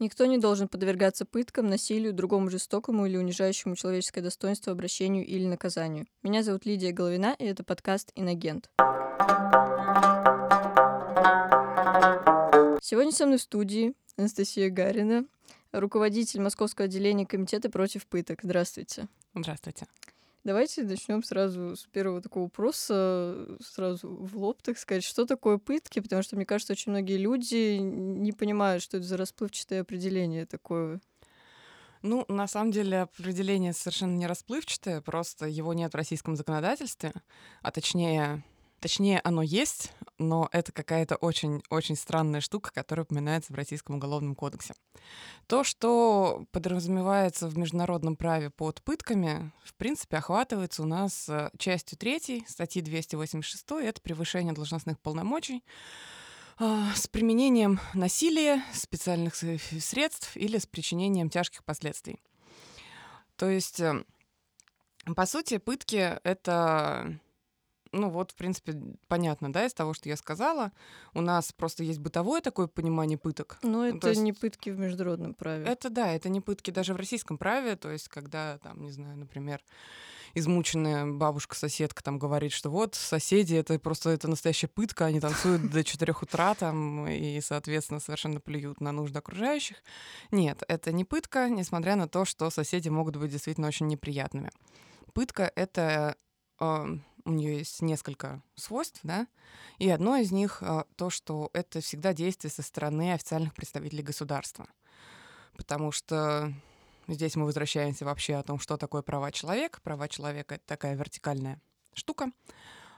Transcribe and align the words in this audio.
Никто 0.00 0.24
не 0.24 0.38
должен 0.38 0.66
подвергаться 0.66 1.26
пыткам, 1.26 1.66
насилию, 1.66 2.14
другому 2.14 2.48
жестокому 2.48 3.04
или 3.04 3.18
унижающему 3.18 3.76
человеческое 3.76 4.22
достоинство 4.22 4.72
обращению 4.72 5.26
или 5.26 5.44
наказанию. 5.44 6.06
Меня 6.22 6.42
зовут 6.42 6.64
Лидия 6.64 6.90
Головина, 6.90 7.36
и 7.38 7.44
это 7.44 7.64
подкаст 7.64 8.10
«Инагент». 8.14 8.70
Сегодня 12.82 13.12
со 13.12 13.26
мной 13.26 13.36
в 13.36 13.42
студии 13.42 13.92
Анастасия 14.16 14.70
Гарина, 14.70 15.26
руководитель 15.70 16.40
Московского 16.40 16.86
отделения 16.86 17.26
Комитета 17.26 17.68
против 17.68 18.06
пыток. 18.06 18.38
Здравствуйте. 18.42 19.06
Здравствуйте. 19.34 19.86
Давайте 20.42 20.84
начнем 20.84 21.22
сразу 21.22 21.76
с 21.76 21.84
первого 21.84 22.22
такого 22.22 22.44
вопроса, 22.44 23.46
сразу 23.60 24.08
в 24.08 24.38
лоб, 24.38 24.62
так 24.62 24.78
сказать. 24.78 25.04
Что 25.04 25.26
такое 25.26 25.58
пытки? 25.58 26.00
Потому 26.00 26.22
что, 26.22 26.36
мне 26.36 26.46
кажется, 26.46 26.72
очень 26.72 26.92
многие 26.92 27.18
люди 27.18 27.76
не 27.78 28.32
понимают, 28.32 28.82
что 28.82 28.96
это 28.96 29.06
за 29.06 29.18
расплывчатое 29.18 29.82
определение 29.82 30.46
такое. 30.46 31.00
Ну, 32.02 32.24
на 32.28 32.46
самом 32.48 32.70
деле 32.70 33.02
определение 33.02 33.74
совершенно 33.74 34.16
не 34.16 34.26
расплывчатое, 34.26 35.02
просто 35.02 35.46
его 35.46 35.74
нет 35.74 35.92
в 35.92 35.96
российском 35.96 36.34
законодательстве, 36.34 37.12
а 37.60 37.70
точнее 37.70 38.42
Точнее, 38.80 39.20
оно 39.24 39.42
есть, 39.42 39.92
но 40.16 40.48
это 40.52 40.72
какая-то 40.72 41.16
очень-очень 41.16 41.96
странная 41.96 42.40
штука, 42.40 42.70
которая 42.72 43.04
упоминается 43.04 43.52
в 43.52 43.56
Российском 43.56 43.96
уголовном 43.96 44.34
кодексе. 44.34 44.74
То, 45.46 45.64
что 45.64 46.46
подразумевается 46.50 47.48
в 47.48 47.58
международном 47.58 48.16
праве 48.16 48.48
под 48.48 48.82
пытками, 48.82 49.52
в 49.64 49.74
принципе, 49.74 50.16
охватывается 50.16 50.82
у 50.82 50.86
нас 50.86 51.28
э, 51.28 51.50
частью 51.58 51.98
3 51.98 52.44
статьи 52.48 52.80
286, 52.80 53.64
это 53.82 54.00
превышение 54.00 54.54
должностных 54.54 54.98
полномочий 54.98 55.62
а, 56.58 56.94
с 56.94 57.06
применением 57.06 57.80
насилия, 57.92 58.64
специальных 58.72 59.34
средств 59.34 60.36
или 60.36 60.56
с 60.56 60.66
причинением 60.66 61.28
тяжких 61.28 61.64
последствий. 61.64 62.18
То 63.36 63.50
есть, 63.50 63.80
э, 63.80 64.04
по 65.14 65.26
сути, 65.26 65.58
пытки— 65.58 66.18
это 66.24 67.20
ну 67.92 68.08
вот, 68.08 68.32
в 68.32 68.34
принципе, 68.36 68.80
понятно, 69.08 69.52
да, 69.52 69.66
из 69.66 69.74
того, 69.74 69.94
что 69.94 70.08
я 70.08 70.16
сказала. 70.16 70.72
У 71.12 71.20
нас 71.20 71.52
просто 71.52 71.82
есть 71.82 71.98
бытовое 71.98 72.40
такое 72.40 72.66
понимание 72.66 73.18
пыток. 73.18 73.58
Но 73.62 73.70
ну, 73.70 73.84
это 73.84 74.10
есть, 74.10 74.20
не 74.20 74.32
пытки 74.32 74.70
в 74.70 74.78
международном 74.78 75.34
праве. 75.34 75.64
Это 75.64 75.90
да, 75.90 76.12
это 76.12 76.28
не 76.28 76.40
пытки 76.40 76.70
даже 76.70 76.94
в 76.94 76.96
российском 76.96 77.36
праве. 77.36 77.76
То 77.76 77.90
есть, 77.90 78.08
когда 78.08 78.58
там, 78.58 78.82
не 78.82 78.92
знаю, 78.92 79.16
например, 79.16 79.60
измученная 80.34 81.06
бабушка-соседка 81.06 82.02
там 82.04 82.18
говорит, 82.18 82.52
что 82.52 82.70
вот 82.70 82.94
соседи 82.94 83.54
это 83.54 83.78
просто 83.78 84.10
это 84.10 84.28
настоящая 84.28 84.68
пытка, 84.68 85.06
они 85.06 85.20
танцуют 85.20 85.70
до 85.70 85.82
4 85.82 86.14
утра 86.20 86.54
там 86.54 87.08
и, 87.08 87.40
соответственно, 87.40 88.00
совершенно 88.00 88.40
плюют 88.40 88.80
на 88.80 88.92
нужды 88.92 89.18
окружающих. 89.18 89.78
Нет, 90.30 90.62
это 90.68 90.92
не 90.92 91.04
пытка, 91.04 91.48
несмотря 91.48 91.96
на 91.96 92.08
то, 92.08 92.24
что 92.24 92.50
соседи 92.50 92.88
могут 92.88 93.16
быть 93.16 93.32
действительно 93.32 93.66
очень 93.66 93.88
неприятными. 93.88 94.50
Пытка— 95.12 95.50
это 95.56 96.16
э, 96.60 96.98
у 97.24 97.32
нее 97.32 97.58
есть 97.58 97.82
несколько 97.82 98.42
свойств, 98.54 99.00
да, 99.02 99.26
и 99.78 99.88
одно 99.88 100.16
из 100.16 100.32
них 100.32 100.62
а, 100.62 100.86
то, 100.96 101.10
что 101.10 101.50
это 101.52 101.80
всегда 101.80 102.12
действие 102.12 102.50
со 102.50 102.62
стороны 102.62 103.12
официальных 103.12 103.54
представителей 103.54 104.02
государства. 104.02 104.66
Потому 105.56 105.92
что 105.92 106.52
здесь 107.08 107.36
мы 107.36 107.44
возвращаемся 107.44 108.04
вообще 108.04 108.36
о 108.36 108.42
том, 108.42 108.58
что 108.58 108.76
такое 108.76 109.02
права 109.02 109.32
человека. 109.32 109.80
Права 109.82 110.08
человека— 110.08 110.54
это 110.56 110.64
такая 110.66 110.94
вертикальная 110.94 111.60
штука. 111.94 112.30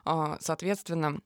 А, 0.05 0.39
соответственно, 0.41 1.21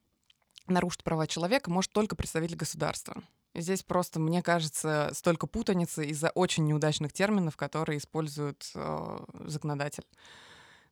нарушить 0.67 1.05
права 1.05 1.27
человека 1.27 1.71
может 1.71 1.93
только 1.93 2.17
представитель 2.17 2.57
государства. 2.57 3.23
Здесь 3.55 3.83
просто, 3.83 4.21
мне 4.21 4.43
кажется, 4.43 5.11
столько 5.15 5.47
путаницы 5.47 6.07
из-за 6.07 6.31
очень 6.31 6.67
неудачных 6.67 7.13
терминов, 7.13 7.57
которые 7.57 7.99
использует 7.99 8.71
э, 8.75 9.19
законодатель. 9.45 10.05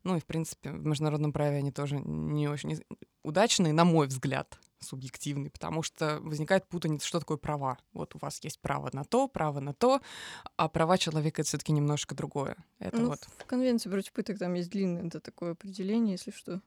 Ну 0.04 0.16
и, 0.16 0.20
в 0.20 0.26
принципе, 0.26 0.70
в 0.70 0.84
международном 0.84 1.32
праве 1.32 1.56
они 1.56 1.72
тоже 1.72 1.96
не 1.96 2.48
очень 2.48 2.82
удачные, 3.22 3.72
на 3.72 3.84
мой 3.84 4.06
взгляд, 4.06 4.58
субъективный, 4.80 5.50
потому 5.50 5.82
что 5.82 6.20
возникает 6.20 6.68
путаница, 6.68 7.06
что 7.06 7.20
такое 7.20 7.38
права. 7.38 7.78
Вот 7.92 8.14
у 8.14 8.18
вас 8.18 8.42
есть 8.44 8.60
право 8.60 8.90
на 8.92 9.04
то, 9.04 9.28
право 9.28 9.60
на 9.60 9.72
то, 9.72 10.00
а 10.56 10.68
права 10.68 10.98
человека 10.98 11.42
это 11.42 11.48
все-таки 11.48 11.72
немножко 11.72 12.14
другое. 12.14 12.56
Это 12.78 12.98
ну, 12.98 13.08
вот. 13.08 13.20
В 13.38 13.46
Конвенции 13.46 13.88
против 13.88 14.12
пыток 14.12 14.38
там 14.38 14.54
есть 14.54 14.70
длинное 14.70 15.06
это 15.06 15.20
такое 15.20 15.52
определение, 15.52 16.12
если 16.12 16.30
что. 16.30 16.60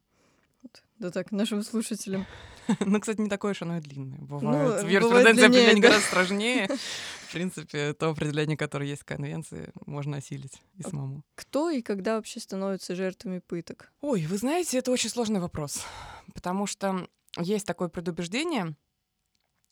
Да 0.99 1.11
так, 1.11 1.31
нашим 1.31 1.63
слушателям. 1.63 2.25
Ну, 2.81 2.99
кстати, 2.99 3.21
не 3.21 3.29
такое 3.29 3.51
уж 3.53 3.61
оно 3.61 3.77
и 3.77 3.79
длинное. 3.79 4.19
Бывает, 4.19 4.81
ну, 4.81 4.87
в 4.87 4.91
юриспруденции 4.91 5.45
определение 5.45 5.81
гораздо 5.81 6.05
сложнее. 6.05 6.67
В 7.27 7.31
принципе, 7.31 7.93
то 7.93 8.09
определение, 8.09 8.57
которое 8.57 8.89
есть 8.89 9.03
в 9.03 9.05
конвенции, 9.05 9.71
можно 9.85 10.17
осилить 10.17 10.61
и 10.75 10.83
а 10.83 10.89
самому. 10.89 11.23
Кто 11.35 11.69
и 11.69 11.81
когда 11.81 12.15
вообще 12.15 12.41
становятся 12.41 12.93
жертвами 12.93 13.39
пыток? 13.39 13.93
Ой, 14.01 14.25
вы 14.25 14.37
знаете, 14.37 14.77
это 14.79 14.91
очень 14.91 15.09
сложный 15.09 15.39
вопрос. 15.39 15.85
Потому 16.33 16.67
что 16.67 17.07
есть 17.37 17.65
такое 17.65 17.87
предубеждение, 17.87 18.75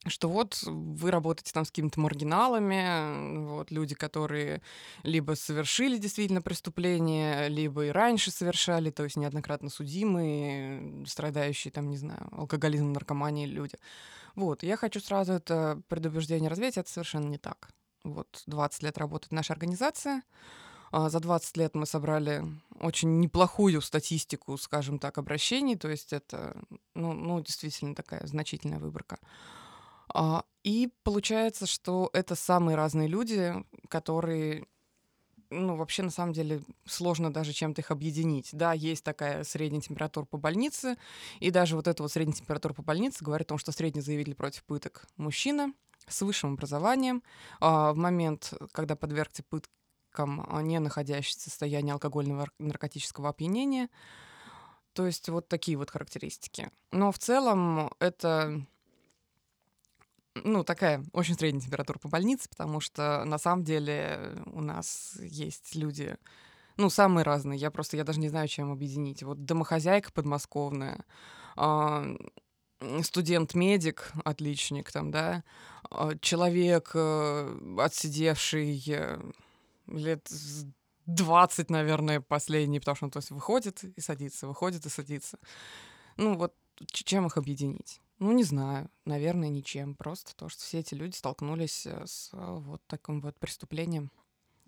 что 0.07 0.29
вот 0.29 0.61
вы 0.63 1.11
работаете 1.11 1.51
там 1.53 1.65
с 1.65 1.69
какими-то 1.69 1.99
маргиналами, 1.99 3.45
вот 3.47 3.71
люди, 3.71 3.95
которые 3.95 4.61
либо 5.03 5.33
совершили 5.33 5.97
действительно 5.97 6.41
преступление, 6.41 7.49
либо 7.49 7.85
и 7.85 7.89
раньше 7.89 8.31
совершали, 8.31 8.91
то 8.91 9.03
есть 9.03 9.15
неоднократно 9.15 9.69
судимые, 9.69 11.05
страдающие 11.05 11.71
там, 11.71 11.89
не 11.89 11.97
знаю, 11.97 12.29
алкоголизмом, 12.31 12.93
наркоманией 12.93 13.49
люди. 13.49 13.77
Вот, 14.35 14.63
я 14.63 14.77
хочу 14.77 14.99
сразу 14.99 15.33
это 15.33 15.81
предубеждение 15.87 16.49
развеять, 16.49 16.77
это 16.77 16.89
совершенно 16.89 17.27
не 17.27 17.37
так. 17.37 17.69
Вот 18.03 18.43
20 18.45 18.83
лет 18.83 18.97
работает 18.97 19.31
наша 19.31 19.53
организация, 19.53 20.21
а 20.91 21.09
за 21.09 21.19
20 21.19 21.57
лет 21.57 21.75
мы 21.75 21.85
собрали 21.85 22.43
очень 22.79 23.19
неплохую 23.19 23.81
статистику, 23.81 24.57
скажем 24.57 24.99
так, 24.99 25.17
обращений, 25.17 25.75
то 25.75 25.89
есть 25.89 26.13
это, 26.13 26.55
ну, 26.93 27.13
ну 27.13 27.41
действительно 27.41 27.95
такая 27.95 28.25
значительная 28.27 28.79
выборка. 28.79 29.17
А, 30.15 30.45
и 30.63 30.89
получается, 31.03 31.65
что 31.65 32.09
это 32.13 32.35
самые 32.35 32.77
разные 32.77 33.07
люди, 33.09 33.53
которые 33.89 34.65
ну, 35.49 35.75
вообще, 35.75 36.03
на 36.03 36.09
самом 36.09 36.33
деле, 36.33 36.61
сложно 36.85 37.31
даже 37.31 37.53
чем-то 37.53 37.81
их 37.81 37.91
объединить. 37.91 38.49
Да, 38.53 38.73
есть 38.73 39.03
такая 39.03 39.43
средняя 39.43 39.81
температура 39.81 40.25
по 40.25 40.37
больнице, 40.37 40.97
и 41.39 41.51
даже 41.51 41.75
вот 41.75 41.87
эта 41.87 42.01
вот 42.01 42.11
средняя 42.11 42.35
температура 42.35 42.73
по 42.73 42.81
больнице 42.81 43.23
говорит 43.23 43.47
о 43.47 43.49
том, 43.49 43.57
что 43.57 43.71
средний 43.71 44.01
заявитель 44.01 44.35
против 44.35 44.63
пыток 44.63 45.05
мужчина 45.17 45.73
с 46.07 46.21
высшим 46.21 46.53
образованием. 46.53 47.21
А 47.59 47.93
в 47.93 47.97
момент, 47.97 48.53
когда 48.71 48.95
подвергся 48.95 49.43
пыткам 49.43 50.47
а, 50.49 50.61
не 50.61 50.79
находящийся 50.79 51.39
в 51.39 51.43
состоянии 51.43 51.91
алкогольного 51.91 52.47
наркотического 52.57 53.29
опьянения. 53.29 53.89
То 54.93 55.05
есть 55.05 55.27
вот 55.27 55.49
такие 55.49 55.77
вот 55.77 55.91
характеристики. 55.91 56.71
Но 56.91 57.11
в 57.11 57.19
целом 57.19 57.91
это 57.99 58.65
ну, 60.43 60.63
такая 60.63 61.03
очень 61.13 61.35
средняя 61.35 61.63
температура 61.63 61.97
по 61.97 62.09
больнице, 62.09 62.49
потому 62.49 62.79
что 62.79 63.23
на 63.25 63.37
самом 63.37 63.63
деле 63.63 64.43
у 64.47 64.61
нас 64.61 65.17
есть 65.21 65.75
люди, 65.75 66.17
ну, 66.77 66.89
самые 66.89 67.23
разные. 67.23 67.57
Я 67.57 67.71
просто, 67.71 67.97
я 67.97 68.03
даже 68.03 68.19
не 68.19 68.29
знаю, 68.29 68.47
чем 68.47 68.71
объединить. 68.71 69.23
Вот 69.23 69.45
домохозяйка 69.45 70.11
подмосковная, 70.11 71.05
а, 71.55 72.05
студент-медик, 73.01 74.11
отличник 74.25 74.91
там, 74.91 75.11
да, 75.11 75.43
а, 75.89 76.17
человек, 76.19 76.91
э, 76.93 77.77
отсидевший 77.79 78.83
э, 78.87 79.19
лет 79.87 80.29
20, 81.05 81.69
наверное, 81.69 82.19
последний, 82.19 82.79
потому 82.79 82.95
что 82.95 83.05
он 83.05 83.11
то 83.11 83.19
есть 83.19 83.31
выходит 83.31 83.83
и 83.83 84.01
садится, 84.01 84.47
выходит 84.47 84.85
и 84.85 84.89
садится. 84.89 85.37
Ну, 86.17 86.37
вот 86.37 86.53
чем 86.87 87.25
их 87.27 87.37
объединить? 87.37 88.01
Ну, 88.19 88.31
не 88.31 88.43
знаю, 88.43 88.89
наверное, 89.03 89.49
ничем. 89.49 89.95
Просто 89.95 90.35
то, 90.35 90.47
что 90.47 90.61
все 90.61 90.79
эти 90.79 90.93
люди 90.93 91.15
столкнулись 91.15 91.85
э, 91.85 92.05
с 92.05 92.29
э, 92.33 92.37
вот 92.37 92.81
таким 92.87 93.19
вот 93.21 93.37
преступлением, 93.37 94.09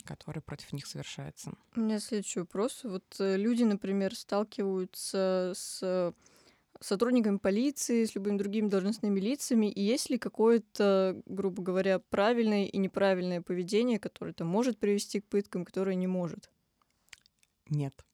которое 0.04 0.42
против 0.42 0.74
них 0.74 0.86
совершается. 0.86 1.54
У 1.76 1.80
меня 1.80 2.00
следующий 2.00 2.42
вопрос. 2.42 2.84
Вот 2.84 3.06
э, 3.20 3.38
люди, 3.38 3.64
например, 3.64 4.16
сталкиваются 4.16 5.54
с 5.56 6.14
сотрудниками 6.82 7.38
полиции, 7.38 8.06
с 8.06 8.16
любыми 8.16 8.38
другими 8.38 8.68
должностными 8.68 9.20
лицами, 9.20 9.72
и 9.72 9.82
есть 9.82 10.10
ли 10.10 10.18
какое-то, 10.18 11.20
грубо 11.26 11.64
говоря, 11.64 12.00
правильное 12.00 12.66
и 12.66 12.78
неправильное 12.78 13.42
поведение, 13.42 13.98
которое 13.98 14.34
то 14.34 14.46
может 14.46 14.78
привести 14.78 15.22
к 15.22 15.28
пыткам, 15.28 15.66
которое 15.66 15.96
не 15.96 16.08
может? 16.08 16.52
Нет. 17.70 18.06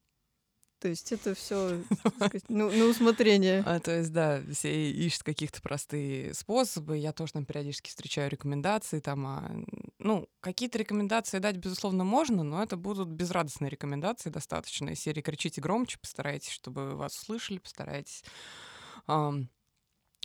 То 0.84 0.88
есть 0.88 1.12
это 1.12 1.34
все 1.34 1.82
ну, 2.50 2.70
на 2.70 2.84
усмотрение. 2.84 3.62
А, 3.64 3.80
то 3.80 3.96
есть, 3.96 4.12
да, 4.12 4.42
все 4.52 4.90
ищут 4.90 5.22
каких-то 5.22 5.62
простые 5.62 6.34
способы. 6.34 6.98
Я 6.98 7.14
тоже 7.14 7.32
там 7.32 7.46
периодически 7.46 7.88
встречаю 7.88 8.28
рекомендации. 8.28 9.00
Там, 9.00 9.26
а, 9.26 9.50
ну, 9.98 10.28
какие-то 10.40 10.76
рекомендации 10.76 11.38
дать, 11.38 11.56
безусловно, 11.56 12.04
можно, 12.04 12.42
но 12.42 12.62
это 12.62 12.76
будут 12.76 13.08
безрадостные 13.08 13.70
рекомендации 13.70 14.28
достаточно. 14.28 14.90
Из 14.90 15.00
серии 15.00 15.22
«Кричите 15.22 15.62
громче», 15.62 15.98
постарайтесь, 15.98 16.50
чтобы 16.50 16.96
вас 16.96 17.16
услышали, 17.18 17.56
постарайтесь 17.56 18.22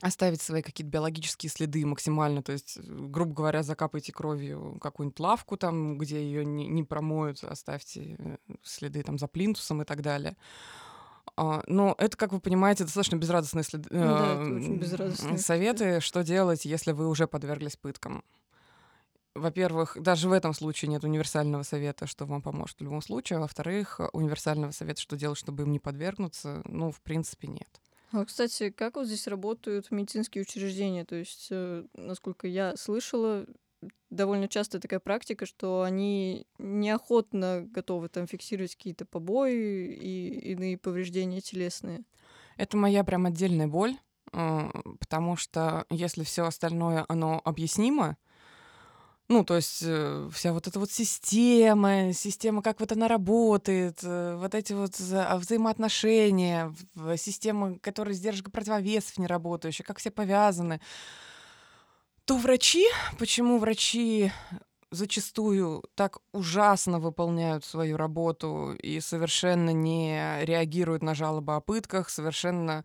оставить 0.01 0.41
свои 0.41 0.61
какие-то 0.61 0.91
биологические 0.91 1.49
следы 1.49 1.85
максимально, 1.85 2.41
то 2.41 2.51
есть, 2.51 2.79
грубо 2.79 3.33
говоря, 3.33 3.63
закапайте 3.63 4.13
кровью 4.13 4.77
какую-нибудь 4.81 5.19
лавку 5.19 5.57
там, 5.57 5.97
где 5.97 6.23
ее 6.23 6.45
не, 6.45 6.67
не 6.67 6.83
промоют, 6.83 7.43
оставьте 7.43 8.15
э, 8.17 8.37
следы 8.63 9.03
там 9.03 9.17
за 9.17 9.27
плинтусом 9.27 9.81
и 9.81 9.85
так 9.85 10.01
далее. 10.01 10.37
А, 11.35 11.63
но 11.67 11.95
это, 11.97 12.15
как 12.17 12.31
вы 12.31 12.39
понимаете, 12.39 12.85
достаточно 12.85 13.17
безрадостные 13.17 13.63
след... 13.63 13.89
Ну 13.89 13.99
да, 13.99 14.43
безрадостные 14.77 15.37
советы, 15.37 15.99
что 15.99 16.23
делать, 16.23 16.65
если 16.65 16.91
вы 16.91 17.07
уже 17.07 17.27
подверглись 17.27 17.75
пыткам. 17.75 18.23
Во-первых, 19.35 19.97
даже 19.99 20.27
в 20.27 20.31
этом 20.31 20.53
случае 20.53 20.89
нет 20.89 21.03
универсального 21.03 21.63
совета, 21.63 22.07
что 22.07 22.25
вам 22.25 22.41
поможет 22.41 22.79
в 22.79 22.83
любом 22.83 23.01
случае. 23.01 23.37
А 23.37 23.41
во-вторых, 23.41 24.01
универсального 24.11 24.71
совета, 24.71 25.01
что 25.01 25.15
делать, 25.17 25.37
чтобы 25.37 25.63
им 25.63 25.71
не 25.71 25.79
подвергнуться, 25.79 26.61
ну, 26.65 26.91
в 26.91 26.99
принципе, 27.01 27.47
нет. 27.47 27.81
А, 28.11 28.25
кстати, 28.25 28.71
как 28.71 28.95
вот 28.95 29.05
здесь 29.05 29.27
работают 29.27 29.91
медицинские 29.91 30.41
учреждения? 30.41 31.05
То 31.05 31.15
есть, 31.15 31.47
э, 31.51 31.85
насколько 31.93 32.47
я 32.47 32.75
слышала, 32.75 33.45
довольно 34.09 34.47
часто 34.47 34.79
такая 34.79 34.99
практика, 34.99 35.45
что 35.45 35.83
они 35.83 36.47
неохотно 36.57 37.67
готовы 37.69 38.09
там 38.09 38.27
фиксировать 38.27 38.75
какие-то 38.75 39.05
побои 39.05 39.93
и 39.93 40.51
иные 40.51 40.77
повреждения 40.77 41.41
телесные. 41.41 42.03
Это 42.57 42.77
моя 42.77 43.03
прям 43.03 43.25
отдельная 43.25 43.67
боль, 43.67 43.95
э, 44.33 44.69
потому 44.99 45.35
что 45.35 45.85
если 45.89 46.23
все 46.23 46.45
остальное 46.45 47.05
оно 47.07 47.41
объяснимо, 47.45 48.17
ну, 49.29 49.43
то 49.43 49.55
есть 49.55 49.83
э, 49.85 50.27
вся 50.33 50.53
вот 50.53 50.67
эта 50.67 50.79
вот 50.79 50.91
система, 50.91 52.13
система, 52.13 52.63
как 52.63 52.79
вот 52.79 52.91
она 52.91 53.07
работает, 53.07 53.99
э, 54.01 54.35
вот 54.35 54.55
эти 54.55 54.73
вот 54.73 54.91
вза- 54.91 55.37
взаимоотношения, 55.37 56.73
система, 57.15 57.77
которая 57.77 58.15
сдерживает 58.15 58.51
противовесов 58.51 59.19
не 59.19 59.27
работающая, 59.27 59.85
как 59.85 59.99
все 59.99 60.09
повязаны, 60.09 60.81
то 62.25 62.37
врачи, 62.37 62.87
почему 63.19 63.59
врачи 63.59 64.31
зачастую 64.89 65.83
так 65.93 66.17
ужасно 66.31 66.97
выполняют 66.99 67.63
свою 67.63 67.97
работу 67.97 68.73
и 68.73 68.99
совершенно 68.99 69.69
не 69.69 70.43
реагируют 70.43 71.03
на 71.03 71.13
жалобы 71.13 71.55
о 71.55 71.59
пытках, 71.61 72.09
совершенно 72.09 72.83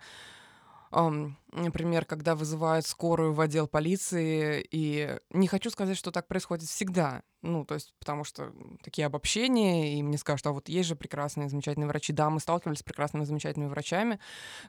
например, 1.52 2.04
когда 2.04 2.34
вызывают 2.34 2.86
скорую 2.86 3.32
в 3.32 3.40
отдел 3.40 3.66
полиции, 3.66 4.64
и 4.70 5.18
не 5.30 5.48
хочу 5.48 5.70
сказать, 5.70 5.96
что 5.96 6.10
так 6.10 6.28
происходит 6.28 6.68
всегда, 6.68 7.22
ну, 7.44 7.64
то 7.64 7.74
есть, 7.74 7.92
потому 7.98 8.24
что 8.24 8.52
такие 8.82 9.06
обобщения, 9.06 9.98
и 9.98 10.02
мне 10.02 10.16
скажут, 10.16 10.46
а 10.46 10.52
вот 10.52 10.68
есть 10.68 10.88
же 10.88 10.96
прекрасные, 10.96 11.48
замечательные 11.48 11.86
врачи. 11.86 12.12
Да, 12.12 12.30
мы 12.30 12.40
сталкивались 12.40 12.78
с 12.78 12.82
прекрасными, 12.82 13.24
замечательными 13.24 13.68
врачами, 13.68 14.18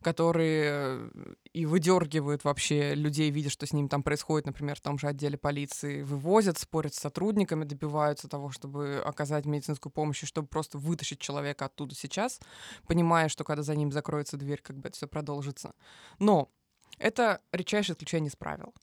которые 0.02 1.10
и 1.54 1.66
выдергивают 1.66 2.44
вообще 2.44 2.94
людей, 2.94 3.32
видя, 3.32 3.50
что 3.50 3.66
с 3.66 3.72
ними 3.72 3.88
там 3.88 4.04
происходит, 4.04 4.46
например, 4.46 4.76
в 4.76 4.82
том 4.82 5.00
же 5.00 5.08
отделе 5.08 5.38
полиции, 5.38 6.04
вывозят, 6.04 6.58
спорят 6.58 6.94
с 6.94 7.00
сотрудниками, 7.00 7.64
добиваются 7.64 8.28
того, 8.28 8.52
чтобы 8.52 9.02
оказать 9.06 9.46
медицинскую 9.46 9.92
помощь, 9.92 10.24
и 10.24 10.26
чтобы 10.26 10.48
просто 10.48 10.78
вытащить 10.78 11.20
человека 11.20 11.66
оттуда 11.66 11.96
сейчас, 11.96 12.40
понимая, 12.88 13.30
что 13.30 13.46
когда 13.46 13.64
за 13.64 13.76
ним 13.76 13.94
закроется 13.94 14.36
дверь, 14.36 14.62
как 14.62 14.78
бы 14.78 14.90
это 14.90 14.98
все 14.98 15.08
продолжится. 15.08 15.74
Но 16.20 16.52
это 16.98 17.42
редчайшее 17.54 17.94
исключение 17.94 18.30
из 18.30 18.36
правил. 18.36 18.74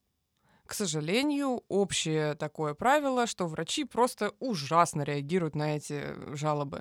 К 0.73 0.75
сожалению, 0.75 1.65
общее 1.69 2.35
такое 2.35 2.73
правило, 2.73 3.27
что 3.27 3.47
врачи 3.47 3.85
просто 3.85 4.33
ужасно 4.39 5.03
реагируют 5.03 5.55
на 5.55 5.77
эти 5.77 6.15
жалобы. 6.35 6.81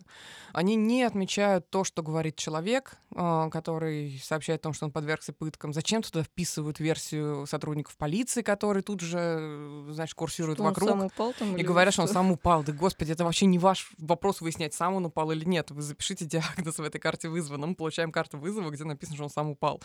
Они 0.53 0.77
не 0.77 1.03
отмечают 1.03 1.69
то, 1.69 1.83
что 1.83 2.01
говорит 2.01 2.37
человек, 2.37 2.93
а, 3.13 3.49
который 3.49 4.17
сообщает 4.23 4.61
о 4.61 4.63
том, 4.63 4.73
что 4.73 4.85
он 4.85 4.93
подвергся 4.93 5.33
пыткам. 5.33 5.73
Зачем 5.73 6.03
туда 6.03 6.23
вписывают 6.23 6.79
версию 6.79 7.45
сотрудников 7.47 7.97
полиции, 7.97 8.43
которые 8.43 8.81
тут 8.81 9.01
же, 9.01 9.83
знаешь, 9.89 10.15
курсируют 10.15 10.59
Что 10.59 10.63
вокруг. 10.63 10.89
сам 10.89 11.05
упал 11.07 11.33
там 11.33 11.57
И 11.57 11.61
говорят, 11.61 11.91
что 11.91 12.03
он 12.03 12.07
сам 12.07 12.31
упал. 12.31 12.63
Да, 12.63 12.71
господи, 12.71 13.11
это 13.11 13.25
вообще 13.25 13.45
не 13.45 13.59
ваш 13.59 13.91
вопрос 13.97 14.39
выяснять, 14.39 14.73
сам 14.73 14.93
он 14.93 15.07
упал 15.07 15.31
или 15.31 15.43
нет. 15.43 15.69
Вы 15.69 15.81
запишите 15.81 16.23
диагноз 16.23 16.77
в 16.77 16.81
этой 16.83 16.99
карте 17.01 17.27
вызова. 17.27 17.57
Но 17.57 17.67
мы 17.67 17.75
получаем 17.75 18.13
карту 18.13 18.37
вызова, 18.37 18.69
где 18.69 18.85
написано, 18.85 19.17
что 19.17 19.25
он 19.25 19.29
сам 19.29 19.49
упал. 19.49 19.81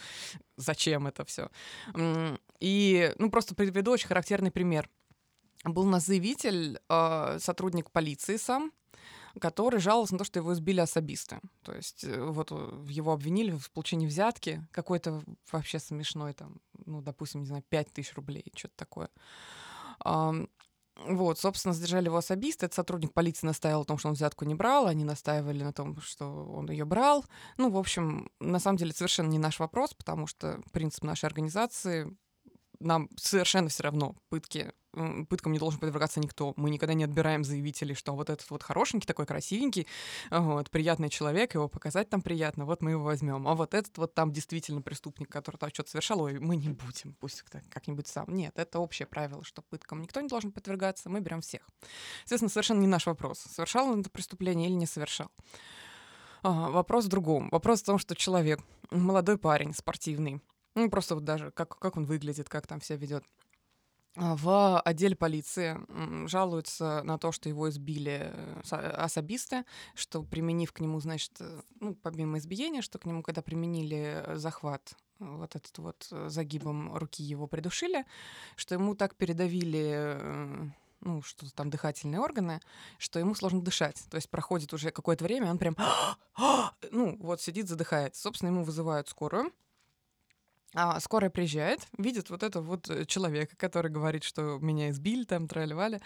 Зачем 0.56 1.09
это 1.09 1.25
все? 1.25 1.50
И, 2.61 3.12
ну, 3.19 3.31
просто 3.31 3.55
приведу 3.55 3.93
очень 3.93 4.08
характерный 4.08 4.50
пример. 4.50 4.88
Был 5.64 5.82
у 5.87 5.91
нас 5.91 6.06
заявитель, 6.06 6.79
э, 6.88 7.38
сотрудник 7.41 7.91
полиции 7.91 8.37
сам, 8.37 8.73
который 9.41 9.81
жаловался 9.81 10.14
на 10.14 10.19
то, 10.19 10.25
что 10.25 10.38
его 10.38 10.53
избили 10.53 10.81
особисты. 10.81 11.41
То 11.62 11.75
есть 11.75 12.05
э, 12.05 12.23
вот 12.23 12.49
э, 12.53 12.85
его 12.88 13.12
обвинили 13.12 13.50
в 13.50 13.70
получении 13.73 14.06
взятки 14.06 14.67
какой-то 14.70 15.23
вообще 15.50 15.79
смешной, 15.79 16.35
там, 16.35 16.61
ну, 16.85 17.03
допустим, 17.03 17.41
не 17.41 17.47
знаю, 17.47 17.64
5 17.69 17.93
тысяч 17.93 18.14
рублей, 18.14 18.44
что-то 18.55 18.75
такое. 18.76 19.11
Вот, 21.05 21.38
собственно, 21.38 21.75
задержали 21.75 22.06
его 22.06 22.17
особисты. 22.17 22.67
Этот 22.67 22.76
сотрудник 22.76 23.12
полиции 23.12 23.47
настаивал 23.47 23.81
на 23.81 23.85
том, 23.85 23.99
что 23.99 24.09
он 24.09 24.14
взятку 24.14 24.47
не 24.47 24.55
брал. 24.55 24.87
Они 24.87 25.05
настаивали 25.05 25.62
на 25.62 25.73
том, 25.73 26.00
что 26.00 26.47
он 26.47 26.70
ее 26.70 26.87
брал. 26.87 27.25
Ну, 27.59 27.69
в 27.69 27.76
общем, 27.76 28.31
на 28.41 28.59
самом 28.59 28.79
деле, 28.79 28.93
совершенно 28.93 29.29
не 29.29 29.38
наш 29.38 29.59
вопрос, 29.59 29.93
потому 29.93 30.26
что 30.26 30.62
принцип 30.73 31.05
нашей 31.05 31.26
организации 31.26 32.17
нам 32.81 33.08
совершенно 33.17 33.69
все 33.69 33.84
равно 33.84 34.17
пытки 34.28 34.73
пыткам 35.28 35.52
не 35.52 35.58
должен 35.58 35.78
подвергаться 35.78 36.20
никто. 36.20 36.55
Мы 36.56 36.70
никогда 36.70 36.94
не 36.94 37.05
отбираем 37.05 37.44
заявителей, 37.44 37.94
что 37.94 38.12
вот 38.14 38.31
этот 38.31 38.49
вот 38.50 38.62
хорошенький, 38.62 39.06
такой 39.06 39.26
красивенький, 39.26 39.87
вот, 40.31 40.70
приятный 40.70 41.11
человек, 41.11 41.55
его 41.55 41.69
показать 41.69 42.08
там 42.08 42.23
приятно, 42.23 42.64
вот 42.64 42.82
мы 42.82 42.93
его 42.93 43.05
возьмем. 43.05 43.46
А 43.46 43.55
вот 43.55 43.75
этот 43.75 43.96
вот 43.99 44.14
там 44.14 44.32
действительно 44.32 44.81
преступник, 44.81 45.28
который 45.28 45.56
там 45.56 45.70
что-то 45.73 45.90
совершал, 45.90 46.23
ой, 46.23 46.38
мы 46.38 46.56
не 46.56 46.70
будем, 46.70 47.14
пусть 47.20 47.43
как- 47.43 47.69
как-нибудь 47.69 48.06
сам. 48.06 48.25
Нет, 48.28 48.52
это 48.56 48.78
общее 48.78 49.06
правило, 49.06 49.44
что 49.44 49.62
пыткам 49.62 50.00
никто 50.00 50.20
не 50.20 50.28
должен 50.28 50.50
подвергаться, 50.50 51.11
мы 51.11 51.20
берем 51.20 51.43
всех. 51.43 51.69
Соответственно, 52.20 52.50
совершенно 52.50 52.81
не 52.81 52.87
наш 52.87 53.06
вопрос, 53.06 53.40
совершал 53.40 53.90
он 53.90 54.00
это 54.00 54.11
преступление 54.11 54.69
или 54.69 54.76
не 54.76 54.87
совершал. 54.87 55.31
А, 56.43 56.70
вопрос 56.70 57.06
в 57.06 57.08
другом. 57.08 57.49
Вопрос 57.50 57.82
в 57.82 57.84
том, 57.87 57.99
что 57.99 58.14
человек, 58.14 58.61
молодой 58.90 59.37
парень, 59.37 59.75
спортивный, 59.75 60.40
ну, 60.76 60.90
просто 60.90 61.14
вот 61.14 61.25
даже 61.25 61.50
как, 61.50 61.78
как 61.78 61.96
он 61.96 62.05
выглядит, 62.05 62.49
как 62.49 62.67
там 62.67 62.81
себя 62.81 62.99
ведет. 62.99 63.25
В 64.14 64.81
отделе 64.81 65.14
полиции 65.14 65.78
жалуются 66.26 67.02
на 67.02 67.19
то, 67.19 67.32
что 67.32 67.50
его 67.50 67.69
избили 67.69 68.31
э, 68.32 68.61
со- 68.64 69.05
особисты, 69.05 69.64
что 69.94 70.23
применив 70.23 70.73
к 70.73 70.81
нему, 70.81 71.00
значит, 71.00 71.32
э, 71.40 71.61
ну, 71.81 71.94
помимо 71.94 72.38
избиения, 72.38 72.81
что 72.81 72.99
к 72.99 73.05
нему, 73.05 73.23
когда 73.23 73.43
применили 73.43 74.23
э, 74.25 74.37
захват, 74.37 74.94
э, 75.20 75.25
вот 75.25 75.55
этот 75.55 75.76
вот 75.78 76.08
э, 76.12 76.31
загибом 76.31 76.96
руки 76.96 77.23
его 77.23 77.46
придушили, 77.46 78.06
что 78.56 78.75
ему 78.75 78.94
так 78.94 79.17
передавили 79.17 79.93
э, 79.94 80.67
ну, 81.00 81.20
что 81.20 81.52
там 81.55 81.69
дыхательные 81.69 82.20
органы, 82.20 82.62
что 82.96 83.19
ему 83.19 83.34
сложно 83.34 83.61
дышать. 83.61 84.02
То 84.11 84.17
есть 84.17 84.30
проходит 84.30 84.73
уже 84.73 84.92
какое-то 84.92 85.25
время, 85.25 85.50
он 85.50 85.59
прям, 85.59 85.76
ну, 86.90 87.18
вот 87.21 87.42
сидит, 87.42 87.68
задыхается. 87.68 88.23
Собственно, 88.23 88.49
ему 88.49 88.64
вызывают 88.64 89.11
скорую. 89.11 89.52
А 90.78 91.00
скорая 91.00 91.30
приезжает, 91.30 91.80
видит 91.97 92.28
вот 92.28 92.42
этого 92.42 92.62
вот 92.62 92.90
э, 92.90 93.06
человека, 93.06 93.56
который 93.56 93.90
говорит, 93.90 94.25
что 94.25 94.59
меня 94.61 94.90
избили, 94.90 95.25
там, 95.25 95.49
тролливали. 95.49 96.02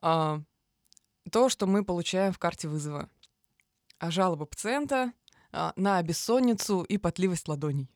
А, 0.00 0.40
то, 1.30 1.48
что 1.48 1.68
мы 1.68 1.84
получаем 1.84 2.32
в 2.32 2.40
карте 2.40 2.66
вызова. 2.66 3.08
А 4.00 4.10
жалоба 4.10 4.46
пациента 4.46 5.12
а, 5.52 5.72
на 5.76 6.02
бессонницу 6.02 6.82
и 6.82 6.98
потливость 6.98 7.46
ладоней. 7.46 7.88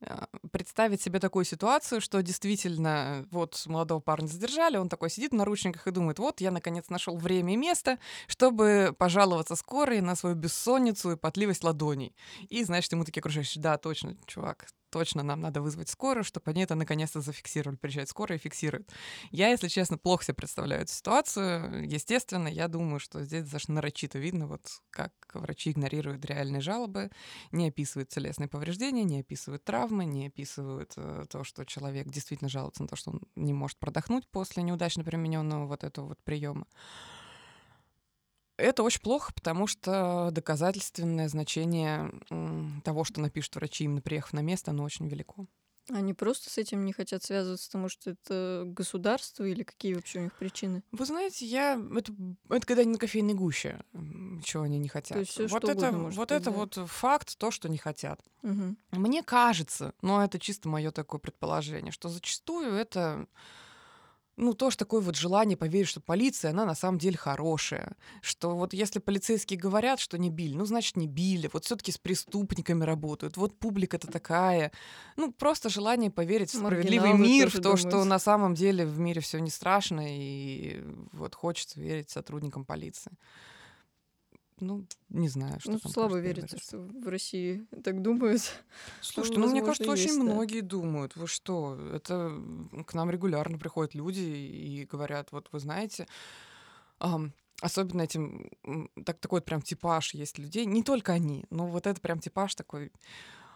А, 0.00 0.28
Представить 0.52 1.00
себе 1.00 1.18
такую 1.18 1.44
ситуацию, 1.44 2.00
что 2.00 2.22
действительно 2.22 3.26
вот 3.32 3.64
молодого 3.66 3.98
парня 3.98 4.28
задержали, 4.28 4.76
он 4.76 4.88
такой 4.88 5.10
сидит 5.10 5.32
в 5.32 5.34
наручниках 5.34 5.88
и 5.88 5.90
думает, 5.90 6.20
вот 6.20 6.40
я 6.40 6.52
наконец 6.52 6.88
нашел 6.88 7.16
время 7.16 7.54
и 7.54 7.56
место, 7.56 7.98
чтобы 8.28 8.94
пожаловаться 8.96 9.56
скорой 9.56 10.00
на 10.02 10.14
свою 10.14 10.36
бессонницу 10.36 11.12
и 11.12 11.16
потливость 11.16 11.64
ладоней. 11.64 12.14
И, 12.48 12.62
значит, 12.62 12.92
ему 12.92 13.04
такие 13.04 13.22
окружающие, 13.22 13.60
да, 13.60 13.76
точно, 13.76 14.16
чувак, 14.26 14.68
точно 14.94 15.24
нам 15.24 15.40
надо 15.40 15.60
вызвать 15.60 15.88
скорую, 15.88 16.22
чтобы 16.22 16.52
они 16.52 16.62
это 16.62 16.76
наконец-то 16.76 17.20
зафиксировали. 17.20 17.76
Приезжает 17.76 18.08
скорая 18.08 18.38
и 18.38 18.40
фиксирует. 18.40 18.88
Я, 19.32 19.48
если 19.48 19.66
честно, 19.66 19.98
плохо 19.98 20.22
себе 20.22 20.34
представляю 20.34 20.82
эту 20.82 20.92
ситуацию. 20.92 21.84
Естественно, 21.84 22.46
я 22.46 22.68
думаю, 22.68 23.00
что 23.00 23.24
здесь 23.24 23.50
даже 23.50 23.72
нарочито 23.72 24.20
видно, 24.20 24.46
вот 24.46 24.60
как 24.90 25.12
врачи 25.32 25.72
игнорируют 25.72 26.24
реальные 26.24 26.60
жалобы, 26.60 27.10
не 27.50 27.66
описывают 27.66 28.08
телесные 28.10 28.46
повреждения, 28.46 29.02
не 29.02 29.18
описывают 29.18 29.64
травмы, 29.64 30.04
не 30.04 30.28
описывают 30.28 30.92
э, 30.96 31.24
то, 31.28 31.42
что 31.42 31.64
человек 31.64 32.06
действительно 32.06 32.48
жалуется 32.48 32.82
на 32.82 32.88
то, 32.88 32.94
что 32.94 33.10
он 33.10 33.22
не 33.34 33.52
может 33.52 33.78
продохнуть 33.78 34.28
после 34.28 34.62
неудачно 34.62 35.02
примененного 35.02 35.66
вот 35.66 35.82
этого 35.82 36.06
вот 36.10 36.18
приема. 36.22 36.66
Это 38.56 38.82
очень 38.82 39.00
плохо, 39.00 39.32
потому 39.34 39.66
что 39.66 40.30
доказательственное 40.32 41.28
значение 41.28 42.12
того, 42.84 43.04
что 43.04 43.20
напишут 43.20 43.56
врачи, 43.56 43.84
именно 43.84 44.00
приехав 44.00 44.32
на 44.32 44.40
место, 44.40 44.70
оно 44.70 44.84
очень 44.84 45.08
велико. 45.08 45.46
Они 45.90 46.14
просто 46.14 46.48
с 46.48 46.56
этим 46.56 46.84
не 46.86 46.94
хотят 46.94 47.22
связываться, 47.22 47.66
потому 47.66 47.90
что 47.90 48.10
это 48.10 48.62
государство 48.66 49.44
или 49.44 49.64
какие 49.64 49.94
вообще 49.94 50.20
у 50.20 50.22
них 50.22 50.34
причины? 50.34 50.82
Вы 50.92 51.04
знаете, 51.04 51.44
я... 51.44 51.78
Это, 51.94 52.14
это 52.48 52.66
когда 52.66 52.84
не 52.84 52.92
на 52.92 52.98
кофейной 52.98 53.34
гуще. 53.34 53.80
Чего 54.44 54.62
они 54.62 54.78
не 54.78 54.88
хотят. 54.88 55.16
То 55.16 55.20
есть 55.20 55.32
всё, 55.32 55.46
вот 55.46 55.68
это, 55.68 55.92
может 55.92 56.16
вот 56.16 56.28
быть, 56.30 56.40
это 56.40 56.50
да. 56.50 56.56
вот 56.56 56.74
факт, 56.86 57.36
то, 57.36 57.50
что 57.50 57.68
не 57.68 57.76
хотят. 57.76 58.20
Мгм. 58.40 58.78
Мне 58.92 59.22
кажется, 59.22 59.92
но 60.00 60.24
это 60.24 60.38
чисто 60.38 60.70
мое 60.70 60.90
такое 60.90 61.20
предположение, 61.20 61.92
что 61.92 62.08
зачастую 62.08 62.72
это 62.72 63.26
ну, 64.36 64.54
тоже 64.54 64.76
такое 64.76 65.00
вот 65.00 65.16
желание 65.16 65.56
поверить, 65.56 65.88
что 65.88 66.00
полиция, 66.00 66.50
она 66.50 66.64
на 66.64 66.74
самом 66.74 66.98
деле 66.98 67.16
хорошая. 67.16 67.96
Что 68.20 68.56
вот 68.56 68.74
если 68.74 68.98
полицейские 68.98 69.58
говорят, 69.58 70.00
что 70.00 70.18
не 70.18 70.30
били, 70.30 70.56
ну, 70.56 70.64
значит, 70.64 70.96
не 70.96 71.06
били. 71.06 71.48
Вот 71.52 71.64
все 71.64 71.76
таки 71.76 71.92
с 71.92 71.98
преступниками 71.98 72.84
работают. 72.84 73.36
Вот 73.36 73.56
публика-то 73.58 74.08
такая. 74.08 74.72
Ну, 75.16 75.32
просто 75.32 75.68
желание 75.68 76.10
поверить 76.10 76.50
в 76.50 76.58
справедливый 76.58 77.10
Маргиналы 77.10 77.28
мир, 77.28 77.50
в 77.50 77.60
то, 77.60 77.76
что 77.76 77.90
думают. 77.90 78.08
на 78.08 78.18
самом 78.18 78.54
деле 78.54 78.84
в 78.84 78.98
мире 78.98 79.20
все 79.20 79.38
не 79.38 79.50
страшно, 79.50 80.02
и 80.04 80.82
вот 81.12 81.34
хочется 81.34 81.80
верить 81.80 82.10
сотрудникам 82.10 82.64
полиции. 82.64 83.12
Ну, 84.60 84.84
не 85.08 85.28
знаю, 85.28 85.58
что 85.58 85.72
Ну, 85.72 85.78
там 85.78 85.92
слабо 85.92 86.18
верится, 86.18 86.58
что 86.58 86.78
в 86.78 87.08
России 87.08 87.66
так 87.82 88.02
думают. 88.02 88.42
Слушайте, 89.00 89.40
ну 89.40 89.50
мне 89.50 89.62
кажется, 89.62 89.90
очень 89.90 90.16
да. 90.16 90.22
многие 90.22 90.60
думают. 90.60 91.16
Вы 91.16 91.26
что? 91.26 91.78
Это 91.92 92.32
к 92.86 92.94
нам 92.94 93.10
регулярно 93.10 93.58
приходят 93.58 93.94
люди 93.94 94.20
и 94.20 94.84
говорят, 94.84 95.32
вот 95.32 95.48
вы 95.50 95.58
знаете, 95.58 96.06
особенно 97.60 98.02
этим, 98.02 98.50
так, 99.04 99.18
такой 99.18 99.38
вот 99.38 99.44
прям 99.44 99.62
типаж 99.62 100.14
есть 100.14 100.38
людей, 100.38 100.66
не 100.66 100.82
только 100.82 101.12
они, 101.12 101.44
но 101.50 101.66
вот 101.66 101.86
это 101.86 102.00
прям 102.00 102.20
типаж 102.20 102.54
такой, 102.54 102.92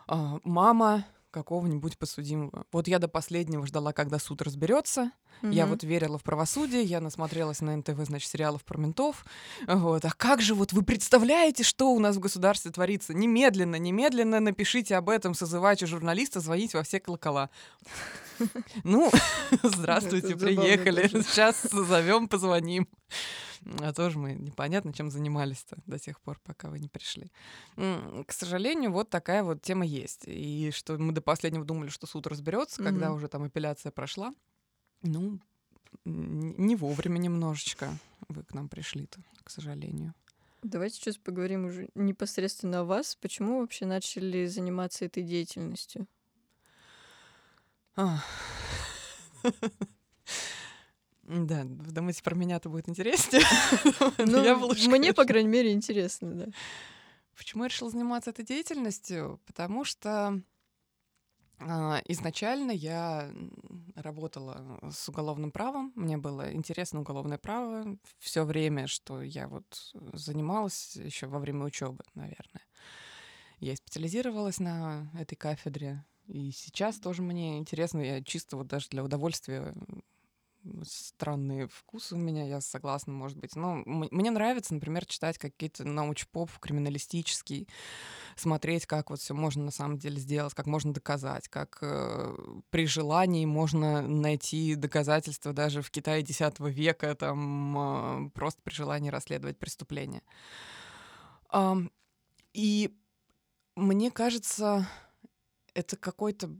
а, 0.06 0.40
мама 0.44 1.06
какого-нибудь 1.30 1.98
подсудимого. 1.98 2.64
Вот 2.72 2.88
я 2.88 2.98
до 2.98 3.08
последнего 3.08 3.66
ждала, 3.66 3.92
когда 3.92 4.18
суд 4.18 4.42
разберется. 4.42 5.12
Я 5.42 5.64
Мгм. 5.66 5.74
вот 5.74 5.84
верила 5.84 6.18
в 6.18 6.24
правосудие, 6.24 6.82
я 6.82 7.00
насмотрелась 7.00 7.60
на 7.60 7.76
НТВ, 7.76 7.94
значит, 8.06 8.28
сериалов 8.28 8.64
про 8.64 8.76
ментов. 8.78 9.24
Вот. 9.68 10.04
А 10.04 10.10
как 10.10 10.40
же 10.42 10.54
вот 10.54 10.72
вы 10.72 10.82
представляете, 10.82 11.62
что 11.62 11.92
у 11.92 12.00
нас 12.00 12.16
в 12.16 12.18
государстве 12.20 12.72
творится? 12.72 13.14
Немедленно, 13.14 13.76
немедленно 13.76 14.40
напишите 14.40 14.96
об 14.96 15.08
этом, 15.08 15.34
созывайте 15.34 15.86
журналиста, 15.86 16.40
звоните 16.40 16.76
во 16.78 16.82
все 16.82 16.98
колокола. 17.00 17.50
Ну, 18.84 19.10
здравствуйте, 19.64 20.36
приехали. 20.36 21.08
Сейчас 21.08 21.62
зовем, 21.62 22.28
позвоним. 22.28 22.86
А 23.80 23.92
тоже 23.92 24.18
мы 24.18 24.34
непонятно, 24.34 24.92
чем 24.92 25.10
занимались-то 25.10 25.78
до 25.86 25.98
тех 25.98 26.20
пор, 26.20 26.38
пока 26.44 26.68
вы 26.70 26.78
не 26.78 26.88
пришли. 26.88 27.30
К 27.76 28.30
сожалению, 28.32 28.92
вот 28.92 29.10
такая 29.10 29.42
вот 29.42 29.62
тема 29.62 29.84
есть. 29.84 30.22
И 30.26 30.70
что 30.72 30.96
мы 30.98 31.12
до 31.12 31.20
последнего 31.20 31.64
думали, 31.64 31.88
что 31.88 32.06
суд 32.06 32.26
разберется, 32.26 32.82
когда 32.82 33.08
Мгм. 33.08 33.16
уже 33.16 33.28
там 33.28 33.42
апелляция 33.44 33.90
прошла. 33.92 34.34
Ну, 35.02 35.38
не 36.04 36.76
вовремя 36.76 37.18
немножечко 37.18 37.90
вы 38.28 38.42
к 38.42 38.54
нам 38.54 38.68
пришли-то, 38.68 39.20
к 39.42 39.50
сожалению. 39.50 40.14
Давайте 40.62 40.96
сейчас 40.96 41.16
поговорим 41.16 41.66
уже 41.66 41.88
непосредственно 41.94 42.80
о 42.80 42.84
вас. 42.84 43.14
Почему 43.16 43.60
вообще 43.60 43.86
начали 43.86 44.46
заниматься 44.46 45.04
этой 45.04 45.22
деятельностью? 45.22 46.06
А. 47.96 48.22
Да, 51.28 51.64
думаете, 51.64 52.22
про 52.22 52.34
меня-то 52.34 52.70
будет 52.70 52.88
интереснее? 52.88 53.42
Ну, 54.18 54.88
мне, 54.88 55.12
по 55.12 55.24
крайней 55.24 55.48
мере, 55.48 55.72
интересно, 55.72 56.32
да. 56.32 56.46
Почему 57.36 57.64
я 57.64 57.68
решила 57.68 57.90
заниматься 57.90 58.30
этой 58.30 58.44
деятельностью? 58.44 59.40
Потому 59.46 59.84
что 59.84 60.40
а, 61.60 62.00
изначально 62.06 62.70
я 62.70 63.30
работала 63.94 64.78
с 64.90 65.08
уголовным 65.08 65.50
правом. 65.50 65.92
Мне 65.94 66.16
было 66.16 66.52
интересно 66.52 67.00
уголовное 67.00 67.38
право 67.38 67.96
все 68.18 68.44
время, 68.44 68.86
что 68.86 69.22
я 69.22 69.48
вот 69.48 69.92
занималась 70.12 70.96
еще 70.96 71.26
во 71.26 71.38
время 71.38 71.64
учебы, 71.64 72.04
наверное. 72.14 72.62
Я 73.58 73.76
специализировалась 73.76 74.60
на 74.60 75.10
этой 75.18 75.34
кафедре. 75.34 76.04
И 76.26 76.52
сейчас 76.52 76.98
тоже 76.98 77.22
мне 77.22 77.58
интересно, 77.58 78.00
я 78.00 78.22
чисто 78.22 78.56
вот 78.56 78.68
даже 78.68 78.88
для 78.90 79.02
удовольствия 79.02 79.74
странные 80.84 81.68
вкусы 81.68 82.14
у 82.14 82.18
меня, 82.18 82.44
я 82.46 82.60
согласна, 82.60 83.12
может 83.12 83.38
быть. 83.38 83.56
Но 83.56 83.82
мне 83.86 84.30
нравится, 84.30 84.74
например, 84.74 85.06
читать 85.06 85.38
какие-то 85.38 85.84
научпоп 85.84 86.50
криминалистический, 86.58 87.68
смотреть, 88.36 88.86
как 88.86 89.10
вот 89.10 89.20
все 89.20 89.34
можно 89.34 89.64
на 89.64 89.70
самом 89.70 89.98
деле 89.98 90.18
сделать, 90.18 90.54
как 90.54 90.66
можно 90.66 90.92
доказать, 90.92 91.48
как 91.48 91.78
э, 91.82 92.36
при 92.70 92.86
желании 92.86 93.44
можно 93.46 94.02
найти 94.02 94.74
доказательства 94.74 95.52
даже 95.52 95.82
в 95.82 95.90
Китае 95.90 96.22
X 96.22 96.40
века, 96.60 97.14
там 97.14 98.26
э, 98.26 98.30
просто 98.30 98.60
при 98.62 98.74
желании 98.74 99.10
расследовать 99.10 99.58
преступление. 99.58 100.22
Ам, 101.50 101.90
и 102.52 102.94
мне 103.76 104.10
кажется, 104.10 104.86
это 105.74 105.96
какой-то 105.96 106.50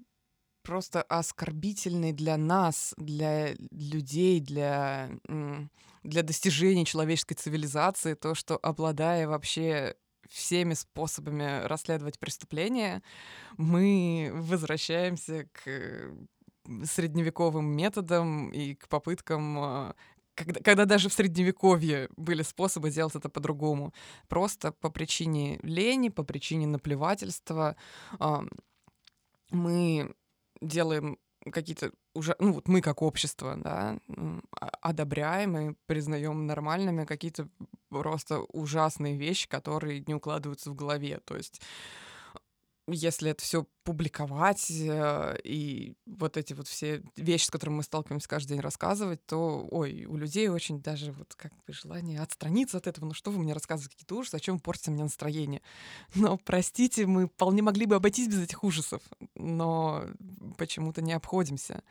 просто 0.69 1.01
оскорбительный 1.01 2.13
для 2.13 2.37
нас, 2.37 2.93
для 2.99 3.55
людей, 3.71 4.39
для, 4.39 5.09
для 6.03 6.23
достижений 6.23 6.85
человеческой 6.85 7.37
цивилизации, 7.37 8.13
то, 8.13 8.35
что 8.35 8.59
обладая 8.59 9.27
вообще 9.27 9.97
всеми 10.29 10.75
способами 10.75 11.67
расследовать 11.67 12.19
преступления, 12.19 13.03
мы 13.57 14.31
возвращаемся 14.35 15.49
к 15.53 15.63
э, 15.65 16.15
средневековым 16.85 17.65
методам 17.65 18.51
и 18.51 18.75
к 18.75 18.89
попыткам 18.89 19.59
а, 19.59 19.95
когда, 20.35 20.61
когда 20.61 20.85
даже 20.85 21.09
в 21.09 21.15
средневековье 21.15 22.11
были 22.19 22.43
способы 22.43 22.91
сделать 22.91 23.15
это 23.17 23.31
по-другому. 23.31 23.95
Просто 24.29 24.73
по 24.73 24.91
причине 24.91 25.61
лени, 25.63 26.11
по 26.11 26.25
причине 26.25 26.67
наплевательства 26.67 27.75
мы 29.51 30.15
делаем 30.61 31.19
какие-то 31.53 31.93
уже, 32.15 32.35
ну 32.39 32.53
вот 32.53 32.69
мы 32.69 32.81
как 32.81 33.03
общество, 33.03 33.57
да, 33.57 33.99
а- 34.61 34.71
одобряем 34.83 35.57
и 35.57 35.75
признаем 35.87 36.47
нормальными 36.47 37.05
какие-то 37.05 37.49
просто 37.89 38.41
ужасные 38.41 39.17
вещи, 39.17 39.49
которые 39.49 40.05
не 40.07 40.15
укладываются 40.15 40.71
в 40.71 40.75
голове. 40.75 41.21
То 41.25 41.37
есть 41.37 41.61
если 42.91 43.31
это 43.31 43.43
все 43.43 43.67
публиковать 43.85 44.71
э, 44.71 45.39
и 45.45 45.95
вот 46.07 46.37
эти 46.37 46.53
вот 46.53 46.69
все 46.69 47.03
вещи, 47.17 47.45
с 47.45 47.51
которыми 47.51 47.77
мы 47.77 47.83
сталкиваемся 47.83 48.29
каждый 48.29 48.55
день, 48.55 48.61
рассказывать, 48.61 49.25
то, 49.27 49.67
ой, 49.71 50.05
у 50.07 50.17
людей 50.17 50.49
очень 50.49 50.81
даже 50.81 51.13
вот 51.13 51.35
как 51.35 51.53
бы 51.67 51.73
желание 51.73 52.21
отстраниться 52.21 52.79
от 52.79 52.87
этого. 52.87 53.07
Ну 53.07 53.15
что 53.15 53.31
вы 53.31 53.39
мне 53.39 53.53
рассказываете 53.53 53.95
какие-то 53.95 54.17
ужасы, 54.17 54.33
зачем 54.33 54.57
вы 54.57 54.61
портите 54.61 54.91
мне 54.91 55.03
настроение? 55.03 55.63
Но, 56.15 56.39
простите, 56.39 57.07
мы 57.07 57.27
вполне 57.29 57.63
могли 57.63 57.87
бы 57.87 57.97
обойтись 57.97 58.29
без 58.29 58.43
этих 58.43 58.65
ужасов, 58.65 59.03
но 59.35 60.05
почему-то 60.57 61.03
не 61.03 61.13
обходимся. 61.13 61.83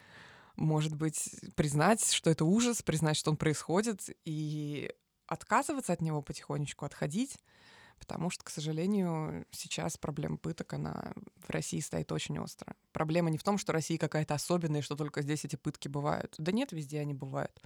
Может 0.55 0.95
быть, 0.95 1.29
признать, 1.55 2.11
что 2.11 2.29
это 2.29 2.43
ужас, 2.43 2.81
признать, 2.81 3.17
что 3.17 3.29
он 3.31 3.37
происходит, 3.37 4.09
и 4.25 4.91
отказываться 5.27 5.93
от 5.93 6.01
него 6.01 6.21
потихонечку, 6.21 6.85
отходить, 6.85 7.37
потому 7.99 8.29
что, 8.29 8.43
к 8.43 8.49
сожалению, 8.49 9.45
сейчас 9.51 9.97
проблема 9.97 10.37
пыток, 10.37 10.73
она 10.73 11.13
в 11.45 11.49
России 11.49 11.79
стоит 11.79 12.11
очень 12.11 12.39
остро. 12.39 12.75
Проблема 12.91 13.29
не 13.29 13.37
в 13.37 13.43
том, 13.43 13.57
что 13.57 13.73
Россия 13.73 13.97
какая-то 13.97 14.33
особенная, 14.33 14.81
что 14.81 14.95
только 14.95 15.21
здесь 15.21 15.45
эти 15.45 15.55
пытки 15.55 15.87
бывают. 15.87 16.35
Да 16.37 16.51
нет, 16.51 16.71
везде 16.71 16.99
они 16.99 17.13
бывают. 17.13 17.61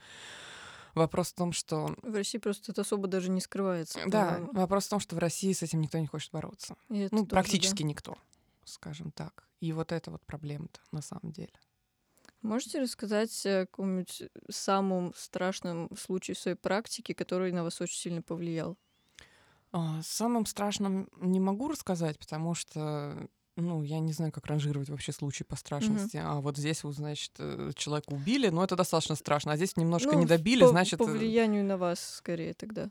Вопрос 0.93 1.29
в 1.29 1.35
том, 1.35 1.53
что... 1.53 1.95
В 2.01 2.15
России 2.15 2.37
просто 2.37 2.71
это 2.71 2.81
особо 2.81 3.07
даже 3.07 3.29
не 3.29 3.39
скрывается. 3.39 3.99
Да, 4.07 4.33
по-моему. 4.33 4.53
вопрос 4.53 4.87
в 4.87 4.89
том, 4.89 4.99
что 4.99 5.15
в 5.15 5.19
России 5.19 5.53
с 5.53 5.63
этим 5.63 5.79
никто 5.81 5.97
не 5.97 6.07
хочет 6.07 6.31
бороться. 6.31 6.75
Ну, 6.89 7.07
тоже, 7.09 7.25
да. 7.25 7.25
практически 7.27 7.83
никто, 7.83 8.17
скажем 8.65 9.11
так. 9.11 9.47
И 9.61 9.71
вот 9.73 9.91
это 9.91 10.11
вот 10.11 10.25
проблема-то 10.25 10.81
на 10.91 11.01
самом 11.01 11.31
деле. 11.31 11.53
Можете 12.41 12.81
рассказать 12.81 13.45
о 13.45 13.67
каком-нибудь 13.67 14.23
самом 14.49 15.13
страшном 15.15 15.95
случае 15.95 16.35
в 16.35 16.39
своей 16.39 16.57
практике, 16.57 17.13
который 17.13 17.51
на 17.51 17.63
вас 17.63 17.79
очень 17.79 17.99
сильно 17.99 18.21
повлиял? 18.21 18.77
А, 19.71 20.01
Самым 20.03 20.45
страшным 20.45 21.09
не 21.17 21.39
могу 21.39 21.69
рассказать, 21.69 22.19
потому 22.19 22.53
что, 22.53 23.27
ну, 23.55 23.83
я 23.83 23.99
не 23.99 24.11
знаю, 24.11 24.31
как 24.31 24.45
ранжировать 24.47 24.89
вообще 24.89 25.11
случаи 25.11 25.43
по 25.43 25.55
страшности. 25.55 26.17
А 26.17 26.41
вот 26.41 26.57
здесь, 26.57 26.83
вот, 26.83 26.95
значит, 26.95 27.31
э, 27.39 27.71
человека 27.75 28.13
убили, 28.13 28.49
но 28.49 28.63
это 28.63 28.75
достаточно 28.75 29.15
страшно. 29.15 29.53
А 29.53 29.55
здесь 29.55 29.77
немножко 29.77 30.11
Ну, 30.11 30.19
не 30.19 30.25
добили, 30.25 30.61
по, 30.61 30.67
значит... 30.67 30.99
По 30.99 31.09
э, 31.09 31.11
влиянию 31.11 31.63
на 31.63 31.77
вас 31.77 31.99
скорее 31.99 32.53
тогда. 32.53 32.89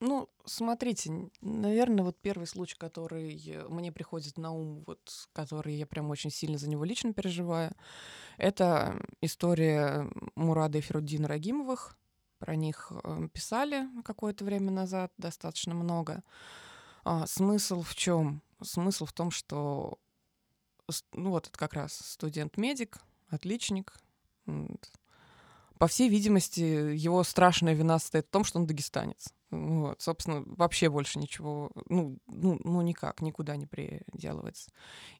Ну, 0.00 0.28
смотрите, 0.44 1.30
наверное, 1.40 2.04
вот 2.04 2.18
первый 2.20 2.46
случай, 2.46 2.76
который 2.76 3.40
э, 3.46 3.66
мне 3.68 3.92
приходит 3.92 4.36
на 4.36 4.50
ум, 4.50 4.84
вот, 4.86 5.00
который 5.32 5.76
я 5.76 5.86
прям 5.86 6.10
очень 6.10 6.30
сильно 6.30 6.58
за 6.58 6.68
него 6.68 6.84
лично 6.84 7.14
переживаю, 7.14 7.72
это 8.36 9.00
история 9.22 10.10
Мурада 10.34 10.78
и 10.78 10.82
Феруддина 10.82 11.28
Рагимовых. 11.28 11.96
Про 12.44 12.56
них 12.56 12.92
э, 13.02 13.28
писали 13.32 13.88
какое-то 14.04 14.44
время 14.44 14.70
назад 14.70 15.10
достаточно 15.16 15.72
много. 15.74 16.22
А, 17.02 17.26
смысл 17.26 17.80
в 17.80 17.94
чем? 17.94 18.42
Смысл 18.60 19.06
в 19.06 19.14
том, 19.14 19.30
что 19.30 19.98
ну 21.14 21.30
вот 21.30 21.46
это 21.46 21.58
как 21.58 21.72
раз 21.72 21.94
студент-медик, 21.94 22.98
отличник, 23.30 23.94
по 25.78 25.86
всей 25.86 26.10
видимости, 26.10 26.60
его 26.60 27.24
страшная 27.24 27.72
вина 27.72 27.98
состоит 27.98 28.26
в 28.26 28.30
том, 28.30 28.44
что 28.44 28.58
он 28.58 28.66
дагестанец. 28.66 29.32
Вот, 29.50 30.02
собственно, 30.02 30.42
вообще 30.44 30.90
больше 30.90 31.18
ничего, 31.18 31.70
ну, 31.88 32.18
ну, 32.26 32.60
ну 32.62 32.82
никак, 32.82 33.22
никуда 33.22 33.56
не 33.56 33.64
приделывается. 33.66 34.70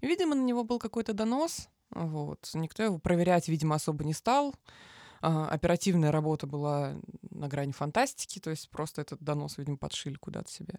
И, 0.02 0.06
видимо, 0.06 0.34
на 0.34 0.42
него 0.42 0.62
был 0.62 0.78
какой-то 0.78 1.14
донос, 1.14 1.70
вот, 1.88 2.50
никто 2.52 2.82
его 2.82 2.98
проверять, 2.98 3.48
видимо, 3.48 3.76
особо 3.76 4.04
не 4.04 4.12
стал. 4.12 4.54
А, 5.26 5.48
оперативная 5.48 6.12
работа 6.12 6.46
была 6.46 7.00
на 7.30 7.48
грани 7.48 7.72
фантастики, 7.72 8.40
то 8.40 8.50
есть 8.50 8.68
просто 8.68 9.00
этот 9.00 9.22
донос, 9.22 9.56
видимо, 9.56 9.78
подшили 9.78 10.16
куда-то 10.16 10.50
себе. 10.50 10.78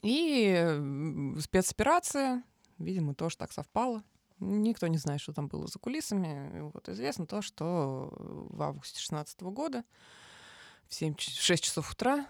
И 0.00 1.34
спецоперация, 1.40 2.42
видимо, 2.78 3.14
тоже 3.14 3.36
так 3.36 3.52
совпало. 3.52 4.02
Никто 4.40 4.86
не 4.86 4.96
знает, 4.96 5.20
что 5.20 5.34
там 5.34 5.46
было 5.46 5.66
за 5.66 5.78
кулисами. 5.78 6.60
Вот 6.72 6.88
известно 6.88 7.26
то, 7.26 7.42
что 7.42 8.08
в 8.16 8.62
августе 8.62 8.98
16 8.98 9.42
года 9.42 9.84
в 10.88 10.94
7, 10.94 11.16
6 11.18 11.62
часов 11.62 11.92
утра 11.92 12.26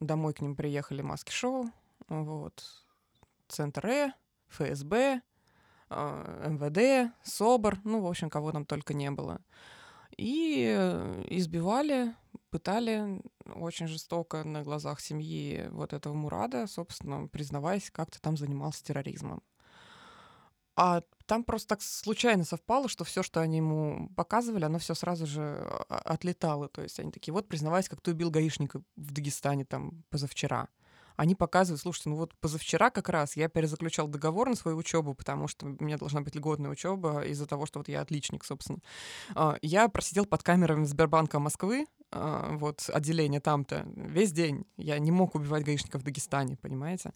домой 0.00 0.34
к 0.34 0.40
ним 0.40 0.56
приехали 0.56 1.00
маски-шоу, 1.00 1.70
вот, 2.08 2.64
Центр 3.46 3.86
Э, 3.86 4.10
ФСБ, 4.48 5.22
а, 5.90 6.48
МВД, 6.48 7.12
СОБР, 7.22 7.78
ну, 7.84 8.00
в 8.00 8.06
общем, 8.08 8.30
кого 8.30 8.50
там 8.50 8.64
только 8.66 8.94
не 8.94 9.12
было. 9.12 9.40
И 10.16 10.64
избивали, 11.28 12.14
пытали 12.50 13.20
очень 13.54 13.86
жестоко 13.86 14.44
на 14.44 14.62
глазах 14.62 15.00
семьи 15.00 15.68
вот 15.70 15.92
этого 15.92 16.14
Мурада, 16.14 16.66
собственно, 16.66 17.28
признаваясь, 17.28 17.90
как-то 17.90 18.20
там 18.20 18.36
занимался 18.36 18.82
терроризмом. 18.82 19.42
А 20.76 21.02
там 21.24 21.42
просто 21.42 21.68
так 21.68 21.82
случайно 21.82 22.44
совпало, 22.44 22.88
что 22.88 23.04
все, 23.04 23.22
что 23.22 23.40
они 23.40 23.56
ему 23.56 24.10
показывали, 24.14 24.64
оно 24.64 24.78
все 24.78 24.94
сразу 24.94 25.26
же 25.26 25.40
а, 25.88 26.02
отлетало. 26.04 26.68
То 26.68 26.82
есть 26.82 27.00
они 27.00 27.10
такие, 27.10 27.32
вот 27.32 27.48
признавайся, 27.48 27.90
как 27.90 28.02
ты 28.02 28.10
убил 28.10 28.30
гаишника 28.30 28.82
в 28.94 29.10
Дагестане 29.10 29.64
там 29.64 30.04
позавчера. 30.10 30.68
Они 31.16 31.34
показывают, 31.34 31.80
слушайте, 31.80 32.10
ну 32.10 32.16
вот 32.16 32.34
позавчера 32.40 32.90
как 32.90 33.08
раз 33.08 33.36
я 33.36 33.48
перезаключал 33.48 34.08
договор 34.08 34.48
на 34.48 34.56
свою 34.56 34.76
учебу, 34.76 35.14
потому 35.14 35.48
что 35.48 35.66
у 35.66 35.84
меня 35.84 35.98
должна 35.98 36.20
быть 36.20 36.34
льготная 36.34 36.70
учеба 36.70 37.22
из-за 37.24 37.46
того, 37.46 37.66
что 37.66 37.80
вот 37.80 37.88
я 37.88 38.00
отличник, 38.00 38.44
собственно. 38.44 38.78
А, 39.34 39.56
я 39.62 39.88
просидел 39.88 40.26
под 40.26 40.42
камерами 40.42 40.84
Сбербанка 40.84 41.38
Москвы, 41.38 41.86
а, 42.12 42.56
вот 42.56 42.88
отделение 42.92 43.40
там-то, 43.40 43.86
весь 43.96 44.32
день. 44.32 44.66
Я 44.76 44.98
не 44.98 45.10
мог 45.10 45.34
убивать 45.34 45.64
гаишников 45.64 46.02
в 46.02 46.04
Дагестане, 46.04 46.56
понимаете? 46.56 47.12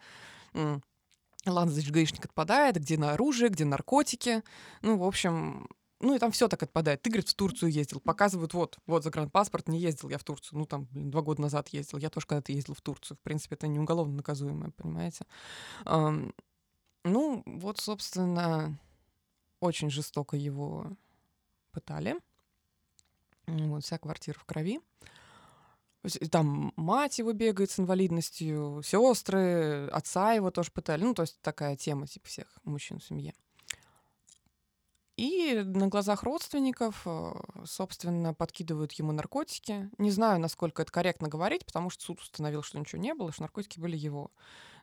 Ладно, 1.46 1.72
значит, 1.72 1.92
гаишник 1.92 2.26
отпадает, 2.26 2.76
где 2.76 2.98
на 2.98 3.12
оружие, 3.12 3.48
где 3.48 3.64
наркотики. 3.64 4.42
Ну, 4.82 4.98
в 4.98 5.04
общем, 5.04 5.68
ну 6.00 6.14
и 6.14 6.18
там 6.18 6.32
все 6.32 6.48
так 6.48 6.62
отпадает. 6.62 7.02
Ты, 7.02 7.10
говорит, 7.10 7.28
в 7.28 7.34
Турцию 7.34 7.70
ездил. 7.70 8.00
Показывают, 8.00 8.54
вот, 8.54 8.78
вот 8.86 9.04
загранпаспорт, 9.04 9.68
не 9.68 9.78
ездил 9.78 10.08
я 10.08 10.18
в 10.18 10.24
Турцию. 10.24 10.58
Ну, 10.58 10.64
там, 10.64 10.86
блин, 10.90 11.10
два 11.10 11.20
года 11.20 11.42
назад 11.42 11.68
ездил. 11.68 11.98
Я 11.98 12.08
тоже 12.08 12.26
когда-то 12.26 12.52
ездил 12.52 12.74
в 12.74 12.80
Турцию. 12.80 13.18
В 13.18 13.20
принципе, 13.20 13.54
это 13.54 13.66
не 13.66 13.78
уголовно 13.78 14.16
наказуемое, 14.16 14.70
понимаете? 14.70 15.26
Um, 15.84 16.34
ну, 17.04 17.42
вот, 17.44 17.78
собственно, 17.78 18.78
очень 19.60 19.90
жестоко 19.90 20.36
его 20.36 20.96
пытали. 21.70 22.16
Вот, 23.46 23.84
вся 23.84 23.98
квартира 23.98 24.38
в 24.38 24.44
крови. 24.44 24.80
Там 26.30 26.72
мать 26.76 27.18
его 27.18 27.34
бегает 27.34 27.70
с 27.70 27.78
инвалидностью, 27.78 28.80
сестры, 28.82 29.88
отца 29.88 30.32
его 30.32 30.50
тоже 30.50 30.70
пытали. 30.70 31.04
Ну, 31.04 31.12
то 31.12 31.22
есть 31.22 31.38
такая 31.42 31.76
тема, 31.76 32.06
типа, 32.06 32.26
всех 32.26 32.46
мужчин 32.64 33.00
в 33.00 33.04
семье. 33.04 33.34
И 35.16 35.62
на 35.64 35.88
глазах 35.88 36.22
родственников, 36.22 37.02
э, 37.04 37.32
собственно, 37.64 38.32
подкидывают 38.32 38.92
ему 38.92 39.12
наркотики. 39.12 39.90
Не 39.98 40.10
знаю, 40.10 40.40
насколько 40.40 40.82
это 40.82 40.90
корректно 40.90 41.28
говорить, 41.28 41.66
потому 41.66 41.90
что 41.90 42.04
суд 42.04 42.20
установил, 42.20 42.62
что 42.62 42.78
ничего 42.78 43.02
не 43.02 43.14
было, 43.14 43.30
что 43.32 43.42
наркотики 43.42 43.78
были 43.78 43.96
его. 43.96 44.30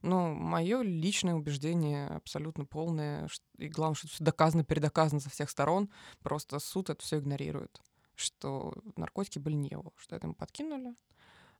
Но 0.01 0.33
мое 0.33 0.81
личное 0.81 1.33
убеждение 1.33 2.07
абсолютно 2.07 2.65
полное, 2.65 3.27
и 3.57 3.67
главное, 3.67 3.95
что 3.95 4.07
все 4.07 4.23
доказано, 4.23 4.63
передоказано 4.63 5.19
со 5.19 5.29
всех 5.29 5.49
сторон, 5.49 5.89
просто 6.21 6.59
суд 6.59 6.91
это 6.91 7.03
все 7.03 7.17
игнорирует, 7.17 7.81
что 8.13 8.75
наркотики 8.95 9.39
были 9.39 9.55
не 9.55 9.69
его, 9.69 9.91
что 9.95 10.15
это 10.15 10.27
ему 10.27 10.35
подкинули, 10.35 10.95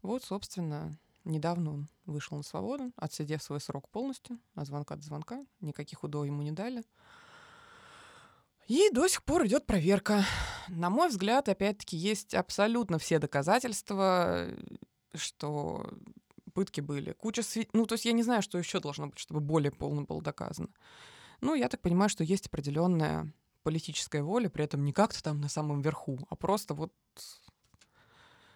вот, 0.02 0.24
собственно, 0.24 0.98
недавно 1.24 1.74
он 1.74 1.88
вышел 2.06 2.38
на 2.38 2.44
свободу, 2.44 2.92
отсидев 2.96 3.42
свой 3.42 3.60
срок 3.60 3.90
полностью, 3.90 4.40
от 4.56 4.68
звонка 4.68 4.96
до 4.96 5.02
звонка, 5.02 5.46
никаких 5.60 6.04
УДО 6.04 6.26
ему 6.26 6.44
не 6.44 6.52
дали. 6.52 6.84
И 8.68 8.90
до 8.92 9.08
сих 9.08 9.24
пор 9.24 9.48
идет 9.48 9.66
проверка. 9.66 10.26
На 10.68 10.90
мой 10.90 11.08
взгляд, 11.08 11.48
опять-таки, 11.48 11.96
есть 11.96 12.34
абсолютно 12.34 13.00
все 13.00 13.18
доказательства, 13.18 14.48
что 15.16 15.90
пытки 16.54 16.82
были. 16.82 17.14
Куча 17.14 17.44
свид... 17.44 17.70
Ну, 17.74 17.86
то 17.86 17.94
есть 17.94 18.06
я 18.06 18.12
не 18.12 18.24
знаю, 18.24 18.42
что 18.42 18.58
еще 18.58 18.80
должно 18.82 19.08
быть, 19.08 19.20
чтобы 19.20 19.40
более 19.40 19.72
полно 19.72 20.04
было 20.04 20.22
доказано. 20.22 20.70
Ну, 21.40 21.56
я 21.56 21.70
так 21.70 21.82
понимаю, 21.82 22.10
что 22.10 22.26
есть 22.26 22.48
определенная 22.48 23.32
политическая 23.64 24.22
воля, 24.22 24.50
при 24.50 24.66
этом 24.66 24.84
не 24.84 24.92
как-то 24.92 25.24
там 25.24 25.40
на 25.40 25.50
самом 25.50 25.82
верху, 25.82 26.20
а 26.30 26.36
просто 26.36 26.74
вот 26.74 26.94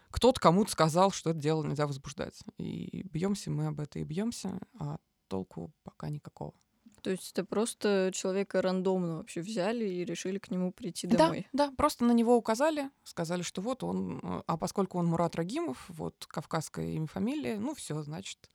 кто-то 0.10 0.40
кому-то 0.40 0.72
сказал, 0.72 1.12
что 1.12 1.30
это 1.30 1.40
дело 1.40 1.64
нельзя 1.64 1.88
возбуждать. 1.88 2.38
И 2.58 3.04
бьемся 3.12 3.50
мы 3.50 3.68
об 3.68 3.80
это 3.80 4.00
и 4.00 4.04
бьемся, 4.04 4.60
а 4.78 4.98
толку 5.28 5.72
пока 5.84 6.10
никакого. 6.10 6.54
То 7.02 7.10
есть 7.10 7.32
это 7.32 7.44
просто 7.44 8.12
человека 8.14 8.62
рандомно 8.62 9.18
вообще 9.18 9.42
взяли 9.42 9.86
и 9.86 10.06
решили 10.06 10.38
к 10.38 10.52
нему 10.52 10.72
прийти 10.72 11.08
домой? 11.08 11.48
Да, 11.52 11.68
да, 11.68 11.74
просто 11.76 12.06
на 12.06 12.12
него 12.12 12.36
указали, 12.36 12.90
сказали, 13.04 13.42
что 13.42 13.62
вот 13.62 13.84
он, 13.84 14.20
э, 14.22 14.42
а 14.46 14.58
поскольку 14.58 15.00
он 15.00 15.08
Мурат 15.08 15.36
Рагимов, 15.36 15.86
вот 15.90 16.26
кавказская 16.28 16.88
имя, 16.88 17.08
фамилия, 17.08 17.58
ну 17.58 17.74
все, 17.74 18.02
значит, 18.04 18.50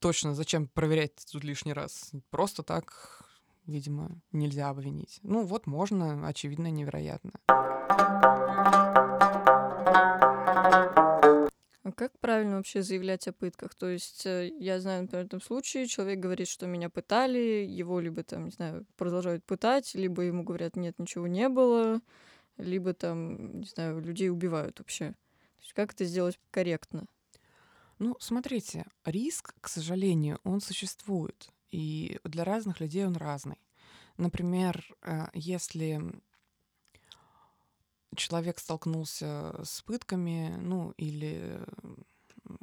точно, 0.00 0.34
зачем 0.34 0.66
проверять 0.66 1.14
тут 1.30 1.44
лишний 1.44 1.72
раз? 1.72 2.10
Просто 2.30 2.62
так, 2.62 3.24
видимо, 3.66 4.10
нельзя 4.32 4.68
обвинить. 4.68 5.20
Ну 5.22 5.44
вот 5.44 5.66
можно, 5.66 6.26
очевидно, 6.26 6.70
невероятно. 6.70 7.32
А 11.90 11.92
как 11.92 12.16
правильно 12.20 12.58
вообще 12.58 12.82
заявлять 12.82 13.26
о 13.26 13.32
пытках? 13.32 13.74
То 13.74 13.88
есть 13.88 14.24
э, 14.24 14.52
я 14.60 14.78
знаю, 14.78 15.02
например, 15.02 15.24
в 15.24 15.26
этом 15.26 15.40
случае 15.40 15.88
человек 15.88 16.20
говорит, 16.20 16.46
что 16.46 16.68
меня 16.68 16.88
пытали, 16.88 17.66
его 17.68 17.98
либо 17.98 18.22
там, 18.22 18.44
не 18.44 18.52
знаю, 18.52 18.86
продолжают 18.96 19.44
пытать, 19.44 19.92
либо 19.96 20.22
ему 20.22 20.44
говорят, 20.44 20.76
нет, 20.76 20.96
ничего 21.00 21.26
не 21.26 21.48
было, 21.48 22.00
либо 22.58 22.94
там, 22.94 23.58
не 23.58 23.66
знаю, 23.66 24.00
людей 24.00 24.30
убивают 24.30 24.78
вообще. 24.78 25.08
То 25.08 25.62
есть 25.62 25.72
как 25.72 25.92
это 25.92 26.04
сделать 26.04 26.38
корректно? 26.52 27.06
Ну, 27.98 28.16
смотрите, 28.20 28.86
риск, 29.04 29.52
к 29.60 29.66
сожалению, 29.66 30.38
он 30.44 30.60
существует, 30.60 31.50
и 31.72 32.20
для 32.22 32.44
разных 32.44 32.78
людей 32.78 33.04
он 33.04 33.16
разный. 33.16 33.58
Например, 34.16 34.80
э, 35.02 35.26
если 35.34 36.00
человек 38.16 38.58
столкнулся 38.58 39.54
с 39.64 39.82
пытками, 39.82 40.56
ну, 40.60 40.92
или 40.96 41.60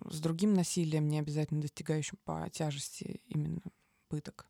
с 0.09 0.19
другим 0.19 0.53
насилием, 0.53 1.07
не 1.07 1.19
обязательно 1.19 1.61
достигающим 1.61 2.17
по 2.25 2.49
тяжести 2.49 3.21
именно 3.27 3.61
пыток. 4.09 4.47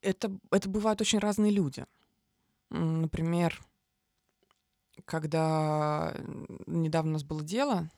Это, 0.00 0.38
это 0.50 0.68
бывают 0.68 1.00
очень 1.00 1.18
разные 1.18 1.50
люди. 1.50 1.84
Например, 2.70 3.60
когда 5.04 6.14
недавно 6.66 7.10
у 7.10 7.12
нас 7.14 7.24
было 7.24 7.42
дело, 7.42 7.90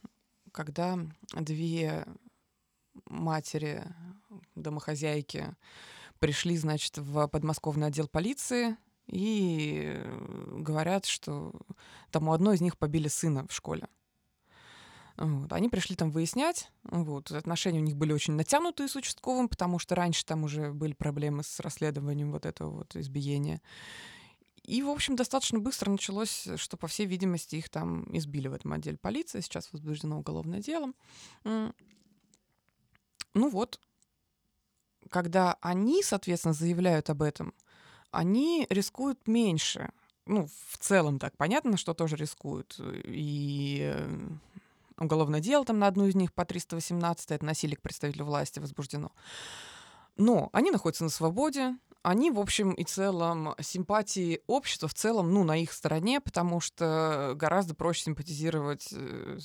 когда 0.53 0.99
две 1.33 2.07
матери, 3.07 3.85
домохозяйки 4.55 5.55
пришли, 6.19 6.57
значит, 6.57 6.99
в 6.99 7.29
подмосковный 7.29 7.89
отдел 7.89 8.09
полиции 8.09 8.77
и 9.09 10.01
говорят, 10.53 11.07
что 11.07 11.53
там 12.11 12.29
у 12.29 12.33
одной 12.33 12.57
из 12.57 12.61
них 12.61 12.79
побили 12.79 13.09
сына 13.09 13.47
в 13.49 13.53
школе. 13.53 13.89
Вот. 15.17 15.53
Они 15.53 15.69
пришли 15.69 15.97
там 15.97 16.13
выяснять. 16.13 16.71
Вот. 16.85 17.33
Отношения 17.33 17.81
у 17.81 17.83
них 17.83 17.97
были 17.97 18.13
очень 18.13 18.35
натянутые 18.35 18.89
с 18.89 18.95
участковым, 18.95 19.49
потому 19.49 19.79
что 19.81 19.97
раньше 19.97 20.25
там 20.25 20.45
уже 20.45 20.73
были 20.73 20.93
проблемы 20.93 21.43
с 21.43 21.59
расследованием 21.59 22.31
вот 22.31 22.47
этого 22.47 22.71
вот 22.71 22.95
избиения. 22.95 23.61
И, 24.63 24.83
в 24.83 24.91
общем, 24.91 25.17
достаточно 25.17 25.59
быстро 25.59 25.91
началось, 25.91 26.47
что, 26.57 26.77
по 26.77 26.87
всей 26.87 27.07
видимости, 27.07 27.57
их 27.57 27.69
там 27.71 28.05
избили 28.17 28.49
в 28.49 28.53
этом 28.53 28.75
отделе 28.75 28.99
полиции. 28.99 29.41
Сейчас 29.41 29.73
возбуждено 29.73 30.19
уголовное 30.19 30.61
дело. 30.61 30.93
Ну 31.45 31.73
вот, 33.35 33.81
когда 35.11 35.57
они, 35.63 36.03
соответственно, 36.03 36.53
заявляют 36.53 37.09
об 37.09 37.23
этом, 37.23 37.55
они 38.11 38.67
рискуют 38.71 39.27
меньше. 39.27 39.91
Ну, 40.27 40.49
в 40.71 40.79
целом 40.79 41.19
так 41.19 41.37
понятно, 41.37 41.77
что 41.77 41.95
тоже 41.95 42.17
рискуют. 42.17 42.79
И 43.05 43.81
э, 43.95 44.29
уголовное 44.99 45.41
дело 45.41 45.65
там 45.65 45.79
на 45.79 45.87
одну 45.87 46.07
из 46.07 46.15
них 46.15 46.33
по 46.33 46.45
318, 46.45 47.31
это 47.31 47.45
насилие 47.45 47.77
к 47.77 47.83
представителю 47.83 48.27
власти 48.27 48.59
возбуждено. 48.59 49.13
Но 50.17 50.51
они 50.53 50.71
находятся 50.71 51.05
на 51.05 51.11
свободе, 51.11 51.77
они, 52.03 52.31
в 52.31 52.39
общем 52.39 52.73
и 52.73 52.85
целом, 52.85 53.55
симпатии 53.61 54.41
общества 54.47 54.89
в 54.89 54.95
целом, 54.95 55.33
ну, 55.33 55.45
на 55.45 55.57
их 55.57 55.73
стороне, 55.73 56.21
потому 56.21 56.61
что 56.61 57.33
гораздо 57.35 57.75
проще 57.75 58.05
симпатизировать 58.05 58.89
э, 58.93 59.39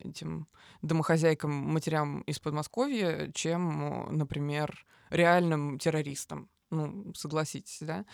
этим 0.00 0.46
домохозяйкам, 0.82 1.50
матерям 1.50 2.20
из 2.22 2.38
Подмосковья, 2.38 3.30
чем, 3.32 4.06
например, 4.16 4.86
реальным 5.10 5.78
террористам. 5.78 6.48
Ну, 6.70 7.12
согласитесь, 7.14 7.78
да? 7.80 8.04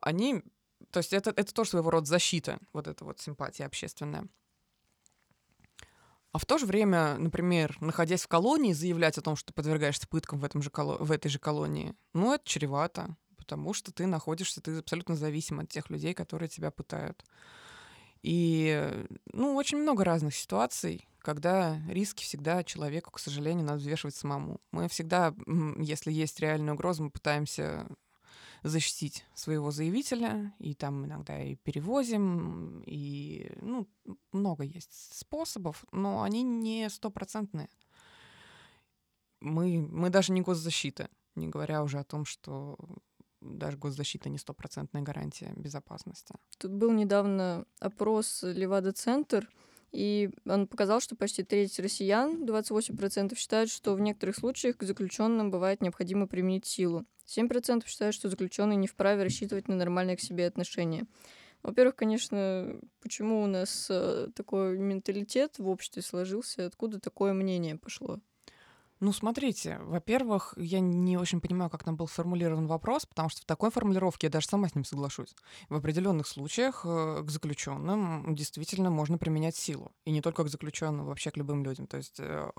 Они... 0.00 0.42
То 0.90 0.98
есть 0.98 1.12
это, 1.12 1.30
это 1.30 1.52
тоже 1.52 1.70
своего 1.70 1.90
рода 1.90 2.06
защита, 2.06 2.58
вот 2.72 2.86
эта 2.86 3.04
вот 3.04 3.20
симпатия 3.20 3.64
общественная. 3.64 4.28
А 6.32 6.38
в 6.38 6.46
то 6.46 6.58
же 6.58 6.66
время, 6.66 7.16
например, 7.16 7.76
находясь 7.80 8.22
в 8.22 8.28
колонии, 8.28 8.72
заявлять 8.72 9.18
о 9.18 9.22
том, 9.22 9.34
что 9.34 9.48
ты 9.48 9.54
подвергаешься 9.54 10.06
пыткам 10.06 10.38
в, 10.38 10.44
этом 10.44 10.62
же 10.62 10.70
коло... 10.70 10.96
в 10.98 11.10
этой 11.10 11.28
же 11.28 11.38
колонии, 11.38 11.94
ну, 12.12 12.34
это 12.34 12.44
чревато, 12.46 13.16
потому 13.36 13.72
что 13.72 13.92
ты 13.92 14.06
находишься, 14.06 14.60
ты 14.60 14.78
абсолютно 14.78 15.16
зависим 15.16 15.58
от 15.60 15.68
тех 15.68 15.88
людей, 15.90 16.14
которые 16.14 16.48
тебя 16.48 16.70
пытают. 16.70 17.24
И, 18.22 19.06
ну, 19.32 19.54
очень 19.54 19.78
много 19.78 20.04
разных 20.04 20.34
ситуаций, 20.34 21.08
когда 21.28 21.78
риски 21.88 22.22
всегда 22.22 22.64
человеку, 22.64 23.10
к 23.10 23.18
сожалению, 23.18 23.66
надо 23.66 23.80
взвешивать 23.80 24.14
самому. 24.14 24.62
Мы 24.72 24.88
всегда, 24.88 25.34
если 25.76 26.10
есть 26.10 26.40
реальная 26.40 26.72
угроза, 26.72 27.02
мы 27.02 27.10
пытаемся 27.10 27.86
защитить 28.62 29.26
своего 29.34 29.70
заявителя, 29.70 30.54
и 30.58 30.72
там 30.72 31.04
иногда 31.04 31.38
и 31.38 31.56
перевозим, 31.56 32.82
и 32.86 33.52
ну, 33.60 33.86
много 34.32 34.64
есть 34.64 35.18
способов, 35.18 35.84
но 35.92 36.22
они 36.22 36.42
не 36.42 36.88
стопроцентные. 36.88 37.68
Мы, 39.42 39.86
мы 39.86 40.08
даже 40.08 40.32
не 40.32 40.40
госзащита, 40.40 41.10
не 41.34 41.48
говоря 41.48 41.82
уже 41.82 41.98
о 41.98 42.04
том, 42.04 42.24
что 42.24 42.78
даже 43.42 43.76
госзащита 43.76 44.30
не 44.30 44.38
стопроцентная 44.38 45.02
гарантия 45.02 45.52
безопасности. 45.56 46.36
Тут 46.56 46.72
был 46.72 46.90
недавно 46.90 47.66
опрос 47.80 48.42
Левада-центр, 48.42 49.46
и 49.92 50.30
он 50.44 50.66
показал, 50.66 51.00
что 51.00 51.16
почти 51.16 51.42
треть 51.42 51.78
россиян, 51.78 52.44
28%, 52.44 53.36
считают, 53.36 53.70
что 53.70 53.94
в 53.94 54.00
некоторых 54.00 54.36
случаях 54.36 54.76
к 54.76 54.82
заключенным 54.82 55.50
бывает 55.50 55.80
необходимо 55.80 56.26
применить 56.26 56.66
силу. 56.66 57.06
7% 57.26 57.86
считают, 57.86 58.14
что 58.14 58.28
заключенный 58.28 58.76
не 58.76 58.86
вправе 58.86 59.22
рассчитывать 59.22 59.68
на 59.68 59.76
нормальное 59.76 60.16
к 60.16 60.20
себе 60.20 60.46
отношение. 60.46 61.06
Во-первых, 61.62 61.96
конечно, 61.96 62.80
почему 63.02 63.42
у 63.42 63.46
нас 63.46 63.88
э, 63.90 64.28
такой 64.34 64.78
менталитет 64.78 65.58
в 65.58 65.68
обществе 65.68 66.02
сложился, 66.02 66.66
откуда 66.66 67.00
такое 67.00 67.32
мнение 67.32 67.76
пошло? 67.76 68.20
Ну, 69.00 69.12
смотрите, 69.12 69.78
во-первых, 69.82 70.54
я 70.56 70.80
не 70.80 71.16
очень 71.16 71.40
понимаю, 71.40 71.70
как 71.70 71.84
там 71.84 71.96
был 71.96 72.08
сформулирован 72.08 72.66
вопрос, 72.66 73.06
потому 73.06 73.28
что 73.28 73.42
в 73.42 73.44
такой 73.44 73.70
формулировке 73.70 74.26
я 74.26 74.30
даже 74.30 74.48
сама 74.48 74.68
с 74.68 74.74
ним 74.74 74.84
соглашусь. 74.84 75.36
В 75.68 75.76
определенных 75.76 76.26
случаях 76.26 76.82
э, 76.84 77.22
к 77.24 77.30
заключенным 77.30 78.34
действительно 78.34 78.90
можно 78.90 79.16
применять 79.16 79.54
силу. 79.54 79.92
И 80.04 80.10
не 80.10 80.20
только 80.20 80.42
к 80.42 80.48
заключенным, 80.48 81.06
вообще 81.06 81.30
к 81.30 81.36
любым 81.36 81.62
людям. 81.62 81.86
То 81.86 81.96
есть 81.96 82.16
э, 82.18 82.50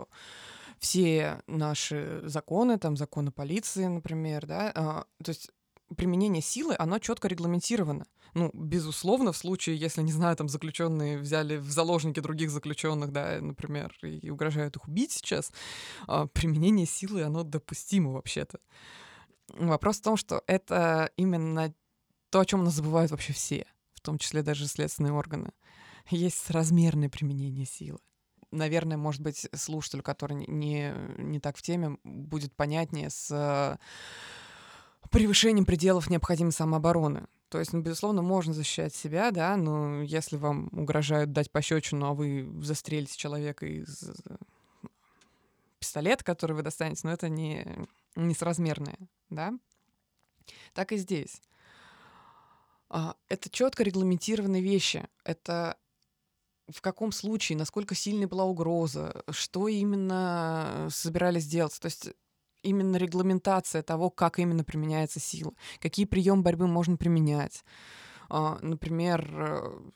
все 0.80 1.42
наши 1.48 2.22
законы, 2.24 2.78
там 2.78 2.96
законы 2.96 3.32
полиции, 3.32 3.86
например, 3.86 4.46
да, 4.46 4.72
а, 4.74 5.06
то 5.22 5.30
есть 5.30 5.52
применение 5.96 6.42
силы, 6.42 6.76
оно 6.78 7.00
четко 7.00 7.28
регламентировано. 7.28 8.06
Ну, 8.34 8.52
безусловно, 8.54 9.32
в 9.32 9.38
случае, 9.38 9.78
если, 9.78 10.02
не 10.02 10.12
знаю, 10.12 10.36
там 10.36 10.50
заключенные 10.50 11.18
взяли 11.18 11.58
в 11.58 11.70
заложники 11.70 12.20
других 12.20 12.52
заключенных, 12.52 13.12
да, 13.12 13.40
например, 13.42 13.96
и 14.04 14.30
угрожают 14.30 14.76
их 14.76 14.88
убить 14.88 15.12
сейчас, 15.12 15.52
а, 16.08 16.28
применение 16.28 16.86
силы, 16.86 17.24
оно 17.24 17.44
допустимо 17.44 18.12
вообще-то. 18.12 18.60
Вопрос 19.54 19.98
в 20.00 20.04
том, 20.04 20.18
что 20.18 20.44
это 20.48 21.12
именно 21.18 21.74
то, 22.30 22.40
о 22.40 22.46
чем 22.46 22.64
нас 22.64 22.76
забывают 22.76 23.12
вообще 23.12 23.34
все, 23.34 23.66
в 23.94 24.02
том 24.02 24.18
числе 24.18 24.44
даже 24.44 24.68
следственные 24.68 25.14
органы. 25.14 25.52
Есть 26.10 26.50
размерное 26.52 27.10
применение 27.10 27.66
силы. 27.66 28.00
Наверное, 28.52 28.98
может 28.98 29.22
быть, 29.22 29.48
слушателю, 29.54 30.02
который 30.02 30.46
не, 30.48 30.94
не 31.18 31.40
так 31.40 31.58
в 31.58 31.62
теме, 31.62 31.98
будет 32.04 32.56
понятнее 32.56 33.10
с 33.10 33.78
превышением 35.12 35.66
пределов 35.66 36.10
необходимой 36.10 36.52
самообороны. 36.52 37.28
То 37.50 37.60
есть, 37.60 37.74
ну, 37.74 37.82
безусловно, 37.82 38.22
можно 38.22 38.54
защищать 38.54 38.94
себя, 38.94 39.32
да, 39.32 39.58
но 39.58 40.04
если 40.04 40.38
вам 40.38 40.70
угрожают 40.72 41.32
дать 41.32 41.52
пощечину, 41.52 42.06
а 42.06 42.14
вы 42.14 42.48
застрелите 42.62 43.18
человека 43.18 43.66
из 43.66 44.04
э, 44.04 44.38
пистолета, 45.80 46.24
который 46.24 46.56
вы 46.56 46.62
достанете, 46.62 47.02
но 47.06 47.12
это 47.12 47.28
не, 47.28 47.66
не 48.16 48.36
соразмерное, 48.36 48.98
да. 49.32 49.54
Так 50.74 50.92
и 50.92 50.98
здесь. 50.98 51.42
А, 52.90 53.16
это 53.30 53.50
четко 53.50 53.84
регламентированные 53.84 54.62
вещи. 54.62 55.08
Это 55.24 55.76
в 56.68 56.82
каком 56.82 57.12
случае, 57.12 57.58
насколько 57.58 57.96
сильной 57.96 58.28
была 58.28 58.46
угроза, 58.46 59.24
что 59.32 59.68
именно 59.68 60.88
собирались 60.92 61.48
делать. 61.48 61.80
То 61.80 61.88
есть 61.88 62.10
именно 62.64 62.98
регламентация 62.98 63.82
того, 63.84 64.10
как 64.10 64.40
именно 64.40 64.64
применяется 64.64 65.20
сила, 65.20 65.54
какие 65.80 66.06
приемы 66.06 66.42
борьбы 66.44 66.68
можно 66.68 66.98
применять. 66.98 67.64
А, 68.30 68.60
например, 68.62 69.28
э, 69.32 69.90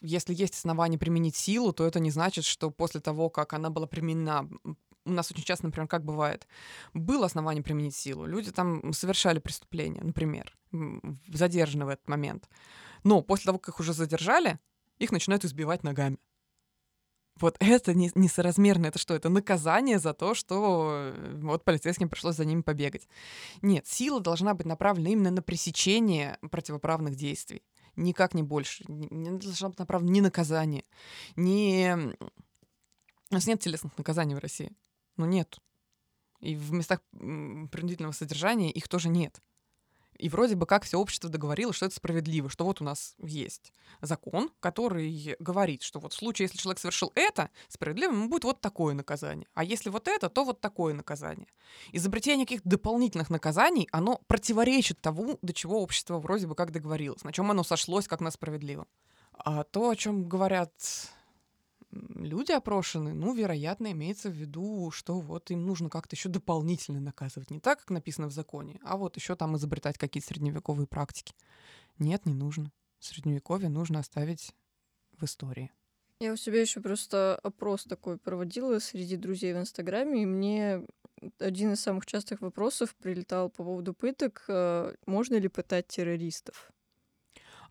если 0.00 0.34
есть 0.34 0.54
основания 0.54 0.98
применить 0.98 1.36
силу, 1.36 1.72
то 1.72 1.86
это 1.86 2.00
не 2.00 2.10
значит, 2.10 2.44
что 2.44 2.70
после 2.70 3.00
того, 3.00 3.30
как 3.30 3.52
она 3.52 3.70
была 3.70 3.86
применена, 3.86 4.48
у 5.04 5.10
нас 5.10 5.30
очень 5.30 5.44
часто, 5.44 5.66
например, 5.66 5.88
как 5.88 6.04
бывает, 6.04 6.46
было 6.94 7.26
основание 7.26 7.62
применить 7.62 7.96
силу, 7.96 8.26
люди 8.26 8.50
там 8.50 8.92
совершали 8.92 9.38
преступление, 9.38 10.02
например, 10.02 10.56
задержаны 11.28 11.84
в 11.84 11.88
этот 11.88 12.08
момент, 12.08 12.48
но 13.04 13.22
после 13.22 13.46
того, 13.46 13.58
как 13.58 13.74
их 13.74 13.80
уже 13.80 13.92
задержали, 13.92 14.58
их 14.98 15.12
начинают 15.12 15.44
избивать 15.44 15.82
ногами. 15.82 16.18
Вот 17.40 17.56
это 17.60 17.94
не, 17.94 18.10
несоразмерно. 18.14 18.86
Это 18.86 18.98
что? 18.98 19.14
Это 19.14 19.28
наказание 19.28 19.98
за 19.98 20.12
то, 20.14 20.34
что 20.34 21.12
э, 21.14 21.38
вот 21.42 21.64
полицейским 21.64 22.08
пришлось 22.08 22.36
за 22.36 22.44
ними 22.44 22.62
побегать. 22.62 23.08
Нет, 23.62 23.86
сила 23.86 24.20
должна 24.20 24.54
быть 24.54 24.66
направлена 24.66 25.10
именно 25.10 25.30
на 25.30 25.42
пресечение 25.42 26.38
противоправных 26.50 27.16
действий. 27.16 27.62
Никак 27.96 28.34
не 28.34 28.42
больше. 28.42 28.84
Не, 28.88 29.30
должна 29.38 29.70
быть 29.70 29.78
направлена 29.78 30.12
ни 30.12 30.20
наказание, 30.20 30.84
ни... 31.36 31.92
У 33.30 33.34
нас 33.34 33.46
нет 33.46 33.60
телесных 33.60 33.96
наказаний 33.96 34.34
в 34.34 34.38
России. 34.38 34.72
Ну, 35.16 35.24
нет. 35.24 35.58
И 36.40 36.54
в 36.54 36.72
местах 36.72 37.00
принудительного 37.12 38.12
содержания 38.12 38.70
их 38.70 38.88
тоже 38.88 39.08
нет. 39.08 39.40
И 40.22 40.28
вроде 40.28 40.54
бы 40.54 40.66
как 40.66 40.84
все 40.84 41.00
общество 41.00 41.28
договорилось, 41.28 41.74
что 41.74 41.86
это 41.86 41.96
справедливо, 41.96 42.48
что 42.48 42.64
вот 42.64 42.80
у 42.80 42.84
нас 42.84 43.16
есть 43.18 43.72
закон, 44.00 44.52
который 44.60 45.34
говорит, 45.40 45.82
что 45.82 45.98
вот 45.98 46.12
в 46.12 46.16
случае, 46.16 46.44
если 46.44 46.58
человек 46.58 46.78
совершил 46.78 47.10
это, 47.16 47.50
справедливым 47.66 48.18
ему 48.18 48.28
будет 48.28 48.44
вот 48.44 48.60
такое 48.60 48.94
наказание. 48.94 49.48
А 49.54 49.64
если 49.64 49.90
вот 49.90 50.06
это, 50.06 50.28
то 50.28 50.44
вот 50.44 50.60
такое 50.60 50.94
наказание. 50.94 51.48
Изобретение 51.90 52.46
каких-то 52.46 52.68
дополнительных 52.68 53.30
наказаний, 53.30 53.88
оно 53.90 54.20
противоречит 54.28 55.00
тому, 55.00 55.40
до 55.42 55.52
чего 55.52 55.82
общество 55.82 56.20
вроде 56.20 56.46
бы 56.46 56.54
как 56.54 56.70
договорилось, 56.70 57.24
на 57.24 57.32
чем 57.32 57.50
оно 57.50 57.64
сошлось 57.64 58.06
как 58.06 58.20
на 58.20 58.30
справедливом. 58.30 58.86
А 59.32 59.64
то, 59.64 59.90
о 59.90 59.96
чем 59.96 60.28
говорят 60.28 60.70
люди 61.92 62.52
опрошены, 62.52 63.12
ну, 63.14 63.34
вероятно, 63.34 63.92
имеется 63.92 64.30
в 64.30 64.34
виду, 64.34 64.90
что 64.90 65.20
вот 65.20 65.50
им 65.50 65.66
нужно 65.66 65.90
как-то 65.90 66.16
еще 66.16 66.28
дополнительно 66.28 67.00
наказывать. 67.00 67.50
Не 67.50 67.60
так, 67.60 67.80
как 67.80 67.90
написано 67.90 68.28
в 68.28 68.32
законе, 68.32 68.80
а 68.82 68.96
вот 68.96 69.16
еще 69.16 69.36
там 69.36 69.56
изобретать 69.56 69.98
какие-то 69.98 70.28
средневековые 70.28 70.86
практики. 70.86 71.34
Нет, 71.98 72.26
не 72.26 72.34
нужно. 72.34 72.72
Средневековье 72.98 73.68
нужно 73.68 73.98
оставить 73.98 74.54
в 75.18 75.24
истории. 75.24 75.70
Я 76.20 76.32
у 76.32 76.36
себя 76.36 76.60
еще 76.60 76.80
просто 76.80 77.38
опрос 77.42 77.84
такой 77.84 78.16
проводила 78.16 78.78
среди 78.78 79.16
друзей 79.16 79.54
в 79.54 79.58
Инстаграме, 79.58 80.22
и 80.22 80.26
мне 80.26 80.86
один 81.38 81.72
из 81.72 81.80
самых 81.80 82.06
частых 82.06 82.40
вопросов 82.40 82.94
прилетал 82.96 83.50
по 83.50 83.64
поводу 83.64 83.92
пыток. 83.92 84.44
Э, 84.48 84.94
можно 85.06 85.34
ли 85.36 85.48
пытать 85.48 85.88
террористов? 85.88 86.70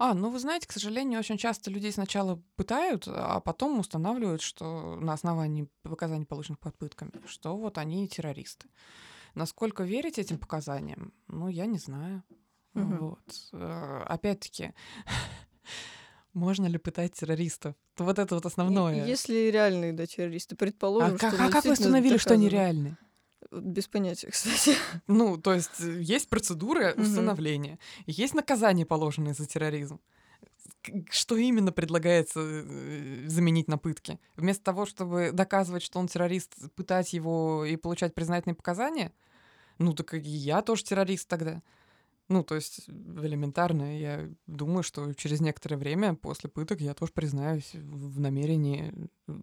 А, 0.04 0.16
ну 0.16 0.32
вы 0.32 0.40
знаете, 0.40 0.68
к 0.68 0.72
сожалению, 0.72 1.20
очень 1.20 1.38
часто 1.38 1.70
людей 1.70 1.92
сначала 1.92 2.42
пытают, 2.56 3.08
а 3.08 3.40
потом 3.40 3.80
устанавливают, 3.80 4.42
что 4.42 4.96
на 4.96 5.14
основании 5.14 5.68
показаний, 5.84 6.26
полученных 6.26 6.60
под 6.60 6.76
пытками, 6.76 7.12
что 7.28 7.56
вот 7.56 7.78
они 7.78 8.08
террористы. 8.08 8.68
Насколько 9.36 9.84
верить 9.84 10.18
этим 10.18 10.40
показаниям, 10.40 11.14
ну, 11.28 11.50
я 11.50 11.68
не 11.68 11.78
знаю. 11.78 12.24
Угу. 12.74 12.96
Вот. 13.00 13.20
Э, 13.54 14.04
опять-таки, 14.08 14.74
можно 16.34 16.66
ли 16.66 16.80
пытать 16.80 17.14
террористов? 17.14 17.76
Вот 18.00 18.18
это 18.18 18.34
вот 18.34 18.48
основное. 18.48 19.06
Если 19.06 19.52
реальные, 19.52 19.94
да, 19.94 20.08
террористы, 20.08 20.56
предположим, 20.56 21.14
а 21.14 21.18
что 21.18 21.46
а 21.46 21.52
как 21.52 21.64
вы 21.64 21.74
установили, 21.74 22.18
что 22.18 22.34
они 22.34 22.50
реальные? 22.50 22.98
Без 23.52 23.88
понятия, 23.88 24.28
кстати. 24.32 24.76
Ну, 25.08 25.38
то 25.38 25.54
есть 25.54 25.82
э, 25.82 26.02
есть 26.02 26.30
процедура 26.30 26.94
установления, 26.96 27.80
есть 28.06 28.34
наказание, 28.34 28.86
положенное 28.86 29.34
за 29.34 29.46
терроризм. 29.46 30.00
Что 31.10 31.36
именно 31.38 31.72
предлагается 31.72 32.40
э, 32.42 33.26
заменить 33.28 33.68
на 33.68 33.78
пытки? 33.78 34.20
Вместо 34.36 34.64
того, 34.64 34.86
чтобы 34.86 35.32
доказывать, 35.32 35.84
что 35.84 36.00
он 36.00 36.08
террорист, 36.08 36.56
пытать 36.76 37.14
его 37.14 37.66
и 37.66 37.76
получать 37.76 38.16
признательные 38.16 38.56
показания? 38.56 39.12
Ну, 39.78 39.94
так 39.94 40.14
и 40.14 40.20
я 40.20 40.62
тоже 40.62 40.84
террорист 40.84 41.28
тогда. 41.28 41.62
Ну, 42.30 42.46
то 42.46 42.56
есть 42.56 42.88
элементарно, 42.88 44.00
я 44.00 44.30
думаю, 44.48 44.84
что 44.84 45.14
через 45.14 45.42
некоторое 45.42 45.76
время 45.76 46.16
после 46.16 46.50
пыток 46.50 46.80
я 46.80 46.94
тоже 46.94 47.12
признаюсь 47.12 47.72
в 47.74 48.22
намерении 48.22 48.94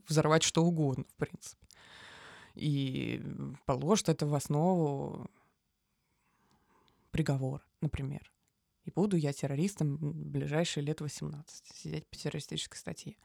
взорвать 0.09 0.43
что 0.43 0.65
угодно, 0.65 1.05
в 1.05 1.15
принципе. 1.17 1.68
И 2.59 3.23
положит 3.67 4.09
это 4.09 4.27
в 4.27 4.35
основу 4.35 5.31
приговор, 7.13 7.65
например. 7.81 8.33
И 8.85 8.91
буду 8.91 9.17
я 9.17 9.33
террористом 9.33 9.97
в 9.97 10.27
ближайшие 10.27 10.85
лет 10.85 11.01
18, 11.01 11.67
сидеть 11.75 12.07
по 12.09 12.17
террористической 12.17 12.79
статье. 12.79 13.17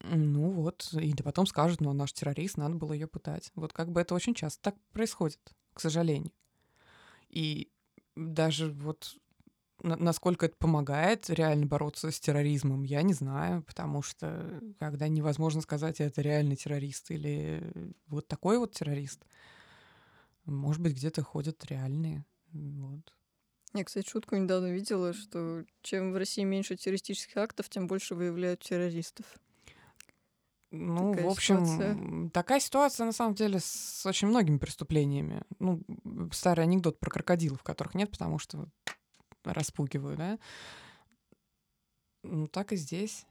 Ну 0.00 0.50
вот, 0.50 0.92
и 0.92 1.12
да 1.12 1.24
потом 1.24 1.46
скажут, 1.46 1.80
ну, 1.80 1.92
наш 1.92 2.12
террорист, 2.12 2.56
надо 2.56 2.76
было 2.76 2.92
ее 2.92 3.08
пытать. 3.08 3.50
Вот 3.56 3.72
как 3.72 3.90
бы 3.90 4.00
это 4.00 4.14
очень 4.14 4.34
часто 4.34 4.62
так 4.62 4.76
происходит, 4.92 5.40
к 5.72 5.80
сожалению. 5.80 6.32
И 7.28 7.72
даже 8.14 8.70
вот 8.70 9.16
насколько 9.86 10.46
это 10.46 10.56
помогает 10.56 11.30
реально 11.30 11.66
бороться 11.66 12.10
с 12.10 12.20
терроризмом, 12.20 12.82
я 12.82 13.02
не 13.02 13.14
знаю, 13.14 13.62
потому 13.62 14.02
что 14.02 14.60
когда 14.78 15.08
невозможно 15.08 15.60
сказать, 15.60 16.00
это 16.00 16.20
реальный 16.20 16.56
террорист 16.56 17.10
или 17.10 17.62
вот 18.08 18.26
такой 18.28 18.58
вот 18.58 18.72
террорист, 18.72 19.24
может 20.44 20.82
быть, 20.82 20.94
где-то 20.94 21.22
ходят 21.22 21.64
реальные. 21.66 22.24
Вот. 22.52 23.12
Я, 23.74 23.84
кстати, 23.84 24.08
шутку 24.08 24.36
недавно 24.36 24.72
видела, 24.72 25.12
что 25.12 25.64
чем 25.82 26.12
в 26.12 26.16
России 26.16 26.44
меньше 26.44 26.76
террористических 26.76 27.36
актов, 27.36 27.68
тем 27.68 27.86
больше 27.86 28.14
выявляют 28.14 28.60
террористов. 28.60 29.26
Ну, 30.70 31.12
такая 31.12 31.26
в 31.26 31.30
общем, 31.30 31.64
ситуация. 31.64 32.30
такая 32.30 32.60
ситуация 32.60 33.06
на 33.06 33.12
самом 33.12 33.34
деле 33.34 33.60
с 33.60 34.04
очень 34.04 34.28
многими 34.28 34.58
преступлениями. 34.58 35.42
Ну, 35.58 35.82
старый 36.32 36.64
анекдот 36.64 36.98
про 36.98 37.10
крокодилов, 37.10 37.62
которых 37.62 37.94
нет, 37.94 38.10
потому 38.10 38.38
что 38.38 38.68
распугиваю, 39.52 40.16
да. 40.16 40.38
Ну, 42.22 42.46
так 42.48 42.72
и 42.72 42.76
здесь. 42.76 43.26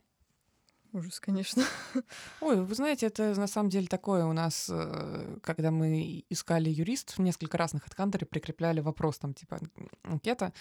Ужас, 0.94 1.20
конечно. 1.20 1.64
Ой, 2.42 2.64
вы 2.64 2.74
знаете, 2.74 3.08
это 3.08 3.36
на 3.36 3.48
самом 3.48 3.70
деле 3.70 3.88
такое 3.88 4.26
у 4.26 4.32
нас, 4.32 4.70
э, 4.72 5.40
когда 5.44 5.70
мы 5.70 6.24
искали 6.30 6.70
юристов, 6.70 7.20
несколько 7.20 7.58
раз 7.58 7.74
на 7.74 7.80
HeadHunter 7.80 8.24
прикрепляли 8.26 8.80
вопрос, 8.80 9.18
там, 9.18 9.34
типа, 9.34 9.60
анкета, 10.04 10.54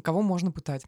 кого 0.00 0.22
можно 0.22 0.52
пытать. 0.52 0.84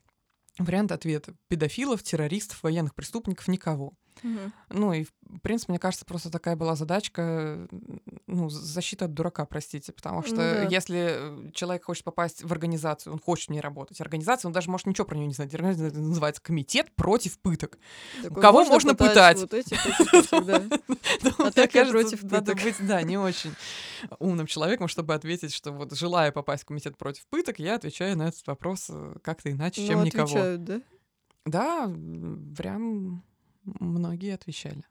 Вариант 0.59 0.92
ответа. 0.92 1.35
Педофилов, 1.48 2.05
террористов, 2.05 2.62
военных 2.62 2.94
преступников, 2.94 3.48
никого. 3.48 3.94
Угу. 4.22 4.53
Ну 4.70 4.92
и, 4.92 5.05
в 5.05 5.40
принципе, 5.42 5.72
мне 5.72 5.79
кажется, 5.79 6.05
просто 6.05 6.31
такая 6.31 6.57
была 6.57 6.77
задачка, 6.77 7.66
ну, 8.27 8.48
защита 8.48 9.07
от 9.07 9.14
дурака, 9.14 9.44
простите, 9.44 9.92
потому 9.92 10.22
что 10.22 10.37
ну, 10.37 10.40
да. 10.40 10.62
если 10.64 11.50
человек 11.53 11.85
хочет 11.85 12.05
попасть 12.05 12.42
в 12.42 12.53
организацию, 12.53 13.12
он 13.12 13.18
хочет 13.18 13.48
в 13.48 13.53
ней 13.53 13.61
работать, 13.61 14.00
организация, 14.00 14.48
он 14.48 14.53
даже 14.53 14.70
может 14.70 14.87
ничего 14.87 15.07
про 15.07 15.16
нее 15.16 15.27
не 15.27 15.35
знать, 15.35 15.53
организация 15.55 16.00
называется 16.00 16.42
комитет 16.42 16.94
против 16.94 17.38
пыток. 17.38 17.79
Так 18.22 18.35
Кого 18.40 18.64
можно 18.64 18.94
пытать? 18.94 19.38
Вот 19.38 19.55
эти 19.55 19.74
А 21.38 21.50
так 21.50 21.72
против 21.72 22.20
пыток. 22.20 22.33
Надо 22.33 22.55
быть, 22.55 22.77
да, 22.81 23.03
не 23.03 23.18
очень 23.18 23.53
умным 24.18 24.46
человеком, 24.46 24.88
чтобы 24.88 25.14
ответить, 25.14 25.53
что 25.53 25.72
вот 25.72 25.96
желая 25.96 26.33
попасть 26.33 26.64
в 26.64 26.66
комитет 26.66 26.96
против 26.96 27.27
пыток, 27.27 27.59
я 27.59 27.77
отвечаю 27.77 28.16
на 28.16 28.29
этот 28.29 28.46
вопрос 28.46 28.87
э, 28.88 29.16
как-то 29.22 29.50
иначе, 29.50 29.87
чем 29.87 30.00
ну, 30.00 30.05
никого. 30.07 30.57
да? 30.59 30.81
Да, 31.44 31.92
прям 32.57 33.22
многие 33.64 34.35
отвечали. 34.35 34.85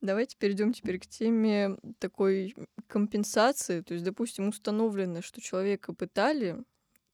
Давайте 0.00 0.36
перейдем 0.38 0.72
теперь 0.72 0.98
к 0.98 1.06
теме 1.06 1.76
такой 1.98 2.54
компенсации. 2.86 3.82
То 3.82 3.92
есть, 3.94 4.04
допустим, 4.04 4.48
установлено, 4.48 5.20
что 5.20 5.42
человека 5.42 5.92
пытали, 5.92 6.64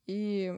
и 0.06 0.54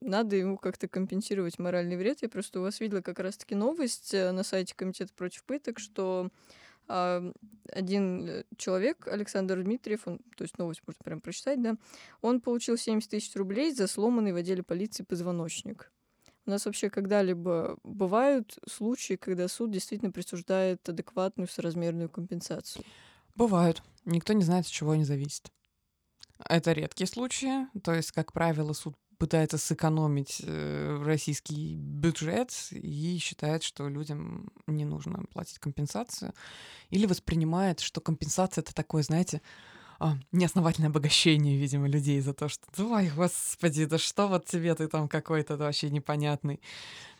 надо 0.00 0.36
ему 0.36 0.56
как-то 0.56 0.88
компенсировать 0.88 1.58
моральный 1.58 1.96
вред. 1.96 2.22
Я 2.22 2.28
просто 2.28 2.60
у 2.60 2.62
вас 2.62 2.80
видела 2.80 3.02
как 3.02 3.18
раз-таки 3.18 3.54
новость 3.54 4.14
э, 4.14 4.30
на 4.30 4.44
сайте 4.44 4.74
Комитета 4.74 5.12
против 5.12 5.44
пыток, 5.44 5.78
что 5.78 6.30
э, 6.88 7.32
один 7.70 8.44
человек, 8.56 9.06
Александр 9.08 9.62
Дмитриев, 9.62 10.06
он, 10.06 10.20
то 10.36 10.44
есть 10.44 10.56
новость 10.56 10.82
можно 10.86 11.00
прям 11.04 11.20
прочитать, 11.20 11.60
да, 11.60 11.76
он 12.22 12.40
получил 12.40 12.76
70 12.76 13.10
тысяч 13.10 13.34
рублей 13.36 13.72
за 13.72 13.88
сломанный 13.88 14.32
в 14.32 14.36
отделе 14.36 14.62
полиции 14.62 15.02
позвоночник. 15.02 15.92
У 16.48 16.50
нас 16.50 16.64
вообще 16.64 16.88
когда-либо 16.88 17.76
бывают 17.84 18.58
случаи, 18.66 19.16
когда 19.16 19.48
суд 19.48 19.70
действительно 19.70 20.10
присуждает 20.10 20.88
адекватную 20.88 21.46
соразмерную 21.46 22.08
компенсацию? 22.08 22.86
Бывают. 23.34 23.82
Никто 24.06 24.32
не 24.32 24.42
знает, 24.42 24.64
от 24.64 24.72
чего 24.72 24.92
они 24.92 25.04
зависят. 25.04 25.52
Это 26.42 26.72
редкие 26.72 27.06
случаи. 27.06 27.66
То 27.82 27.92
есть, 27.92 28.12
как 28.12 28.32
правило, 28.32 28.72
суд 28.72 28.96
пытается 29.18 29.58
сэкономить 29.58 30.40
э, 30.42 31.02
российский 31.04 31.76
бюджет 31.76 32.50
и 32.70 33.18
считает, 33.18 33.62
что 33.62 33.86
людям 33.86 34.50
не 34.66 34.86
нужно 34.86 35.24
платить 35.30 35.58
компенсацию. 35.58 36.32
Или 36.88 37.04
воспринимает, 37.04 37.80
что 37.80 38.00
компенсация 38.00 38.62
это 38.62 38.74
такое, 38.74 39.02
знаете, 39.02 39.42
а, 39.98 40.16
неосновательное 40.32 40.90
обогащение, 40.90 41.58
видимо, 41.58 41.88
людей 41.88 42.20
за 42.20 42.32
то, 42.32 42.48
что, 42.48 42.66
ой, 42.78 43.10
господи, 43.10 43.84
да 43.84 43.98
что 43.98 44.28
вот 44.28 44.46
тебе 44.46 44.74
ты 44.74 44.88
там 44.88 45.08
какой-то 45.08 45.56
вообще 45.56 45.90
непонятный. 45.90 46.60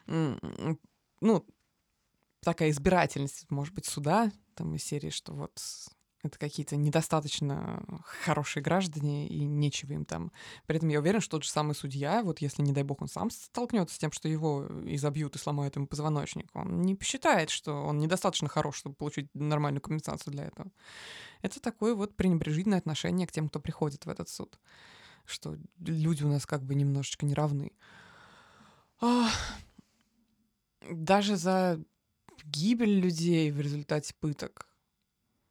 Ну, 0.06 1.44
такая 2.40 2.70
избирательность, 2.70 3.50
может 3.50 3.74
быть, 3.74 3.86
суда, 3.86 4.30
там 4.54 4.74
из 4.74 4.84
серии, 4.84 5.10
что 5.10 5.32
вот 5.32 5.52
это 6.22 6.38
какие-то 6.38 6.76
недостаточно 6.76 7.83
хорошие 8.24 8.62
граждане, 8.62 9.28
и 9.28 9.44
нечего 9.44 9.92
им 9.92 10.04
там. 10.04 10.33
При 10.66 10.76
этом 10.76 10.88
я 10.88 10.98
уверен, 10.98 11.20
что 11.20 11.33
тот 11.33 11.44
же 11.44 11.50
самый 11.50 11.74
судья, 11.74 12.22
вот 12.22 12.40
если, 12.40 12.62
не 12.62 12.72
дай 12.72 12.83
бог, 12.83 13.00
он 13.00 13.09
сам 13.09 13.31
столкнется 13.31 13.94
с 13.94 13.98
тем, 13.98 14.11
что 14.11 14.28
его 14.28 14.66
изобьют 14.85 15.37
и 15.37 15.38
сломают 15.38 15.76
ему 15.76 15.87
позвоночник, 15.87 16.50
он 16.54 16.83
не 16.83 16.94
посчитает, 16.94 17.50
что 17.50 17.72
он 17.85 17.98
недостаточно 17.98 18.48
хорош, 18.48 18.78
чтобы 18.78 18.96
получить 18.96 19.28
нормальную 19.35 19.81
компенсацию 19.81 20.33
для 20.33 20.46
этого. 20.46 20.70
Это 21.42 21.61
такое 21.61 21.94
вот 21.94 22.16
пренебрежительное 22.16 22.78
отношение 22.78 23.26
к 23.26 23.33
тем, 23.33 23.48
кто 23.48 23.61
приходит 23.61 24.04
в 24.07 24.09
этот 24.09 24.28
суд. 24.28 24.59
Что 25.24 25.57
люди 25.78 26.24
у 26.24 26.28
нас 26.28 26.46
как 26.46 26.64
бы 26.64 26.74
немножечко 26.74 27.26
не 27.26 27.35
равны. 27.35 27.72
Даже 30.90 31.37
за 31.37 31.81
гибель 32.44 32.98
людей 32.98 33.52
в 33.52 33.61
результате 33.61 34.14
пыток 34.18 34.68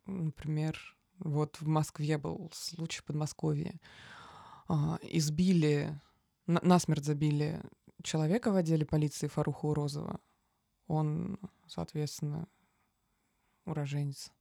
Например, 0.08 0.80
вот 1.20 1.60
в 1.60 1.68
Москве 1.68 2.18
был 2.18 2.50
случай 2.54 3.02
в 3.02 3.06
Подмосковье. 3.06 3.80
А, 4.68 5.00
избили, 5.02 6.00
на, 6.46 6.60
насмерть 6.64 7.06
забили 7.06 7.62
человека 8.04 8.52
в 8.52 8.56
отделе 8.56 8.86
полиции 8.86 9.28
Фаруха 9.28 9.66
Урозова. 9.66 10.20
Он, 10.88 11.40
соответственно, 11.68 12.48
уроженец 13.66 14.32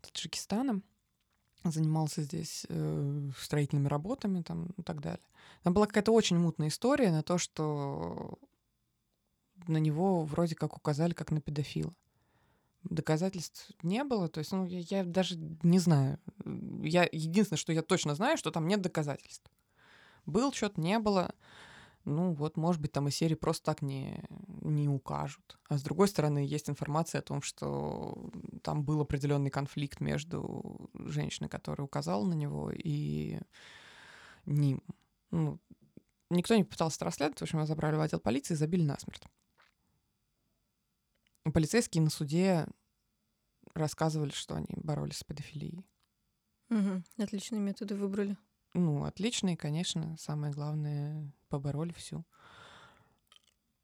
Таджикистана, 0.00 0.82
занимался 1.64 2.22
здесь 2.22 2.64
э, 2.68 3.30
строительными 3.36 3.88
работами 3.88 4.42
там, 4.42 4.66
и 4.78 4.82
так 4.82 5.00
далее. 5.00 5.26
Там 5.62 5.74
была 5.74 5.86
какая-то 5.86 6.12
очень 6.12 6.38
мутная 6.38 6.68
история 6.68 7.10
на 7.10 7.22
то, 7.22 7.36
что 7.36 8.38
на 9.66 9.76
него 9.76 10.24
вроде 10.24 10.54
как 10.54 10.76
указали 10.76 11.12
как 11.12 11.30
на 11.30 11.40
педофила 11.42 11.94
доказательств 12.84 13.70
не 13.82 14.04
было. 14.04 14.28
То 14.28 14.38
есть, 14.38 14.52
ну, 14.52 14.66
я, 14.66 14.80
я 14.80 15.04
даже 15.04 15.36
не 15.62 15.78
знаю. 15.78 16.18
Я, 16.82 17.08
единственное, 17.10 17.58
что 17.58 17.72
я 17.72 17.82
точно 17.82 18.14
знаю, 18.14 18.38
что 18.38 18.50
там 18.50 18.66
нет 18.66 18.80
доказательств. 18.80 19.50
Был 20.26 20.52
что-то, 20.52 20.80
не 20.80 20.98
было. 20.98 21.34
Ну, 22.04 22.32
вот, 22.32 22.56
может 22.56 22.80
быть, 22.80 22.92
там 22.92 23.08
и 23.08 23.10
серии 23.10 23.34
просто 23.34 23.64
так 23.64 23.82
не, 23.82 24.24
не 24.62 24.88
укажут. 24.88 25.58
А 25.68 25.76
с 25.76 25.82
другой 25.82 26.08
стороны, 26.08 26.38
есть 26.38 26.70
информация 26.70 27.18
о 27.18 27.22
том, 27.22 27.42
что 27.42 28.30
там 28.62 28.84
был 28.84 29.02
определенный 29.02 29.50
конфликт 29.50 30.00
между 30.00 30.90
женщиной, 30.94 31.50
которая 31.50 31.84
указала 31.84 32.24
на 32.24 32.32
него, 32.32 32.70
и 32.72 33.38
ним. 34.46 34.82
Ну, 35.30 35.60
никто 36.30 36.56
не 36.56 36.64
пытался 36.64 37.04
расследовать, 37.04 37.40
в 37.40 37.42
общем, 37.42 37.66
забрали 37.66 37.96
в 37.96 38.00
отдел 38.00 38.18
полиции 38.18 38.54
и 38.54 38.56
забили 38.56 38.82
насмерть. 38.82 39.22
Полицейские 41.44 42.02
на 42.02 42.10
суде 42.10 42.66
рассказывали, 43.74 44.30
что 44.30 44.54
они 44.54 44.68
боролись 44.76 45.18
с 45.18 45.24
педофилией. 45.24 45.86
Угу. 46.70 47.02
Отличные 47.18 47.60
методы 47.60 47.94
выбрали. 47.94 48.36
Ну, 48.74 49.04
отличные, 49.04 49.56
конечно. 49.56 50.16
Самое 50.18 50.52
главное, 50.52 51.32
побороли 51.48 51.92
всю. 51.92 52.24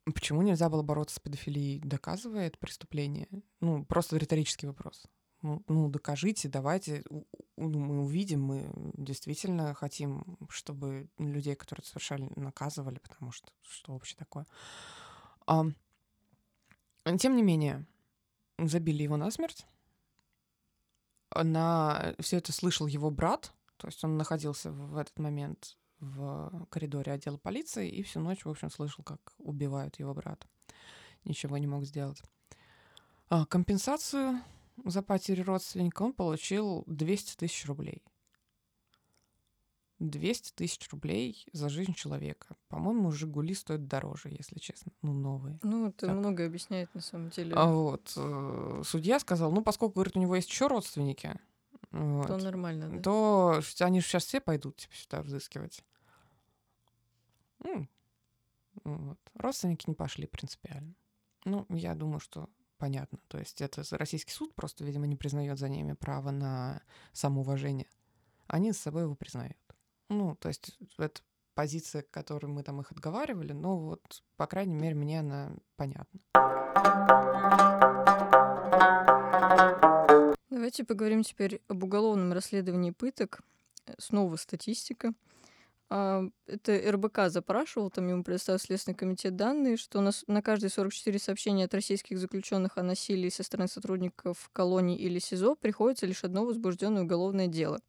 Почему 0.04 0.42
нельзя 0.42 0.68
было 0.68 0.82
бороться 0.82 1.16
с 1.16 1.20
педофилией? 1.20 1.80
Доказывает 1.80 2.58
преступление? 2.58 3.28
Ну, 3.60 3.84
просто 3.84 4.16
риторический 4.16 4.68
вопрос. 4.68 5.04
Ну, 5.42 5.62
ну 5.68 5.88
докажите, 5.88 6.48
давайте, 6.48 7.04
ну, 7.56 7.78
мы 7.78 8.02
увидим, 8.02 8.42
мы 8.42 8.70
действительно 8.94 9.74
хотим, 9.74 10.38
чтобы 10.48 11.08
людей, 11.18 11.56
которые 11.56 11.84
совершали, 11.84 12.30
наказывали, 12.36 12.98
потому 12.98 13.32
что 13.32 13.50
что 13.62 13.92
вообще 13.92 14.16
такое. 14.16 14.46
А, 15.46 15.66
тем 17.18 17.36
не 17.36 17.42
менее, 17.42 17.86
забили 18.58 19.02
его 19.02 19.16
насмерть. 19.16 19.66
На 21.34 22.14
все 22.18 22.38
это 22.38 22.52
слышал 22.52 22.86
его 22.86 23.10
брат, 23.10 23.52
То 23.76 23.88
есть 23.88 24.02
он 24.04 24.16
находился 24.16 24.70
в 24.72 24.96
этот 24.96 25.18
момент 25.18 25.76
в 26.00 26.66
коридоре 26.70 27.12
отдела 27.12 27.36
полиции 27.36 27.88
и 27.88 28.02
всю 28.02 28.20
ночь, 28.20 28.44
в 28.44 28.50
общем, 28.50 28.70
слышал, 28.70 29.02
как 29.04 29.20
убивают 29.38 29.98
его 29.98 30.14
брата. 30.14 30.46
Ничего 31.24 31.58
не 31.58 31.66
мог 31.66 31.84
сделать. 31.84 32.22
А 33.28 33.46
компенсацию 33.46 34.40
за 34.84 35.02
потерю 35.02 35.44
родственника 35.44 36.02
он 36.02 36.12
получил 36.12 36.84
200 36.86 37.36
тысяч 37.36 37.66
рублей. 37.66 38.02
200 39.98 40.52
тысяч 40.52 40.90
рублей 40.90 41.46
за 41.52 41.68
жизнь 41.68 41.94
человека. 41.94 42.56
По-моему, 42.68 43.10
«Жигули» 43.10 43.54
стоят 43.54 43.86
дороже, 43.86 44.28
если 44.28 44.58
честно. 44.58 44.92
Ну, 45.02 45.12
новые. 45.12 45.58
Ну, 45.62 45.88
это 45.88 46.06
так. 46.06 46.16
многое 46.16 46.46
объясняет, 46.46 46.94
на 46.94 47.00
самом 47.00 47.30
деле. 47.30 47.54
А 47.56 47.66
вот. 47.66 48.12
Э, 48.16 48.82
судья 48.84 49.18
сказал, 49.18 49.50
ну, 49.52 49.62
поскольку, 49.62 49.94
говорит, 49.94 50.16
у 50.16 50.20
него 50.20 50.36
есть 50.36 50.50
еще 50.50 50.66
родственники, 50.66 51.38
вот, 51.92 52.26
то 52.26 52.36
нормально, 52.36 52.90
да? 52.90 53.00
То 53.00 53.60
они 53.80 54.00
же 54.00 54.06
сейчас 54.06 54.24
все 54.24 54.40
пойдут 54.40 54.76
типа, 54.76 54.94
сюда 54.94 55.22
взыскивать. 55.22 55.82
Ну, 57.62 57.88
вот. 58.84 59.18
Родственники 59.34 59.84
не 59.88 59.94
пошли 59.94 60.26
принципиально. 60.26 60.94
Ну, 61.44 61.64
я 61.70 61.94
думаю, 61.94 62.20
что 62.20 62.50
понятно. 62.76 63.18
То 63.28 63.38
есть 63.38 63.60
это 63.62 63.82
российский 63.92 64.32
суд 64.32 64.54
просто, 64.54 64.84
видимо, 64.84 65.06
не 65.06 65.16
признает 65.16 65.58
за 65.58 65.68
ними 65.68 65.94
право 65.94 66.30
на 66.30 66.82
самоуважение. 67.12 67.88
Они 68.46 68.72
с 68.72 68.78
собой 68.78 69.02
его 69.02 69.14
признают. 69.14 69.56
Ну, 70.08 70.36
то 70.36 70.48
есть 70.48 70.78
это 70.98 71.20
позиция, 71.54 72.02
к 72.02 72.10
которой 72.10 72.46
мы 72.46 72.62
там 72.62 72.80
их 72.80 72.92
отговаривали, 72.92 73.52
но 73.52 73.78
вот, 73.78 74.22
по 74.36 74.46
крайней 74.46 74.74
мере, 74.74 74.94
мне 74.94 75.20
она 75.20 75.52
понятна. 75.76 76.20
Давайте 80.50 80.84
поговорим 80.84 81.22
теперь 81.22 81.62
об 81.68 81.82
уголовном 81.82 82.32
расследовании 82.32 82.90
пыток. 82.90 83.40
Снова 83.98 84.36
статистика. 84.36 85.12
А, 85.88 86.24
это 86.46 86.72
РБК 86.90 87.28
запрашивал, 87.28 87.90
там 87.90 88.08
ему 88.08 88.24
предоставил 88.24 88.58
Следственный 88.58 88.96
комитет 88.96 89.36
данные, 89.36 89.76
что 89.76 90.00
на, 90.00 90.10
на 90.26 90.42
каждые 90.42 90.70
44 90.70 91.18
сообщения 91.18 91.64
от 91.64 91.74
российских 91.74 92.18
заключенных 92.18 92.78
о 92.78 92.82
насилии 92.82 93.28
со 93.28 93.44
стороны 93.44 93.68
сотрудников 93.68 94.50
колонии 94.52 94.98
или 94.98 95.18
СИЗО 95.18 95.54
приходится 95.54 96.06
лишь 96.06 96.24
одно 96.24 96.44
возбужденное 96.44 97.02
уголовное 97.02 97.46
дело. 97.46 97.80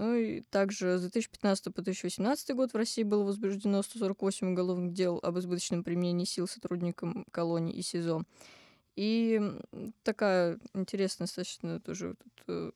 Ну 0.00 0.14
и 0.14 0.40
также 0.40 0.96
с 0.96 1.02
2015 1.02 1.74
по 1.74 1.82
2018 1.82 2.56
год 2.56 2.72
в 2.72 2.76
России 2.76 3.02
было 3.02 3.22
возбуждено 3.22 3.82
148 3.82 4.52
уголовных 4.52 4.94
дел 4.94 5.20
об 5.22 5.38
избыточном 5.38 5.84
применении 5.84 6.24
сил 6.24 6.48
сотрудникам 6.48 7.26
колонии 7.30 7.74
и 7.74 7.82
СИЗО. 7.82 8.22
И 8.96 9.42
такая 10.02 10.58
интересная 10.72 11.26
достаточно 11.26 11.80
тоже 11.80 12.14
тут, 12.14 12.44
э, 12.48 12.70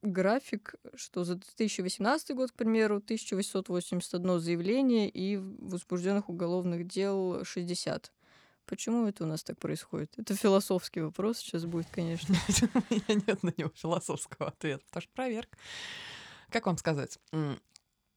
график, 0.00 0.76
что 0.94 1.22
за 1.24 1.34
2018 1.34 2.34
год, 2.34 2.52
к 2.52 2.54
примеру, 2.54 3.02
1881 3.02 4.40
заявление 4.40 5.10
и 5.10 5.36
возбужденных 5.36 6.30
уголовных 6.30 6.86
дел 6.86 7.44
60. 7.44 8.10
Почему 8.64 9.06
это 9.06 9.24
у 9.24 9.26
нас 9.26 9.42
так 9.42 9.58
происходит? 9.58 10.14
Это 10.16 10.34
философский 10.34 11.02
вопрос 11.02 11.40
сейчас 11.40 11.66
будет, 11.66 11.88
конечно. 11.90 12.34
У 12.90 12.94
меня 12.94 13.22
нет 13.26 13.42
на 13.42 13.52
него 13.54 13.70
философского 13.74 14.48
ответа, 14.48 14.82
потому 14.86 15.02
что 15.02 15.12
проверка. 15.12 15.58
Как 16.50 16.66
вам 16.66 16.78
сказать? 16.78 17.18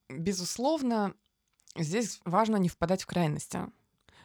Безусловно, 0.10 1.14
здесь 1.76 2.20
важно 2.26 2.58
не 2.58 2.70
впадать 2.70 3.04
в 3.04 3.06
крайности. 3.06 3.62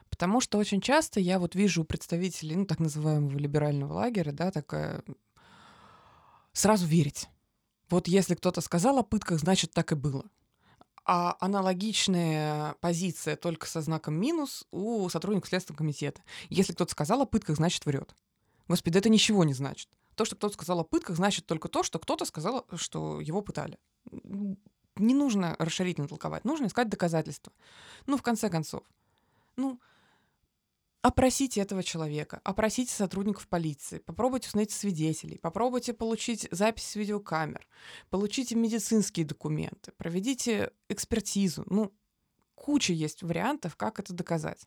Потому 0.08 0.40
что 0.40 0.58
очень 0.58 0.80
часто 0.80 1.20
я 1.20 1.38
вот 1.38 1.54
вижу 1.54 1.84
представителей, 1.84 2.56
ну, 2.56 2.64
так 2.64 2.78
называемого 2.78 3.36
либерального 3.36 3.92
лагеря, 3.92 4.32
да, 4.32 4.50
такая 4.50 5.02
сразу 6.52 6.86
верить. 6.86 7.28
Вот 7.90 8.08
если 8.08 8.34
кто-то 8.34 8.60
сказал 8.60 8.98
о 8.98 9.02
пытках, 9.02 9.38
значит, 9.40 9.72
так 9.72 9.92
и 9.92 9.94
было. 9.94 10.24
А 11.04 11.36
аналогичная 11.40 12.74
позиция 12.80 13.36
только 13.36 13.66
со 13.66 13.80
знаком 13.80 14.14
минус 14.14 14.66
у 14.72 15.08
сотрудников 15.08 15.48
Следственного 15.48 15.78
комитета. 15.78 16.22
Если 16.48 16.72
кто-то 16.72 16.92
сказал 16.92 17.22
о 17.22 17.26
пытках, 17.26 17.56
значит, 17.56 17.84
врет. 17.86 18.14
Господи, 18.66 18.98
это 18.98 19.08
ничего 19.08 19.44
не 19.44 19.54
значит. 19.54 19.88
То, 20.16 20.24
что 20.24 20.34
кто-то 20.34 20.54
сказал 20.54 20.80
о 20.80 20.84
пытках, 20.84 21.16
значит 21.16 21.46
только 21.46 21.68
то, 21.68 21.82
что 21.82 21.98
кто-то 21.98 22.24
сказал, 22.24 22.66
что 22.74 23.20
его 23.20 23.42
пытали. 23.42 23.78
Не 24.96 25.14
нужно 25.14 25.54
расширительно 25.58 26.08
толковать, 26.08 26.44
нужно 26.44 26.66
искать 26.66 26.88
доказательства. 26.88 27.52
Ну, 28.06 28.16
в 28.16 28.22
конце 28.22 28.48
концов. 28.48 28.82
Ну, 29.56 29.78
опросите 31.02 31.60
этого 31.60 31.82
человека, 31.82 32.40
опросите 32.44 32.92
сотрудников 32.92 33.46
полиции, 33.46 33.98
попробуйте 33.98 34.48
установить 34.48 34.72
свидетелей, 34.72 35.38
попробуйте 35.38 35.92
получить 35.92 36.48
запись 36.50 36.88
с 36.88 36.96
видеокамер, 36.96 37.68
получите 38.10 38.54
медицинские 38.54 39.26
документы, 39.26 39.92
проведите 39.92 40.72
экспертизу. 40.88 41.64
Ну, 41.66 41.92
куча 42.54 42.94
есть 42.94 43.22
вариантов, 43.22 43.76
как 43.76 44.00
это 44.00 44.14
доказать. 44.14 44.66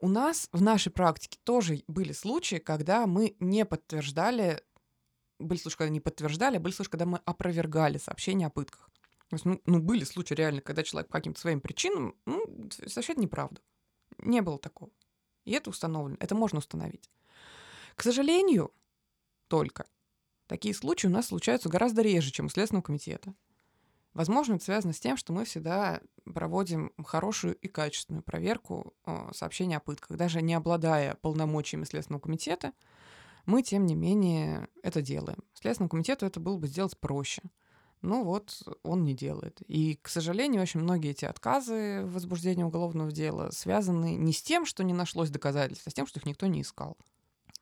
У 0.00 0.08
нас 0.08 0.48
в 0.52 0.62
нашей 0.62 0.90
практике 0.90 1.38
тоже 1.44 1.82
были 1.86 2.12
случаи, 2.12 2.56
когда 2.56 3.06
мы 3.06 3.36
не 3.38 3.66
подтверждали, 3.66 4.62
были 5.38 5.58
случаи, 5.58 5.76
когда 5.76 5.90
не 5.90 6.00
подтверждали, 6.00 6.56
были 6.56 6.72
случаи, 6.72 6.90
когда 6.90 7.04
мы 7.04 7.20
опровергали 7.26 7.98
сообщения 7.98 8.46
о 8.46 8.50
пытках. 8.50 8.90
То 9.28 9.34
есть, 9.34 9.44
ну, 9.44 9.60
ну, 9.66 9.78
были 9.78 10.04
случаи 10.04 10.34
реально, 10.34 10.62
когда 10.62 10.82
человек 10.82 11.08
по 11.08 11.18
каким-то 11.18 11.40
своим 11.40 11.60
причинам, 11.60 12.16
ну, 12.24 12.68
совершенно 12.70 13.20
неправда. 13.20 13.60
Не 14.18 14.40
было 14.40 14.58
такого. 14.58 14.90
И 15.44 15.52
это 15.52 15.68
установлено, 15.70 16.16
это 16.18 16.34
можно 16.34 16.58
установить. 16.58 17.10
К 17.94 18.02
сожалению, 18.02 18.72
только 19.48 19.86
такие 20.46 20.74
случаи 20.74 21.08
у 21.08 21.10
нас 21.10 21.26
случаются 21.26 21.68
гораздо 21.68 22.00
реже, 22.02 22.30
чем 22.30 22.46
у 22.46 22.48
Следственного 22.48 22.82
комитета. 22.82 23.34
Возможно, 24.14 24.54
это 24.54 24.64
связано 24.64 24.92
с 24.92 25.00
тем, 25.00 25.16
что 25.16 25.32
мы 25.32 25.44
всегда 25.44 26.00
проводим 26.34 26.92
хорошую 27.04 27.54
и 27.56 27.68
качественную 27.68 28.22
проверку 28.22 28.94
э, 29.06 29.28
сообщений 29.32 29.76
о 29.76 29.80
пытках. 29.80 30.16
Даже 30.16 30.42
не 30.42 30.54
обладая 30.54 31.14
полномочиями 31.14 31.84
Следственного 31.84 32.20
комитета, 32.20 32.72
мы, 33.46 33.62
тем 33.62 33.86
не 33.86 33.94
менее, 33.94 34.68
это 34.82 35.00
делаем. 35.00 35.38
Следственному 35.54 35.90
комитету 35.90 36.26
это 36.26 36.40
было 36.40 36.58
бы 36.58 36.66
сделать 36.66 36.98
проще. 36.98 37.42
Ну 38.02 38.24
вот, 38.24 38.62
он 38.82 39.04
не 39.04 39.14
делает. 39.14 39.60
И, 39.66 39.98
к 40.00 40.08
сожалению, 40.08 40.62
очень 40.62 40.80
многие 40.80 41.10
эти 41.10 41.26
отказы 41.26 42.02
в 42.04 42.14
возбуждении 42.14 42.62
уголовного 42.62 43.12
дела 43.12 43.50
связаны 43.50 44.16
не 44.16 44.32
с 44.32 44.42
тем, 44.42 44.64
что 44.64 44.82
не 44.82 44.94
нашлось 44.94 45.30
доказательств, 45.30 45.86
а 45.86 45.90
с 45.90 45.94
тем, 45.94 46.06
что 46.06 46.18
их 46.18 46.26
никто 46.26 46.46
не 46.46 46.62
искал. 46.62 46.96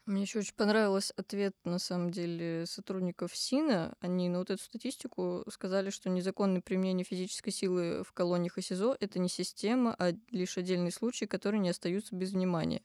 Мне 0.09 0.23
еще 0.23 0.39
очень 0.39 0.55
понравился 0.55 1.13
ответ, 1.19 1.55
на 1.65 1.79
самом 1.79 2.11
деле, 2.11 2.65
сотрудников 2.65 3.37
СИНа. 3.37 3.95
Они 4.01 4.31
на 4.31 4.39
вот 4.39 4.49
эту 4.49 4.63
статистику 4.63 5.45
сказали, 5.51 5.91
что 5.91 6.09
незаконное 6.09 6.63
применение 6.63 7.05
физической 7.05 7.51
силы 7.51 8.03
в 8.05 8.13
колониях 8.13 8.57
и 8.57 8.63
СИЗО— 8.63 8.97
это 9.01 9.19
не 9.19 9.29
система, 9.29 9.95
а 9.99 10.15
лишь 10.31 10.57
отдельные 10.57 10.93
случаи, 10.93 11.27
которые 11.27 11.61
не 11.61 11.69
остаются 11.69 12.17
без 12.17 12.33
внимания. 12.33 12.81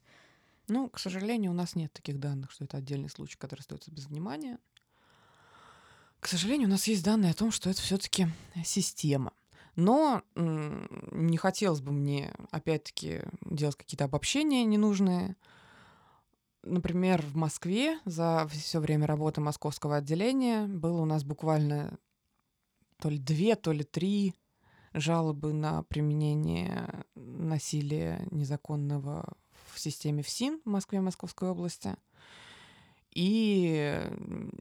Ну, 0.68 0.90
к 0.90 1.00
сожалению, 1.00 1.52
у 1.52 1.54
нас 1.54 1.76
нет 1.76 1.94
таких 1.94 2.20
данных, 2.20 2.52
что 2.52 2.66
это 2.66 2.76
отдельный 2.76 3.10
случай, 3.10 3.38
который 3.38 3.62
остается 3.62 3.90
без 3.90 4.08
внимания. 4.08 4.60
К 6.20 6.28
сожалению, 6.28 6.68
у 6.68 6.72
нас 6.72 6.88
есть 6.88 7.06
данные 7.06 7.32
о 7.32 7.36
том, 7.36 7.52
что 7.52 7.70
это 7.70 7.82
все-таки 7.82 8.28
система. 8.66 9.32
Но 9.78 10.24
не 10.36 11.38
хотелось 11.38 11.80
бы 11.80 11.94
мне, 11.94 12.34
опять-таки, 12.52 13.22
делать 13.46 13.78
какие-то 13.78 14.04
обобщения 14.04 14.66
ненужные. 14.66 15.38
Например, 16.64 17.22
в 17.22 17.36
Москве 17.36 18.00
за 18.06 18.48
все 18.52 18.80
время 18.80 19.06
работы 19.06 19.42
московского 19.42 19.98
отделения 19.98 20.66
было 20.66 21.02
у 21.02 21.06
нас 21.06 21.24
буквально 21.24 21.98
то 23.00 23.10
ли 23.10 23.18
две, 23.18 23.56
то 23.56 23.72
ли 23.72 23.84
три 23.84 24.34
жалобы 24.94 25.54
на 25.54 25.84
применение 25.84 27.04
насилия 27.16 28.26
незаконного 28.32 29.34
в 29.72 29.80
системе 29.80 30.24
ФСИН 30.24 30.62
в 30.64 30.70
Москве, 30.70 31.02
Московской 31.02 31.50
области– 31.50 31.96
и 33.14 34.02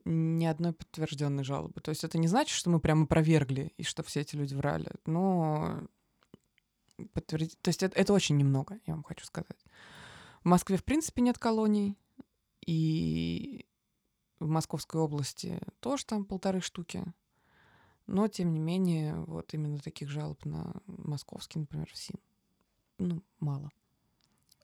ни 0.05 0.45
одной 0.45 0.73
подтвержденной 0.73 1.45
жалобы. 1.45 1.81
То 1.81 1.91
есть 1.91 2.05
это 2.05 2.19
не 2.19 2.29
значит, 2.29 2.55
что 2.55 2.71
мы 2.71 2.81
прямо 2.81 3.05
опровергли 3.05 3.73
и 3.79 3.83
что 3.83 4.03
все 4.03 4.21
эти 4.21 4.37
люди 4.37 4.55
врали, 4.55 4.91
но 5.07 5.81
подтвердить... 7.15 7.59
То 7.63 7.69
есть 7.69 7.83
это, 7.83 7.99
это 7.99 8.13
очень 8.13 8.37
немного, 8.37 8.79
я 8.87 8.95
вам 8.95 9.05
хочу 9.05 9.25
сказать. 9.25 9.65
В 10.43 10.47
Москве, 10.47 10.77
в 10.77 10.85
принципе, 10.85 11.23
нет 11.23 11.39
колоний, 11.39 11.97
и 12.67 13.67
в 14.41 14.49
Московской 14.49 15.01
области 15.01 15.61
тоже 15.81 16.05
там 16.05 16.25
полторы 16.25 16.61
штуки. 16.61 17.05
Но, 18.07 18.27
тем 18.27 18.53
не 18.53 18.59
менее, 18.59 19.15
вот 19.15 19.55
именно 19.55 19.79
таких 19.79 20.11
жалоб 20.11 20.45
на 20.45 20.75
московский, 20.87 21.61
например, 21.61 21.89
в 21.93 21.97
СИН, 21.97 22.19
ну, 22.99 23.23
мало. 23.39 23.71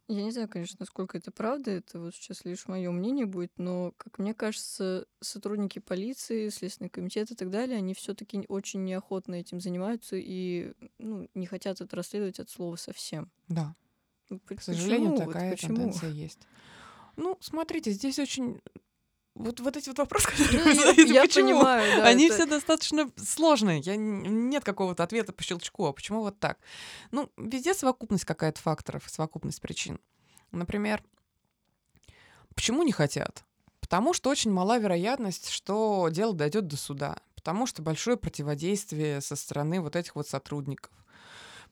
Я 0.09 0.24
не 0.24 0.31
знаю, 0.31 0.49
конечно, 0.49 0.79
насколько 0.81 1.18
это 1.18 1.31
правда, 1.31 1.70
это 1.70 2.01
вот 2.01 2.14
сейчас 2.14 2.45
лишь 2.47 2.66
мое 2.66 2.91
мнение 2.91 3.26
будет, 3.26 3.53
но, 3.59 3.93
как 3.99 4.18
мне 4.18 4.33
кажется, 4.33 5.07
сотрудники 5.20 5.81
полиции, 5.81 6.49
Следственный 6.49 6.89
комитет 6.89 7.31
и 7.31 7.35
так 7.35 7.51
далее, 7.51 7.76
они 7.76 7.93
все-таки 7.93 8.43
очень 8.49 8.85
неохотно 8.85 9.35
этим 9.35 9.61
занимаются 9.61 10.16
и 10.16 10.72
ну, 10.99 11.29
не 11.35 11.47
хотят 11.47 11.83
это 11.83 11.95
расследовать 11.95 12.41
от 12.41 12.49
слова 12.49 12.76
совсем. 12.76 13.31
Да. 13.49 13.74
Ну, 14.31 14.41
К 14.47 14.61
сожалению, 14.62 15.12
почему? 15.12 15.26
такая 15.33 15.51
вот 15.51 15.61
тенденция 15.61 16.11
есть. 16.11 16.39
Ну, 17.16 17.37
смотрите, 17.41 17.91
здесь 17.93 18.18
очень 18.18 18.61
вот, 19.35 19.61
вот 19.61 19.76
эти 19.76 19.89
вот 19.89 19.99
вопросы, 19.99 20.29
которые 20.31 20.59
Ну, 20.59 20.64
вы 20.64 20.74
задаете, 20.74 21.14
я 21.14 21.22
почему? 21.22 21.47
понимаю, 21.49 21.97
да. 22.03 22.07
Они 22.09 22.26
это- 22.26 22.35
все 22.35 22.47
достаточно 22.47 23.11
сложные. 23.16 23.81
Я, 23.81 23.97
нет 23.97 24.64
какого-то 24.64 25.03
ответа 25.03 25.33
по 25.33 25.43
щелчку. 25.43 25.87
А 25.87 25.93
почему 25.93 26.20
вот 26.22 26.39
так? 26.39 26.59
Ну, 27.11 27.31
везде 27.37 27.72
совокупность 27.74 28.24
какая-то 28.24 28.61
факторов, 28.61 29.05
совокупность 29.07 29.61
причин. 29.61 30.01
Например, 30.51 31.03
почему 32.55 32.83
не 32.83 32.93
хотят? 32.93 33.45
Потому 33.81 34.12
что 34.12 34.29
очень 34.31 34.51
мала 34.53 34.79
вероятность, 34.79 35.49
что 35.51 36.09
дело 36.11 36.35
дойдет 36.35 36.66
до 36.66 36.76
суда. 36.76 37.18
Потому 37.35 37.66
что 37.66 37.81
большое 37.81 38.16
противодействие 38.16 39.20
со 39.20 39.37
стороны 39.37 39.81
вот 39.81 39.97
этих 39.97 40.14
вот 40.16 40.29
сотрудников. 40.29 40.93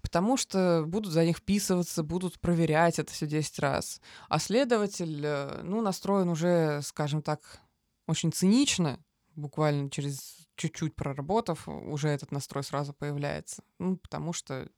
Потому 0.07 0.37
что 0.37 0.85
будут 0.87 1.13
за 1.13 1.25
них 1.25 1.39
вписываться, 1.39 2.05
будут 2.05 2.39
проверять 2.39 3.01
это 3.01 3.13
все 3.13 3.27
10 3.27 3.59
раз. 3.59 4.01
А 4.29 4.39
следователь, 4.39 5.21
э, 5.25 5.63
ну, 5.65 5.83
настроен 5.83 6.29
уже, 6.29 6.81
скажем 6.85 7.23
так, 7.23 7.59
очень 8.07 8.31
цинично, 8.31 9.01
буквально 9.35 9.91
через 9.91 10.47
чуть-чуть 10.55 10.95
проработав, 10.95 11.67
уже 11.67 12.09
этот 12.09 12.31
настрой 12.31 12.63
сразу 12.63 12.93
появляется. 12.93 13.65
Ну, 13.81 13.97
потому 13.97 14.33
что 14.33 14.69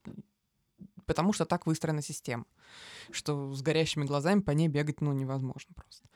потому 1.04 1.34
что 1.34 1.44
так 1.44 1.66
выстроена 1.66 2.00
система, 2.00 2.46
что 3.10 3.52
с 3.52 3.60
горящими 3.60 4.06
глазами 4.06 4.40
по 4.40 4.52
ней 4.52 4.68
бегать, 4.68 5.02
ну, 5.02 5.12
невозможно 5.12 5.74
просто. 5.74 6.08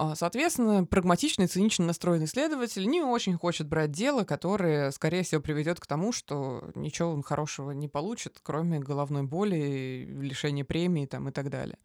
А, 0.00 0.14
Соответственно, 0.14 0.84
прагматичный, 0.86 1.48
цинично 1.48 1.84
настроенный 1.84 2.28
следователь 2.28 2.86
не 2.86 3.02
очень 3.02 3.36
хочет 3.36 3.66
брать 3.66 3.90
дело, 3.90 4.22
которое, 4.22 4.92
скорее 4.92 5.24
всего, 5.24 5.40
приведет 5.42 5.80
к 5.80 5.86
тому, 5.88 6.12
что 6.12 6.70
ничего 6.76 7.10
он 7.10 7.24
хорошего 7.24 7.72
не 7.72 7.88
получит, 7.88 8.38
кроме 8.40 8.78
головной 8.78 9.24
боли, 9.24 10.06
лишения 10.20 10.64
премии 10.64 11.06
там, 11.06 11.28
и 11.28 11.32
так 11.32 11.50
далее. 11.50 11.78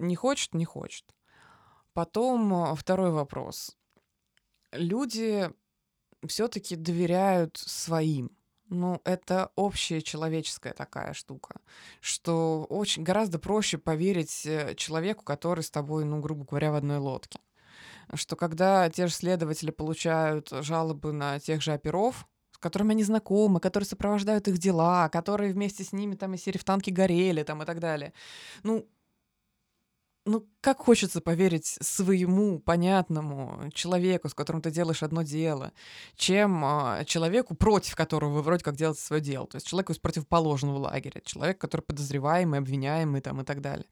Не 0.00 0.16
хочет, 0.16 0.52
не 0.52 0.64
хочет. 0.64 1.04
Потом 1.92 2.52
а, 2.52 2.74
второй 2.74 3.12
вопрос. 3.12 3.76
Люди 4.72 5.48
все-таки 6.26 6.74
доверяют 6.74 7.56
своим. 7.56 8.36
Ну, 8.68 9.00
это 9.04 9.52
общая 9.54 10.02
человеческая 10.02 10.72
такая 10.72 11.12
штука, 11.12 11.60
что 12.00 12.64
очень 12.68 13.04
гораздо 13.04 13.38
проще 13.38 13.78
поверить 13.78 14.44
э, 14.44 14.74
человеку, 14.74 15.22
который 15.22 15.62
с 15.62 15.70
тобой, 15.70 16.04
ну, 16.04 16.20
грубо 16.20 16.44
говоря, 16.44 16.72
в 16.72 16.74
одной 16.74 16.98
лодке. 16.98 17.38
Что 18.14 18.34
когда 18.34 18.90
те 18.90 19.06
же 19.06 19.12
следователи 19.12 19.70
получают 19.70 20.50
жалобы 20.50 21.12
на 21.12 21.38
тех 21.38 21.62
же 21.62 21.72
оперов, 21.72 22.26
с 22.52 22.58
которыми 22.58 22.92
они 22.92 23.04
знакомы, 23.04 23.60
которые 23.60 23.86
сопровождают 23.86 24.48
их 24.48 24.58
дела, 24.58 25.08
которые 25.10 25.52
вместе 25.52 25.84
с 25.84 25.92
ними 25.92 26.16
там 26.16 26.34
в 26.34 26.64
танке 26.64 26.90
горели 26.90 27.42
там 27.42 27.62
и 27.62 27.66
так 27.66 27.78
далее. 27.80 28.14
Ну, 28.62 28.88
ну, 30.26 30.44
как 30.60 30.78
хочется 30.78 31.20
поверить 31.20 31.78
своему 31.80 32.58
понятному 32.58 33.70
человеку, 33.72 34.28
с 34.28 34.34
которым 34.34 34.60
ты 34.60 34.72
делаешь 34.72 35.04
одно 35.04 35.22
дело, 35.22 35.72
чем 36.16 36.64
а, 36.64 37.04
человеку, 37.04 37.54
против 37.54 37.94
которого 37.94 38.30
вы 38.30 38.42
вроде 38.42 38.64
как 38.64 38.74
делаете 38.74 39.00
свое 39.00 39.22
дело. 39.22 39.46
То 39.46 39.56
есть 39.56 39.66
человеку 39.68 39.92
из 39.92 39.98
противоположного 39.98 40.78
лагеря, 40.78 41.22
человек, 41.24 41.58
который 41.58 41.82
подозреваемый, 41.82 42.58
обвиняемый 42.58 43.20
там 43.20 43.40
и 43.40 43.44
так 43.44 43.60
далее. 43.60 43.86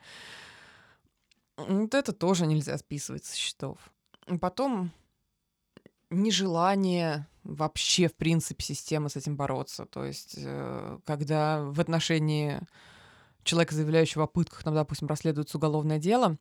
Вот 1.57 1.95
это 1.95 2.12
тоже 2.12 2.47
нельзя 2.47 2.76
списывать 2.78 3.24
со 3.24 3.37
счетов. 3.37 3.78
Потом 4.41 4.91
нежелание 6.11 7.28
вообще, 7.45 8.09
в 8.09 8.16
принципе, 8.16 8.64
системы 8.64 9.09
с 9.09 9.14
этим 9.14 9.37
бороться. 9.37 9.87
То 9.87 10.05
есть, 10.05 10.35
э, 10.37 10.99
когда 11.05 11.62
в 11.62 11.78
отношении 11.78 12.61
человека, 13.45 13.74
заявляющего 13.74 14.24
о 14.24 14.26
пытках, 14.26 14.62
там, 14.62 14.74
допустим, 14.74 15.09
расследуется 15.09 15.59
уголовное 15.59 15.99
дело, 15.99 16.38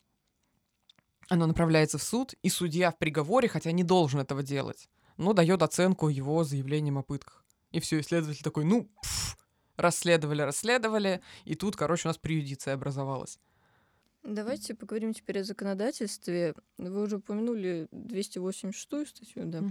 оно 1.30 1.45
направляется 1.45 1.97
в 1.97 2.04
суд, 2.04 2.34
и 2.41 2.49
судья 2.49 2.91
в 2.91 2.97
приговоре, 2.97 3.47
хотя 3.47 3.72
не 3.72 3.84
должен 3.84 4.20
этого 4.20 4.43
делать, 4.43 4.89
но 5.18 5.34
дает 5.34 5.62
оценку 5.62 6.10
его 6.10 6.43
заявлениям 6.43 6.97
о 6.97 7.04
пытках. 7.04 7.45
И 7.72 7.80
все, 7.80 7.99
исследователь 7.99 8.43
такой, 8.43 8.66
ну, 8.66 8.89
пф, 9.01 9.38
расследовали, 9.78 10.41
расследовали, 10.41 11.22
и 11.45 11.56
тут, 11.56 11.76
короче, 11.76 12.08
у 12.08 12.10
нас 12.10 12.18
преюдиция 12.18 12.76
образовалась. 12.76 13.39
Давайте 14.24 14.74
поговорим 14.74 15.14
теперь 15.14 15.39
о 15.39 15.43
законодательстве. 15.43 16.56
Вы 16.78 17.01
уже 17.01 17.18
упомянули 17.18 17.88
286 17.91 19.08
статью, 19.10 19.43
да. 19.45 19.62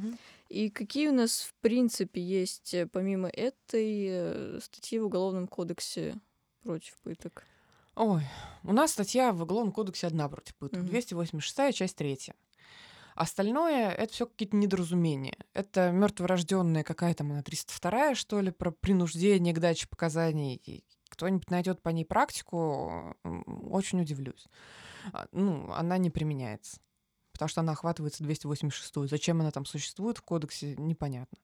И 0.51 0.69
какие 0.69 1.09
у 1.09 1.15
нас, 1.15 1.41
в 1.41 1.55
принципе, 1.63 2.21
есть, 2.21 2.75
э, 2.75 2.87
помимо 2.87 3.29
этой 3.29 4.07
э, 4.11 4.59
статьи 4.63 4.99
в 4.99 5.07
Уголовном 5.07 5.49
кодексе 5.49 6.21
против 6.63 6.97
пыток? 6.99 7.45
Ой, 7.95 8.23
у 8.63 8.73
нас 8.73 8.93
статья 8.93 9.33
в 9.33 9.43
Уголовном 9.43 9.73
кодексе 9.73 10.07
одна 10.07 10.29
против 10.29 10.55
пыток, 10.57 10.81
Мгм. 10.81 10.89
286 10.89 11.77
часть 11.77 11.97
3. 11.97 12.33
Остальное 13.15 13.91
это 13.91 14.13
все 14.13 14.27
какие-то 14.27 14.57
недоразумения. 14.57 15.37
Это 15.53 15.91
мертворожденная 15.91 16.83
какая 16.83 17.13
там 17.15 17.31
она 17.33 17.43
302 17.43 18.15
что 18.15 18.41
ли, 18.41 18.51
про 18.51 18.71
принуждение 18.71 19.53
к 19.53 19.59
даче 19.59 19.87
показаний. 19.89 20.85
Кто-нибудь 21.11 21.51
найдет 21.51 21.83
по 21.83 21.91
ней 21.91 22.07
практику, 22.07 23.15
очень 23.23 24.01
удивлюсь. 24.01 24.47
А, 25.13 25.27
Ну, 25.33 25.71
она 25.73 25.99
не 25.99 26.09
применяется. 26.09 26.81
Потому 27.33 27.49
что 27.51 27.61
она 27.61 27.73
охватывается 27.73 28.23
286 28.25 29.09
Зачем 29.11 29.41
она 29.41 29.51
там 29.51 29.67
существует 29.67 30.17
в 30.19 30.23
кодексе, 30.23 30.75
непонятно. 30.77 31.37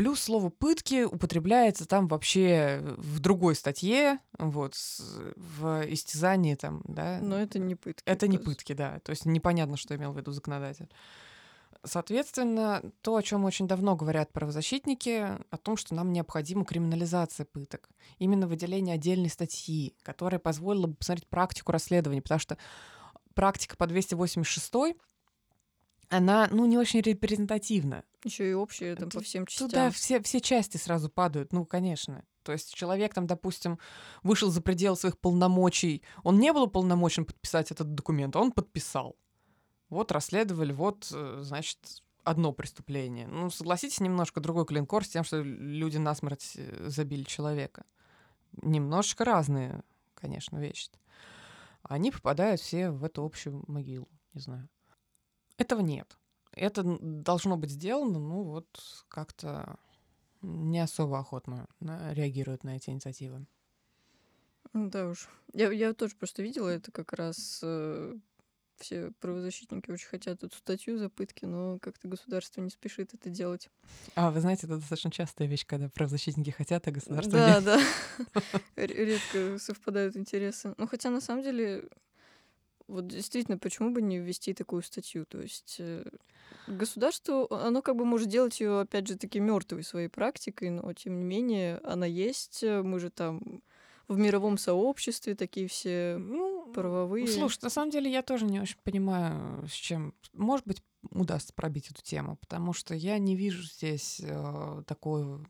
Плюс 0.00 0.18
слово 0.22 0.48
«пытки» 0.48 1.02
употребляется 1.04 1.86
там 1.86 2.08
вообще 2.08 2.80
в 2.96 3.20
другой 3.20 3.54
статье, 3.54 4.18
вот, 4.38 4.74
с- 4.74 5.02
в 5.36 5.84
истязании 5.92 6.54
там, 6.54 6.80
да. 6.84 7.18
Но 7.20 7.38
это 7.38 7.58
не 7.58 7.74
пытки. 7.74 8.02
Это 8.06 8.26
не 8.26 8.36
есть. 8.36 8.46
пытки, 8.46 8.72
да. 8.72 8.98
То 9.00 9.10
есть 9.10 9.26
непонятно, 9.26 9.76
что 9.76 9.94
имел 9.94 10.12
в 10.14 10.16
виду 10.16 10.32
законодатель. 10.32 10.88
Соответственно, 11.84 12.82
то, 13.02 13.14
о 13.16 13.22
чем 13.22 13.44
очень 13.44 13.68
давно 13.68 13.94
говорят 13.94 14.32
правозащитники, 14.32 15.36
о 15.50 15.56
том, 15.58 15.76
что 15.76 15.94
нам 15.94 16.14
необходима 16.14 16.64
криминализация 16.64 17.44
пыток. 17.44 17.90
Именно 18.18 18.46
выделение 18.48 18.94
отдельной 18.94 19.28
статьи, 19.28 19.94
которая 20.02 20.38
позволила 20.38 20.86
бы 20.86 20.94
посмотреть 20.94 21.28
практику 21.28 21.72
расследования, 21.72 22.22
потому 22.22 22.38
что 22.38 22.56
практика 23.34 23.76
по 23.76 23.86
286 23.86 24.96
она, 26.08 26.48
ну, 26.50 26.64
не 26.64 26.78
очень 26.78 27.02
репрезентативна. 27.02 28.02
Еще 28.24 28.50
и 28.50 28.54
общее 28.54 28.96
там 28.96 29.08
по 29.08 29.20
всем 29.20 29.46
частям. 29.46 29.68
Туда 29.68 29.90
все, 29.90 30.22
все 30.22 30.40
части 30.40 30.76
сразу 30.76 31.08
падают, 31.08 31.52
ну, 31.52 31.64
конечно. 31.64 32.24
То 32.42 32.52
есть 32.52 32.74
человек 32.74 33.14
там, 33.14 33.26
допустим, 33.26 33.78
вышел 34.22 34.50
за 34.50 34.60
пределы 34.60 34.96
своих 34.96 35.18
полномочий, 35.18 36.02
он 36.22 36.38
не 36.38 36.52
был 36.52 36.64
уполномочен 36.64 37.24
подписать 37.24 37.70
этот 37.70 37.94
документ, 37.94 38.36
а 38.36 38.40
он 38.40 38.52
подписал. 38.52 39.16
Вот 39.88 40.12
расследовали, 40.12 40.72
вот, 40.72 41.10
э, 41.12 41.40
значит, 41.42 41.78
одно 42.24 42.52
преступление. 42.52 43.26
Ну, 43.26 43.50
согласитесь, 43.50 44.00
немножко 44.00 44.40
другой 44.40 44.66
клинкор 44.66 45.04
с 45.04 45.08
тем, 45.08 45.24
что 45.24 45.42
люди 45.42 45.96
насмерть 45.96 46.52
э, 46.56 46.88
забили 46.88 47.24
человека. 47.24 47.84
Немножечко 48.62 49.24
разные, 49.24 49.82
конечно, 50.14 50.58
вещи. 50.58 50.90
Они 51.82 52.10
попадают 52.10 52.60
все 52.60 52.90
в 52.90 53.04
эту 53.04 53.24
общую 53.24 53.64
могилу, 53.66 54.08
не 54.34 54.40
знаю. 54.40 54.68
Этого 55.56 55.80
нет. 55.80 56.19
Это 56.52 56.82
должно 57.00 57.56
быть 57.56 57.70
сделано, 57.70 58.18
ну 58.18 58.42
вот 58.42 58.66
как-то 59.08 59.76
не 60.42 60.80
особо 60.80 61.18
охотно 61.18 61.66
на- 61.80 62.12
реагируют 62.14 62.64
на 62.64 62.76
эти 62.76 62.90
инициативы. 62.90 63.46
Да 64.72 65.08
уж. 65.08 65.28
Я, 65.52 65.70
я 65.72 65.92
тоже 65.94 66.14
просто 66.16 66.42
видела 66.42 66.68
это 66.68 66.92
как 66.92 67.12
раз. 67.12 67.60
э, 67.62 68.16
все 68.78 69.12
правозащитники 69.20 69.90
очень 69.90 70.08
хотят 70.08 70.42
эту 70.42 70.56
статью 70.56 70.96
за 70.96 71.10
пытки, 71.10 71.44
но 71.44 71.78
как-то 71.80 72.08
государство 72.08 72.60
не 72.62 72.70
спешит 72.70 73.12
это 73.12 73.28
делать. 73.28 73.68
А 74.14 74.30
вы 74.30 74.40
знаете, 74.40 74.66
это 74.66 74.76
достаточно 74.78 75.10
частая 75.10 75.48
вещь, 75.48 75.66
когда 75.66 75.88
правозащитники 75.88 76.50
хотят, 76.50 76.86
а 76.86 76.90
государство 76.90 77.32
Да, 77.32 77.54
нет. 77.60 77.64
да. 77.64 77.80
Р- 78.76 78.90
Редко 78.90 79.58
совпадают 79.58 80.16
интересы. 80.16 80.74
Ну, 80.78 80.86
хотя 80.86 81.10
на 81.10 81.20
самом 81.20 81.42
деле, 81.42 81.88
вот 82.90 83.06
действительно, 83.08 83.58
почему 83.58 83.90
бы 83.92 84.02
не 84.02 84.18
ввести 84.18 84.54
такую 84.54 84.82
статью? 84.82 85.24
То 85.26 85.40
есть 85.40 85.76
э, 85.78 86.04
государство, 86.66 87.46
оно 87.50 87.82
как 87.82 87.96
бы 87.96 88.04
может 88.04 88.28
делать 88.28 88.60
ее, 88.60 88.80
опять 88.80 89.06
же, 89.06 89.16
таки 89.16 89.40
мертвой 89.40 89.82
своей 89.84 90.08
практикой, 90.08 90.70
но 90.70 90.92
тем 90.92 91.18
не 91.18 91.24
менее 91.24 91.78
она 91.78 92.06
есть. 92.06 92.62
э, 92.62 92.82
Мы 92.82 92.98
же 93.00 93.10
там 93.10 93.62
в 94.08 94.18
мировом 94.18 94.58
сообществе 94.58 95.34
такие 95.36 95.68
все 95.68 96.16
Ну, 96.18 96.72
правовые. 96.72 97.28
Слушай, 97.28 97.60
на 97.62 97.70
самом 97.70 97.90
деле 97.90 98.10
я 98.10 98.22
тоже 98.22 98.44
не 98.44 98.60
очень 98.60 98.78
понимаю, 98.82 99.66
с 99.68 99.72
чем, 99.72 100.14
может 100.32 100.66
быть, 100.66 100.82
удастся 101.10 101.52
пробить 101.54 101.90
эту 101.90 102.02
тему, 102.02 102.36
потому 102.36 102.72
что 102.72 102.94
я 102.94 103.18
не 103.18 103.36
вижу 103.36 103.62
здесь 103.62 104.20
э, 104.22 104.82
такой 104.86 105.44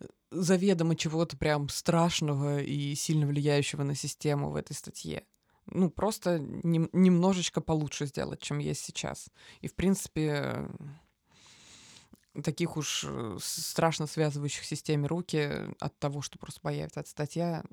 э, 0.00 0.04
заведомо 0.30 0.96
чего-то 0.96 1.36
прям 1.36 1.68
страшного 1.68 2.60
и 2.62 2.94
сильно 2.94 3.26
влияющего 3.26 3.82
на 3.82 3.94
систему 3.94 4.50
в 4.50 4.56
этой 4.56 4.72
статье. 4.74 5.24
Ну, 5.70 5.90
просто 5.90 6.38
нем- 6.38 6.90
немножечко 6.92 7.60
получше 7.60 8.06
сделать, 8.06 8.40
чем 8.40 8.58
есть 8.58 8.84
сейчас. 8.84 9.30
И, 9.60 9.68
в 9.68 9.74
принципе, 9.74 10.68
э, 12.34 12.42
таких 12.42 12.76
уж 12.76 13.04
э, 13.06 13.36
страшно 13.40 14.06
связывающих 14.06 14.64
системе 14.64 15.06
руки 15.06 15.50
от 15.80 15.98
того, 15.98 16.22
что 16.22 16.38
просто 16.38 16.60
появится 16.60 17.00
эта 17.00 17.08
статья, 17.10 17.64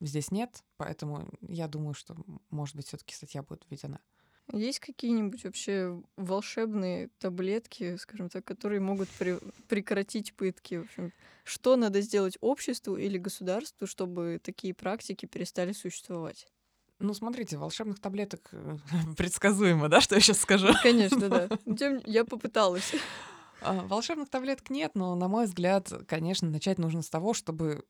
здесь 0.00 0.30
нет, 0.30 0.64
поэтому 0.76 1.28
я 1.40 1.68
думаю, 1.68 1.94
что, 1.94 2.16
может 2.50 2.76
быть, 2.76 2.86
все-таки 2.88 3.14
статья 3.14 3.42
будет 3.42 3.64
введена. 3.70 4.00
Есть 4.52 4.80
какие-нибудь 4.80 5.44
вообще 5.44 6.02
волшебные 6.16 7.08
таблетки, 7.18 7.96
скажем 7.96 8.28
так, 8.28 8.44
которые 8.44 8.80
могут 8.80 9.08
при- 9.10 9.38
прекратить 9.68 10.34
пытки? 10.34 10.76
В 10.76 10.82
общем, 10.82 11.12
что 11.44 11.76
надо 11.76 12.00
сделать 12.00 12.36
обществу 12.40 12.96
или 12.96 13.16
государству, 13.16 13.86
чтобы 13.86 14.40
такие 14.42 14.74
практики 14.74 15.26
перестали 15.26 15.72
существовать? 15.72 16.48
Ну, 17.00 17.14
смотрите, 17.14 17.56
волшебных 17.56 17.98
таблеток 17.98 18.50
э, 18.52 18.76
предсказуемо, 19.16 19.88
да, 19.88 20.02
что 20.02 20.16
я 20.16 20.20
сейчас 20.20 20.40
скажу? 20.40 20.68
Конечно, 20.82 21.28
да. 21.28 21.48
Тем 21.76 22.00
я 22.04 22.24
попыталась. 22.24 22.92
А, 23.62 23.86
волшебных 23.86 24.28
таблеток 24.28 24.68
нет, 24.68 24.92
но, 24.94 25.14
на 25.14 25.26
мой 25.26 25.46
взгляд, 25.46 25.90
конечно, 26.06 26.48
начать 26.48 26.78
нужно 26.78 27.02
с 27.02 27.08
того, 27.08 27.32
чтобы 27.32 27.84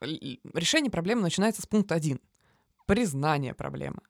решение 0.00 0.90
проблемы 0.90 1.22
начинается 1.22 1.60
с 1.60 1.66
пункта 1.66 1.96
один. 1.96 2.20
Признание 2.86 3.52
проблемы. 3.52 4.00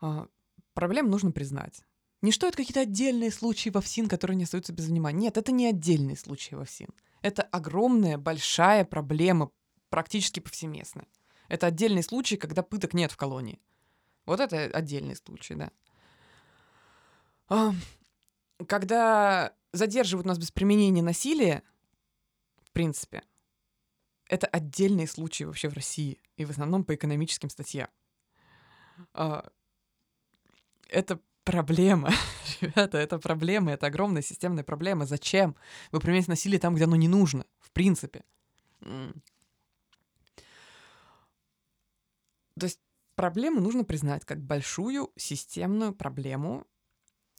А, 0.00 0.26
проблему 0.74 1.08
нужно 1.08 1.32
признать. 1.32 1.84
Не 2.20 2.32
что 2.32 2.46
это 2.46 2.58
какие-то 2.58 2.80
отдельные 2.80 3.32
случаи 3.32 3.70
во 3.70 3.80
ВСИН, 3.80 4.08
которые 4.08 4.36
не 4.36 4.44
остаются 4.44 4.72
без 4.72 4.86
внимания. 4.86 5.18
Нет, 5.18 5.38
это 5.38 5.52
не 5.52 5.66
отдельные 5.66 6.16
случаи 6.16 6.54
во 6.54 6.64
ВСИН. 6.64 6.90
Это 7.22 7.42
огромная, 7.42 8.18
большая 8.18 8.84
проблема, 8.84 9.50
практически 9.88 10.40
повсеместная. 10.40 11.06
Это 11.48 11.66
отдельный 11.66 12.02
случай, 12.02 12.36
когда 12.36 12.62
пыток 12.62 12.94
нет 12.94 13.12
в 13.12 13.16
колонии. 13.16 13.60
Вот 14.26 14.40
это 14.40 14.64
отдельный 14.64 15.16
случай, 15.16 15.54
да. 15.54 15.70
Когда 18.66 19.54
задерживают 19.72 20.26
нас 20.26 20.38
без 20.38 20.50
применения 20.50 21.02
насилия, 21.02 21.62
в 22.62 22.70
принципе, 22.70 23.22
это 24.26 24.46
отдельные 24.46 25.06
случаи 25.06 25.44
вообще 25.44 25.68
в 25.68 25.74
России, 25.74 26.20
и 26.36 26.44
в 26.44 26.50
основном 26.50 26.84
по 26.84 26.94
экономическим 26.94 27.50
статьям. 27.50 27.88
А, 29.12 29.50
это 30.88 31.20
проблема. 31.44 32.10
Ребята, 32.60 32.98
это 32.98 33.18
проблема, 33.18 33.72
это 33.72 33.86
огромная 33.86 34.22
системная 34.22 34.64
проблема. 34.64 35.06
Зачем 35.06 35.56
вы 35.90 36.00
применяете 36.00 36.30
насилие 36.30 36.60
там, 36.60 36.74
где 36.74 36.84
оно 36.84 36.96
не 36.96 37.08
нужно, 37.08 37.44
в 37.60 37.70
принципе? 37.72 38.24
То 42.58 42.66
есть 42.66 42.80
проблему 43.14 43.60
нужно 43.60 43.84
признать 43.84 44.24
как 44.24 44.40
большую 44.40 45.10
системную 45.16 45.94
проблему. 45.94 46.66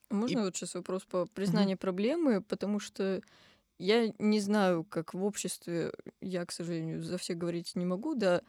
Можно 0.09 0.39
и... 0.39 0.43
вот 0.43 0.55
сейчас 0.55 0.75
вопрос 0.75 1.03
по 1.03 1.25
признанию 1.25 1.77
mm-hmm. 1.77 1.81
проблемы, 1.81 2.41
потому 2.41 2.79
что 2.79 3.21
я 3.79 4.13
не 4.19 4.39
знаю, 4.39 4.83
как 4.83 5.13
в 5.13 5.23
обществе, 5.23 5.91
я, 6.21 6.45
к 6.45 6.51
сожалению, 6.51 7.01
за 7.03 7.17
всех 7.17 7.37
говорить 7.37 7.75
не 7.75 7.85
могу, 7.85 8.15
да, 8.15 8.41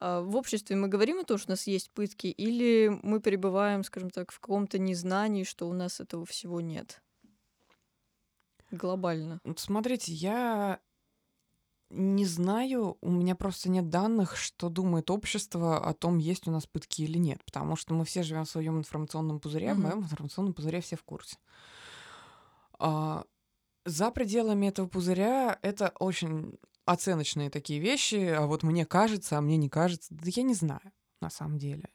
а 0.00 0.20
в 0.20 0.36
обществе 0.36 0.76
мы 0.76 0.86
говорим 0.86 1.18
о 1.18 1.24
том, 1.24 1.38
что 1.38 1.50
у 1.50 1.52
нас 1.52 1.66
есть 1.66 1.90
пытки, 1.90 2.28
или 2.28 2.88
мы 3.02 3.20
пребываем, 3.20 3.82
скажем 3.82 4.10
так, 4.10 4.30
в 4.30 4.38
каком-то 4.38 4.78
незнании, 4.78 5.42
что 5.42 5.68
у 5.68 5.72
нас 5.72 6.00
этого 6.00 6.24
всего 6.24 6.60
нет? 6.60 7.02
Глобально. 8.70 9.40
Смотрите, 9.56 10.12
я 10.12 10.78
не 11.90 12.26
знаю, 12.26 12.98
у 13.00 13.10
меня 13.10 13.34
просто 13.34 13.70
нет 13.70 13.88
данных, 13.88 14.36
что 14.36 14.68
думает 14.68 15.10
общество 15.10 15.78
о 15.78 15.94
том, 15.94 16.18
есть 16.18 16.46
у 16.46 16.50
нас 16.50 16.66
пытки 16.66 17.02
или 17.02 17.18
нет, 17.18 17.42
потому 17.44 17.76
что 17.76 17.94
мы 17.94 18.04
все 18.04 18.22
живем 18.22 18.44
в 18.44 18.50
своем 18.50 18.78
информационном 18.78 19.40
пузыре, 19.40 19.68
mm-hmm. 19.68 19.74
в 19.74 19.80
моем 19.80 19.98
информационном 20.00 20.52
пузыре 20.52 20.80
все 20.80 20.96
в 20.96 21.02
курсе. 21.02 21.38
А, 22.78 23.24
за 23.84 24.10
пределами 24.10 24.66
этого 24.66 24.86
пузыря 24.86 25.58
это 25.62 25.92
очень 25.98 26.58
оценочные 26.84 27.50
такие 27.50 27.80
вещи, 27.80 28.16
а 28.16 28.46
вот 28.46 28.62
мне 28.62 28.84
кажется, 28.84 29.38
а 29.38 29.40
мне 29.40 29.56
не 29.56 29.68
кажется. 29.68 30.14
Да 30.14 30.24
я 30.26 30.42
не 30.42 30.54
знаю, 30.54 30.92
на 31.20 31.30
самом 31.30 31.58
деле. 31.58 31.88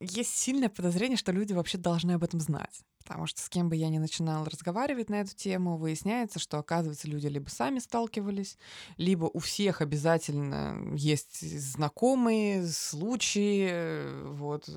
Есть 0.00 0.36
сильное 0.36 0.68
подозрение, 0.68 1.16
что 1.16 1.32
люди 1.32 1.52
вообще 1.52 1.78
должны 1.78 2.12
об 2.12 2.24
этом 2.24 2.40
знать. 2.40 2.82
Потому 3.04 3.26
что 3.26 3.42
с 3.42 3.48
кем 3.50 3.68
бы 3.68 3.76
я 3.76 3.90
ни 3.90 3.98
начинала 3.98 4.46
разговаривать 4.46 5.10
на 5.10 5.20
эту 5.20 5.34
тему, 5.34 5.76
выясняется, 5.76 6.38
что, 6.38 6.58
оказывается, 6.58 7.06
люди 7.06 7.26
либо 7.26 7.48
сами 7.50 7.78
сталкивались, 7.78 8.56
либо 8.96 9.26
у 9.26 9.38
всех 9.38 9.82
обязательно 9.82 10.94
есть 10.94 11.40
знакомые, 11.40 12.66
случаи, 12.66 14.26
вот. 14.32 14.70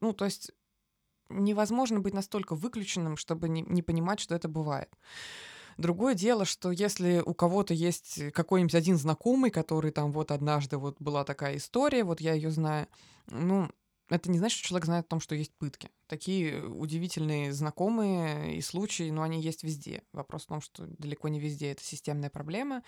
Ну, 0.00 0.12
то 0.12 0.26
есть 0.26 0.52
невозможно 1.30 2.00
быть 2.00 2.12
настолько 2.12 2.54
выключенным, 2.54 3.16
чтобы 3.16 3.48
не, 3.48 3.62
не 3.62 3.82
понимать, 3.82 4.20
что 4.20 4.34
это 4.34 4.48
бывает. 4.48 4.90
Другое 5.78 6.14
дело, 6.14 6.44
что 6.44 6.70
если 6.70 7.22
у 7.24 7.32
кого-то 7.32 7.72
есть 7.72 8.32
какой-нибудь 8.32 8.74
один 8.74 8.98
знакомый, 8.98 9.50
который 9.50 9.90
там 9.90 10.12
вот 10.12 10.30
однажды 10.30 10.76
вот 10.76 10.96
была 11.00 11.24
такая 11.24 11.56
история, 11.56 12.04
вот 12.04 12.20
я 12.20 12.34
ее 12.34 12.50
знаю, 12.50 12.86
ну, 13.28 13.70
это 14.10 14.30
не 14.30 14.38
значит, 14.38 14.58
что 14.58 14.68
человек 14.68 14.84
знает 14.84 15.06
о 15.06 15.08
том, 15.08 15.20
что 15.20 15.34
есть 15.34 15.54
пытки. 15.54 15.88
Такие 16.12 16.62
удивительные 16.62 17.54
знакомые 17.54 18.58
и 18.58 18.60
случаи, 18.60 19.08
но 19.08 19.22
они 19.22 19.40
есть 19.40 19.62
везде. 19.62 20.02
Вопрос 20.12 20.42
в 20.42 20.48
том, 20.48 20.60
что 20.60 20.86
далеко 20.98 21.28
не 21.28 21.40
везде 21.40 21.72
это 21.72 21.82
системная 21.82 22.28
проблема, 22.28 22.82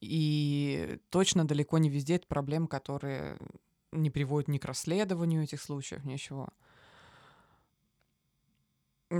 и 0.00 0.98
точно 1.10 1.46
далеко 1.46 1.78
не 1.78 1.88
везде 1.88 2.16
это 2.16 2.26
проблема, 2.26 2.66
которая 2.66 3.38
не 3.92 4.10
приводит 4.10 4.48
ни 4.48 4.58
к 4.58 4.64
расследованию 4.64 5.44
этих 5.44 5.62
случаев, 5.62 6.04
ничего. 6.04 6.48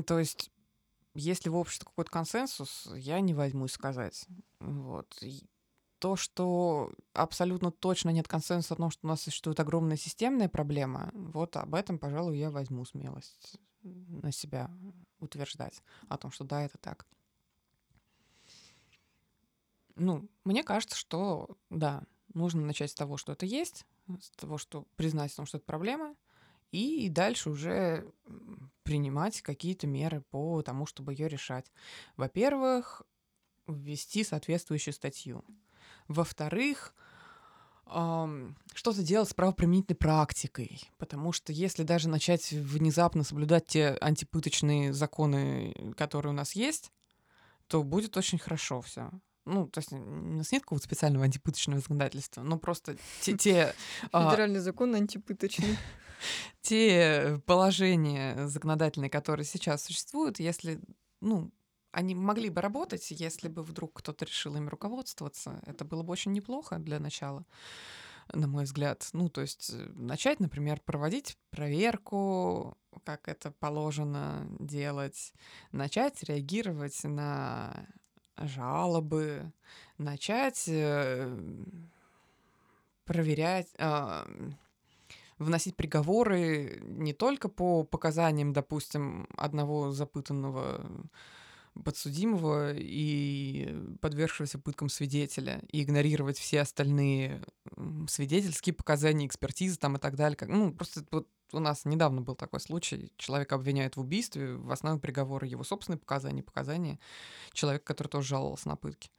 То 0.06 0.18
есть 0.18 0.50
есть 1.14 1.44
ли 1.44 1.50
в 1.52 1.56
обществе 1.56 1.86
какой-то 1.86 2.10
консенсус, 2.10 2.88
я 2.96 3.20
не 3.20 3.32
возьмусь 3.32 3.70
сказать. 3.70 4.26
Вот. 4.58 5.22
То, 5.98 6.16
что 6.16 6.92
абсолютно 7.14 7.70
точно 7.70 8.10
нет 8.10 8.28
консенсуса 8.28 8.74
о 8.74 8.76
том, 8.76 8.90
что 8.90 9.06
у 9.06 9.08
нас 9.08 9.22
существует 9.22 9.58
огромная 9.60 9.96
системная 9.96 10.48
проблема, 10.48 11.10
вот 11.14 11.56
об 11.56 11.74
этом, 11.74 11.98
пожалуй, 11.98 12.38
я 12.38 12.50
возьму 12.50 12.84
смелость 12.84 13.58
на 13.82 14.30
себя 14.30 14.70
утверждать, 15.20 15.82
о 16.08 16.18
том, 16.18 16.30
что 16.30 16.44
да, 16.44 16.62
это 16.62 16.76
так. 16.78 17.06
Ну, 19.94 20.28
мне 20.44 20.62
кажется, 20.62 20.96
что 20.96 21.56
да, 21.70 22.02
нужно 22.34 22.62
начать 22.62 22.90
с 22.90 22.94
того, 22.94 23.16
что 23.16 23.32
это 23.32 23.46
есть, 23.46 23.86
с 24.20 24.30
того, 24.32 24.58
что 24.58 24.86
признать 24.96 25.32
о 25.32 25.36
том, 25.36 25.46
что 25.46 25.56
это 25.56 25.66
проблема, 25.66 26.14
и 26.72 27.08
дальше 27.08 27.48
уже 27.48 28.12
принимать 28.82 29.40
какие-то 29.40 29.86
меры 29.86 30.20
по 30.20 30.60
тому, 30.62 30.84
чтобы 30.84 31.12
ее 31.14 31.28
решать. 31.28 31.72
Во-первых, 32.16 33.02
ввести 33.66 34.24
соответствующую 34.24 34.92
статью. 34.92 35.44
Во-вторых, 36.08 36.94
что-то 37.86 39.02
делать 39.02 39.28
с 39.28 39.34
правоприменительной 39.34 39.96
практикой, 39.96 40.80
потому 40.98 41.32
что 41.32 41.52
если 41.52 41.84
даже 41.84 42.08
начать 42.08 42.50
внезапно 42.50 43.22
соблюдать 43.22 43.66
те 43.66 43.90
антипыточные 44.00 44.92
законы, 44.92 45.94
которые 45.96 46.32
у 46.32 46.36
нас 46.36 46.52
есть, 46.56 46.92
то 47.68 47.84
будет 47.84 48.16
очень 48.16 48.38
хорошо 48.38 48.80
все. 48.80 49.10
Ну, 49.44 49.68
то 49.68 49.78
есть 49.78 49.92
у 49.92 49.96
нас 49.96 50.50
нет 50.50 50.62
какого-то 50.62 50.84
специального 50.84 51.24
антипыточного 51.24 51.80
законодательства, 51.80 52.42
но 52.42 52.58
просто 52.58 52.96
те... 53.20 53.36
те 53.36 53.74
а, 54.12 54.28
Федеральный 54.28 54.58
закон 54.58 54.94
антипыточный. 54.96 55.78
те 56.62 57.40
положения 57.46 58.48
законодательные, 58.48 59.10
которые 59.10 59.46
сейчас 59.46 59.84
существуют, 59.84 60.40
если, 60.40 60.80
ну, 61.20 61.52
они 61.96 62.14
могли 62.14 62.50
бы 62.50 62.60
работать, 62.60 63.10
если 63.10 63.48
бы 63.48 63.62
вдруг 63.62 63.94
кто-то 63.94 64.26
решил 64.26 64.54
ими 64.54 64.68
руководствоваться. 64.68 65.62
Это 65.64 65.86
было 65.86 66.02
бы 66.02 66.12
очень 66.12 66.32
неплохо 66.32 66.76
для 66.78 67.00
начала, 67.00 67.46
на 68.34 68.46
мой 68.46 68.64
взгляд. 68.64 69.08
Ну, 69.14 69.30
то 69.30 69.40
есть 69.40 69.70
э, 69.72 69.88
начать, 69.94 70.38
например, 70.38 70.78
проводить 70.84 71.38
проверку, 71.48 72.76
как 73.04 73.28
это 73.28 73.50
положено 73.50 74.46
делать, 74.60 75.32
начать 75.72 76.22
реагировать 76.22 77.02
на 77.04 77.86
жалобы, 78.36 79.50
начать 79.96 80.64
э, 80.68 81.34
проверять, 83.06 83.68
а, 83.78 84.28
вносить 85.38 85.76
приговоры 85.76 86.78
не 86.82 87.14
только 87.14 87.48
по 87.48 87.84
показаниям, 87.84 88.52
допустим, 88.52 89.26
одного 89.34 89.92
запытанного 89.92 90.84
подсудимого 91.84 92.72
и 92.74 93.74
подвергшегося 94.00 94.58
пыткам 94.58 94.88
свидетеля, 94.88 95.62
и 95.70 95.82
игнорировать 95.82 96.38
все 96.38 96.60
остальные 96.60 97.42
свидетельские 98.08 98.74
показания, 98.74 99.26
экспертизы 99.26 99.76
там 99.78 99.96
и 99.96 99.98
так 100.00 100.16
далее. 100.16 100.36
Как, 100.36 100.48
ну, 100.48 100.72
просто 100.72 101.04
вот 101.10 101.28
у 101.52 101.58
нас 101.58 101.84
недавно 101.84 102.22
был 102.22 102.34
такой 102.34 102.60
случай. 102.60 103.12
Человека 103.16 103.54
обвиняют 103.54 103.96
в 103.96 104.00
убийстве, 104.00 104.54
в 104.56 104.70
основе 104.70 104.98
приговора 104.98 105.46
его 105.46 105.64
собственные 105.64 105.98
показания, 105.98 106.42
показания 106.42 106.98
человека, 107.52 107.84
который 107.84 108.08
тоже 108.08 108.28
жаловался 108.28 108.68
на 108.68 108.76
пытки 108.76 109.10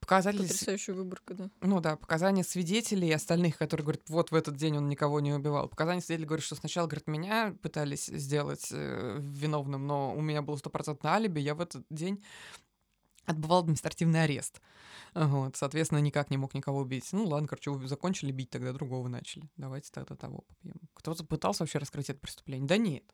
показатели... 0.00 0.42
Потрясающая 0.42 0.94
выборка, 0.94 1.34
да. 1.34 1.50
Ну 1.60 1.80
да, 1.80 1.96
показания 1.96 2.44
свидетелей 2.44 3.08
и 3.08 3.12
остальных, 3.12 3.58
которые 3.58 3.84
говорят, 3.84 4.08
вот 4.08 4.30
в 4.30 4.34
этот 4.34 4.56
день 4.56 4.76
он 4.76 4.88
никого 4.88 5.20
не 5.20 5.32
убивал. 5.32 5.68
Показания 5.68 6.00
свидетелей 6.00 6.26
говорят, 6.26 6.44
что 6.44 6.54
сначала, 6.54 6.86
говорят, 6.86 7.06
меня 7.06 7.56
пытались 7.62 8.06
сделать 8.06 8.68
э, 8.70 9.18
виновным, 9.20 9.86
но 9.86 10.14
у 10.14 10.20
меня 10.20 10.42
было 10.42 10.56
стопроцентное 10.56 11.12
алиби, 11.12 11.40
я 11.40 11.54
в 11.54 11.60
этот 11.60 11.84
день 11.90 12.22
отбывал 13.24 13.60
административный 13.60 14.24
арест. 14.24 14.60
Вот, 15.14 15.56
соответственно, 15.56 15.98
никак 15.98 16.30
не 16.30 16.36
мог 16.36 16.54
никого 16.54 16.80
убить. 16.80 17.08
Ну 17.12 17.24
ладно, 17.26 17.48
короче, 17.48 17.70
вы 17.70 17.86
закончили 17.86 18.32
бить, 18.32 18.50
тогда 18.50 18.72
другого 18.72 19.08
начали. 19.08 19.50
Давайте 19.56 19.90
тогда 19.92 20.16
того 20.16 20.44
попьем. 20.48 20.80
Кто-то 20.94 21.24
пытался 21.24 21.62
вообще 21.62 21.78
раскрыть 21.78 22.10
это 22.10 22.18
преступление? 22.18 22.66
Да 22.66 22.76
нет. 22.76 23.04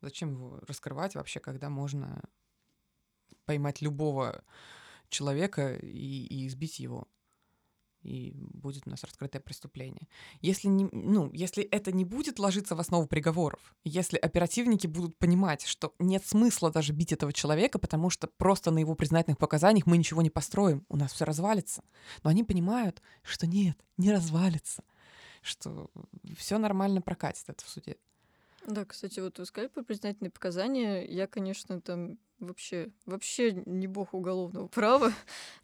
Зачем 0.00 0.32
его 0.32 0.60
раскрывать 0.66 1.14
вообще, 1.14 1.40
когда 1.40 1.70
можно 1.70 2.22
поймать 3.46 3.80
любого 3.80 4.44
человека 5.10 5.76
и, 5.76 6.26
и 6.26 6.46
избить 6.46 6.78
его? 6.80 7.08
и 8.02 8.32
будет 8.34 8.86
у 8.86 8.90
нас 8.90 9.02
раскрытое 9.04 9.40
преступление. 9.40 10.08
Если, 10.40 10.68
не, 10.68 10.88
ну, 10.92 11.30
если 11.32 11.64
это 11.64 11.92
не 11.92 12.04
будет 12.04 12.38
ложиться 12.38 12.74
в 12.74 12.80
основу 12.80 13.06
приговоров, 13.06 13.74
если 13.84 14.16
оперативники 14.16 14.86
будут 14.86 15.18
понимать, 15.18 15.64
что 15.66 15.94
нет 15.98 16.24
смысла 16.24 16.70
даже 16.70 16.92
бить 16.92 17.12
этого 17.12 17.32
человека, 17.32 17.78
потому 17.78 18.10
что 18.10 18.26
просто 18.26 18.70
на 18.70 18.78
его 18.78 18.94
признательных 18.94 19.38
показаниях 19.38 19.86
мы 19.86 19.98
ничего 19.98 20.22
не 20.22 20.30
построим, 20.30 20.84
у 20.88 20.96
нас 20.96 21.12
все 21.12 21.24
развалится. 21.24 21.82
Но 22.22 22.30
они 22.30 22.44
понимают, 22.44 23.02
что 23.22 23.46
нет, 23.46 23.76
не 23.96 24.12
развалится, 24.12 24.84
что 25.42 25.90
все 26.36 26.58
нормально 26.58 27.02
прокатит 27.02 27.44
это 27.48 27.64
в 27.64 27.68
суде. 27.68 27.96
Да, 28.68 28.84
кстати, 28.84 29.18
вот 29.20 29.38
вы 29.38 29.46
сказали 29.46 29.68
про 29.68 29.82
признательные 29.82 30.30
показания. 30.30 31.06
Я, 31.06 31.26
конечно, 31.26 31.80
там 31.80 32.18
вообще, 32.38 32.90
вообще 33.06 33.52
не 33.64 33.86
бог 33.86 34.12
уголовного 34.12 34.68
права, 34.68 35.12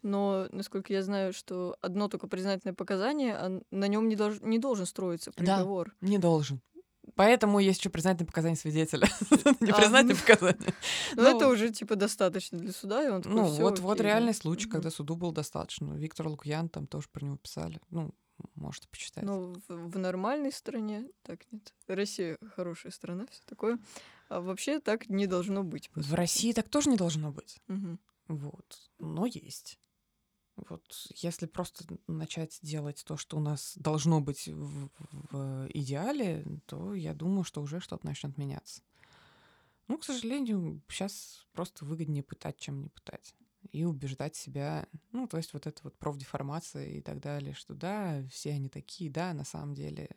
но, 0.01 0.47
насколько 0.51 0.91
я 0.91 1.03
знаю, 1.03 1.31
что 1.31 1.77
одно 1.81 2.07
только 2.09 2.27
признательное 2.27 2.73
показание, 2.73 3.35
а 3.35 3.61
на 3.69 3.87
нем 3.87 4.09
не, 4.09 4.15
долж, 4.15 4.39
не 4.41 4.57
должен 4.57 4.87
строиться 4.87 5.31
приговор. 5.31 5.93
Да, 6.01 6.07
не 6.07 6.17
должен. 6.17 6.61
Поэтому 7.13 7.59
есть 7.59 7.79
еще 7.79 7.91
признательное 7.91 8.25
показание 8.25 8.57
свидетеля. 8.57 9.07
Не 9.61 9.69
а, 9.69 9.75
признательное 9.75 10.15
показание. 10.15 10.73
Ну, 11.15 11.23
это 11.23 11.47
уже, 11.47 11.69
типа, 11.69 11.95
достаточно 11.95 12.57
для 12.57 12.71
суда, 12.71 13.05
и 13.05 13.09
он 13.09 13.21
такой, 13.21 13.41
Ну, 13.41 13.45
вот 13.61 13.79
вот 13.79 14.01
реальный 14.01 14.33
случай, 14.33 14.67
когда 14.67 14.89
суду 14.89 15.15
было 15.15 15.31
достаточно. 15.31 15.93
Виктор 15.93 16.27
Лукьян 16.27 16.67
там 16.67 16.87
тоже 16.87 17.07
про 17.11 17.23
него 17.23 17.37
писали. 17.37 17.79
Ну, 17.91 18.11
можете 18.55 18.87
почитать. 18.89 19.23
Ну, 19.23 19.53
в, 19.67 19.91
в 19.91 19.97
нормальной 19.97 20.51
стране 20.51 21.09
так 21.23 21.39
нет. 21.51 21.73
Россия 21.87 22.37
хорошая 22.55 22.91
страна, 22.91 23.25
все 23.31 23.41
такое. 23.45 23.79
А 24.29 24.41
вообще 24.41 24.79
так 24.79 25.09
не 25.09 25.27
должно 25.27 25.63
быть. 25.63 25.89
В 25.95 26.13
России 26.13 26.51
так 26.51 26.69
тоже 26.69 26.89
не 26.89 26.97
должно 26.97 27.31
быть. 27.31 27.59
Угу. 27.67 27.97
Вот. 28.27 28.91
Но 28.99 29.25
есть. 29.25 29.79
Вот 30.55 30.83
если 31.15 31.47
просто 31.47 31.85
начать 32.07 32.59
делать 32.61 33.03
то, 33.05 33.17
что 33.17 33.37
у 33.37 33.41
нас 33.41 33.73
должно 33.75 34.21
быть 34.21 34.47
в, 34.47 34.89
в 34.99 35.67
идеале, 35.73 36.45
то 36.65 36.93
я 36.93 37.13
думаю, 37.13 37.43
что 37.43 37.61
уже 37.61 37.79
что-то 37.81 38.05
начнет 38.05 38.37
меняться. 38.37 38.81
Ну, 39.87 39.97
к 39.97 40.05
сожалению, 40.05 40.81
сейчас 40.87 41.45
просто 41.51 41.85
выгоднее 41.85 42.23
пытать, 42.23 42.57
чем 42.57 42.81
не 42.81 42.89
пытать. 42.89 43.35
И 43.71 43.83
убеждать 43.83 44.35
себя, 44.35 44.87
ну, 45.11 45.27
то 45.27 45.37
есть 45.37 45.53
вот 45.53 45.67
это 45.67 45.81
вот 45.83 45.97
профдеформация 45.97 46.87
и 46.87 47.01
так 47.01 47.19
далее, 47.19 47.53
что 47.53 47.73
да, 47.73 48.23
все 48.29 48.51
они 48.51 48.69
такие, 48.69 49.09
да, 49.09 49.33
на 49.33 49.43
самом 49.43 49.73
деле 49.73 50.09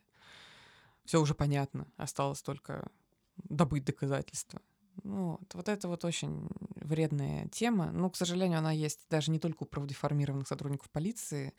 все 1.04 1.20
уже 1.20 1.34
понятно, 1.34 1.86
осталось 1.96 2.42
только 2.42 2.90
добыть 3.36 3.84
доказательства. 3.84 4.60
Ну, 5.04 5.38
вот, 5.40 5.54
вот 5.54 5.68
это 5.68 5.88
вот 5.88 6.04
очень 6.04 6.48
вредная 6.74 7.48
тема. 7.48 7.90
Ну, 7.92 8.10
к 8.10 8.16
сожалению, 8.16 8.58
она 8.58 8.72
есть 8.72 9.06
даже 9.08 9.30
не 9.30 9.38
только 9.38 9.62
у 9.62 9.66
правдеформированных 9.66 10.48
сотрудников 10.48 10.90
полиции, 10.90 11.54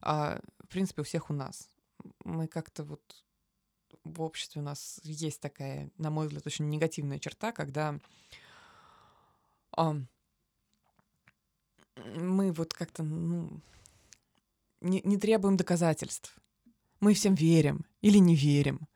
а, 0.00 0.40
в 0.58 0.68
принципе, 0.68 1.02
у 1.02 1.04
всех 1.04 1.30
у 1.30 1.32
нас. 1.32 1.68
Мы 2.24 2.48
как-то 2.48 2.84
вот 2.84 3.24
в 4.04 4.22
обществе 4.22 4.60
у 4.60 4.64
нас 4.64 5.00
есть 5.02 5.40
такая, 5.40 5.90
на 5.98 6.10
мой 6.10 6.26
взгляд, 6.26 6.46
очень 6.46 6.68
негативная 6.68 7.18
черта, 7.18 7.52
когда 7.52 7.98
мы 12.16 12.52
вот 12.52 12.74
как-то 12.74 13.02
ну, 13.02 13.60
не, 14.80 15.00
не 15.04 15.16
требуем 15.16 15.56
доказательств. 15.56 16.36
Мы 17.00 17.14
всем 17.14 17.34
верим 17.34 17.84
или 18.02 18.18
не 18.18 18.34
верим. 18.34 18.88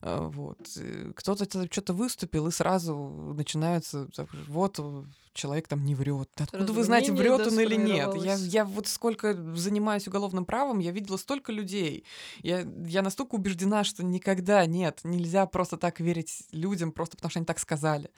А, 0.00 0.28
вот. 0.28 0.58
Э, 0.76 1.12
кто-то 1.14 1.44
что-то 1.70 1.92
выступил, 1.92 2.46
и 2.48 2.50
сразу 2.52 2.96
начинается, 3.34 4.08
вот 4.48 4.80
человек 5.32 5.68
там 5.68 5.84
не 5.84 5.94
врет. 5.94 6.30
Откуда 6.36 6.72
вы 6.72 6.84
знаете, 6.84 7.12
врет 7.12 7.46
он 7.46 7.60
или 7.60 7.76
нет? 7.76 8.14
Я, 8.16 8.34
я 8.34 8.64
вот 8.64 8.86
сколько 8.86 9.34
занимаюсь 9.54 10.08
уголовным 10.08 10.44
правом, 10.44 10.78
я 10.78 10.92
видела 10.92 11.16
столько 11.16 11.52
людей. 11.52 12.04
Я, 12.42 12.66
я 12.86 13.02
настолько 13.02 13.34
убеждена, 13.34 13.84
что 13.84 14.04
никогда 14.04 14.64
нет, 14.66 15.00
нельзя 15.04 15.46
просто 15.46 15.76
так 15.76 16.00
верить 16.00 16.44
людям, 16.52 16.92
просто 16.92 17.16
потому 17.16 17.30
что 17.30 17.38
они 17.40 17.46
так 17.46 17.58
сказали. 17.58 18.10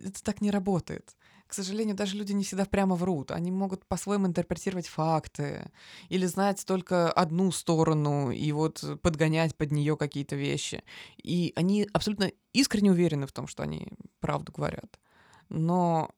Это 0.00 0.22
так 0.22 0.40
не 0.40 0.50
работает 0.50 1.16
к 1.50 1.54
сожалению, 1.54 1.96
даже 1.96 2.16
люди 2.16 2.32
не 2.32 2.44
всегда 2.44 2.64
прямо 2.64 2.94
врут. 2.94 3.32
Они 3.32 3.50
могут 3.50 3.84
по-своему 3.84 4.28
интерпретировать 4.28 4.86
факты 4.86 5.72
или 6.08 6.24
знать 6.26 6.64
только 6.64 7.10
одну 7.10 7.50
сторону 7.50 8.30
и 8.30 8.52
вот 8.52 8.84
подгонять 9.02 9.56
под 9.56 9.72
нее 9.72 9.96
какие-то 9.96 10.36
вещи. 10.36 10.84
И 11.20 11.52
они 11.56 11.88
абсолютно 11.92 12.30
искренне 12.52 12.92
уверены 12.92 13.26
в 13.26 13.32
том, 13.32 13.48
что 13.48 13.64
они 13.64 13.88
правду 14.20 14.52
говорят. 14.52 15.00
Но 15.48 16.12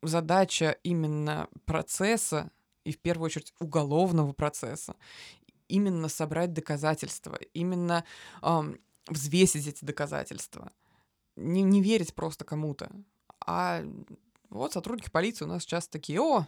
задача 0.00 0.76
именно 0.84 1.48
процесса 1.64 2.52
и 2.84 2.92
в 2.92 3.00
первую 3.00 3.26
очередь 3.26 3.52
уголовного 3.58 4.32
процесса 4.32 4.94
именно 5.66 6.08
собрать 6.08 6.52
доказательства, 6.52 7.36
именно 7.52 8.04
эм, 8.42 8.78
взвесить 9.08 9.66
эти 9.66 9.84
доказательства. 9.84 10.70
Не, 11.34 11.62
не 11.62 11.82
верить 11.82 12.14
просто 12.14 12.44
кому-то, 12.44 12.92
а 13.44 13.82
вот 14.52 14.72
сотрудники 14.74 15.10
полиции 15.10 15.44
у 15.44 15.48
нас 15.48 15.64
часто 15.64 15.92
такие, 15.92 16.20
о, 16.20 16.46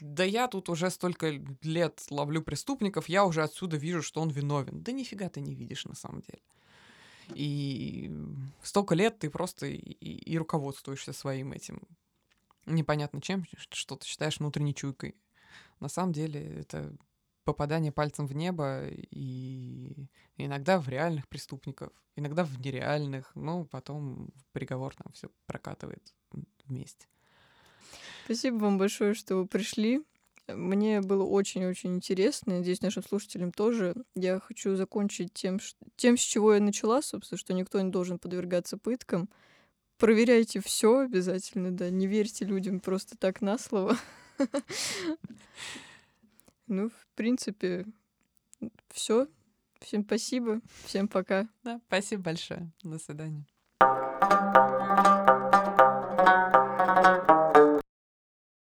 да 0.00 0.22
я 0.24 0.48
тут 0.48 0.68
уже 0.68 0.90
столько 0.90 1.40
лет 1.62 2.02
ловлю 2.10 2.42
преступников, 2.42 3.08
я 3.08 3.24
уже 3.24 3.42
отсюда 3.42 3.76
вижу, 3.76 4.02
что 4.02 4.20
он 4.20 4.28
виновен. 4.28 4.82
Да 4.82 4.92
нифига 4.92 5.28
ты 5.28 5.40
не 5.40 5.54
видишь 5.54 5.86
на 5.86 5.94
самом 5.94 6.20
деле. 6.20 6.42
И 7.34 8.10
столько 8.62 8.94
лет 8.94 9.18
ты 9.18 9.30
просто 9.30 9.66
и, 9.66 9.76
и, 9.78 10.36
руководствуешься 10.36 11.12
своим 11.12 11.52
этим 11.52 11.80
непонятно 12.66 13.20
чем, 13.20 13.46
что 13.70 13.96
ты 13.96 14.06
считаешь 14.06 14.38
внутренней 14.38 14.74
чуйкой. 14.74 15.16
На 15.80 15.88
самом 15.88 16.12
деле 16.12 16.40
это 16.60 16.94
попадание 17.44 17.92
пальцем 17.92 18.26
в 18.26 18.34
небо 18.34 18.86
и 18.88 20.06
иногда 20.36 20.80
в 20.80 20.88
реальных 20.88 21.28
преступников, 21.28 21.92
иногда 22.14 22.44
в 22.44 22.60
нереальных, 22.60 23.34
но 23.34 23.64
потом 23.64 24.30
приговор 24.52 24.94
там 24.94 25.12
все 25.12 25.30
прокатывает 25.46 26.14
вместе. 26.66 27.06
Спасибо 28.24 28.56
вам 28.56 28.78
большое, 28.78 29.14
что 29.14 29.36
вы 29.36 29.46
пришли. 29.46 30.02
Мне 30.48 31.00
было 31.00 31.24
очень-очень 31.24 31.94
интересно, 31.94 32.58
надеюсь, 32.58 32.82
нашим 32.82 33.02
слушателям 33.02 33.52
тоже. 33.52 33.94
Я 34.14 34.40
хочу 34.40 34.74
закончить 34.76 35.32
тем, 35.32 35.60
тем, 35.96 36.16
с 36.16 36.20
чего 36.20 36.54
я 36.54 36.60
начала, 36.60 37.00
собственно, 37.00 37.38
что 37.38 37.54
никто 37.54 37.80
не 37.80 37.90
должен 37.90 38.18
подвергаться 38.18 38.76
пыткам. 38.76 39.28
Проверяйте 39.98 40.60
все 40.60 40.98
обязательно, 40.98 41.70
да, 41.70 41.90
не 41.90 42.06
верьте 42.06 42.44
людям 42.44 42.80
просто 42.80 43.16
так 43.16 43.40
на 43.40 43.58
слово. 43.58 43.96
Ну, 46.68 46.88
в 46.88 47.06
принципе, 47.16 47.84
все. 48.88 49.26
Всем 49.80 50.04
спасибо, 50.04 50.60
всем 50.84 51.06
пока. 51.06 51.48
Да, 51.64 51.80
спасибо 51.86 52.22
большое. 52.22 52.70
До 52.82 52.98
свидания. 52.98 53.44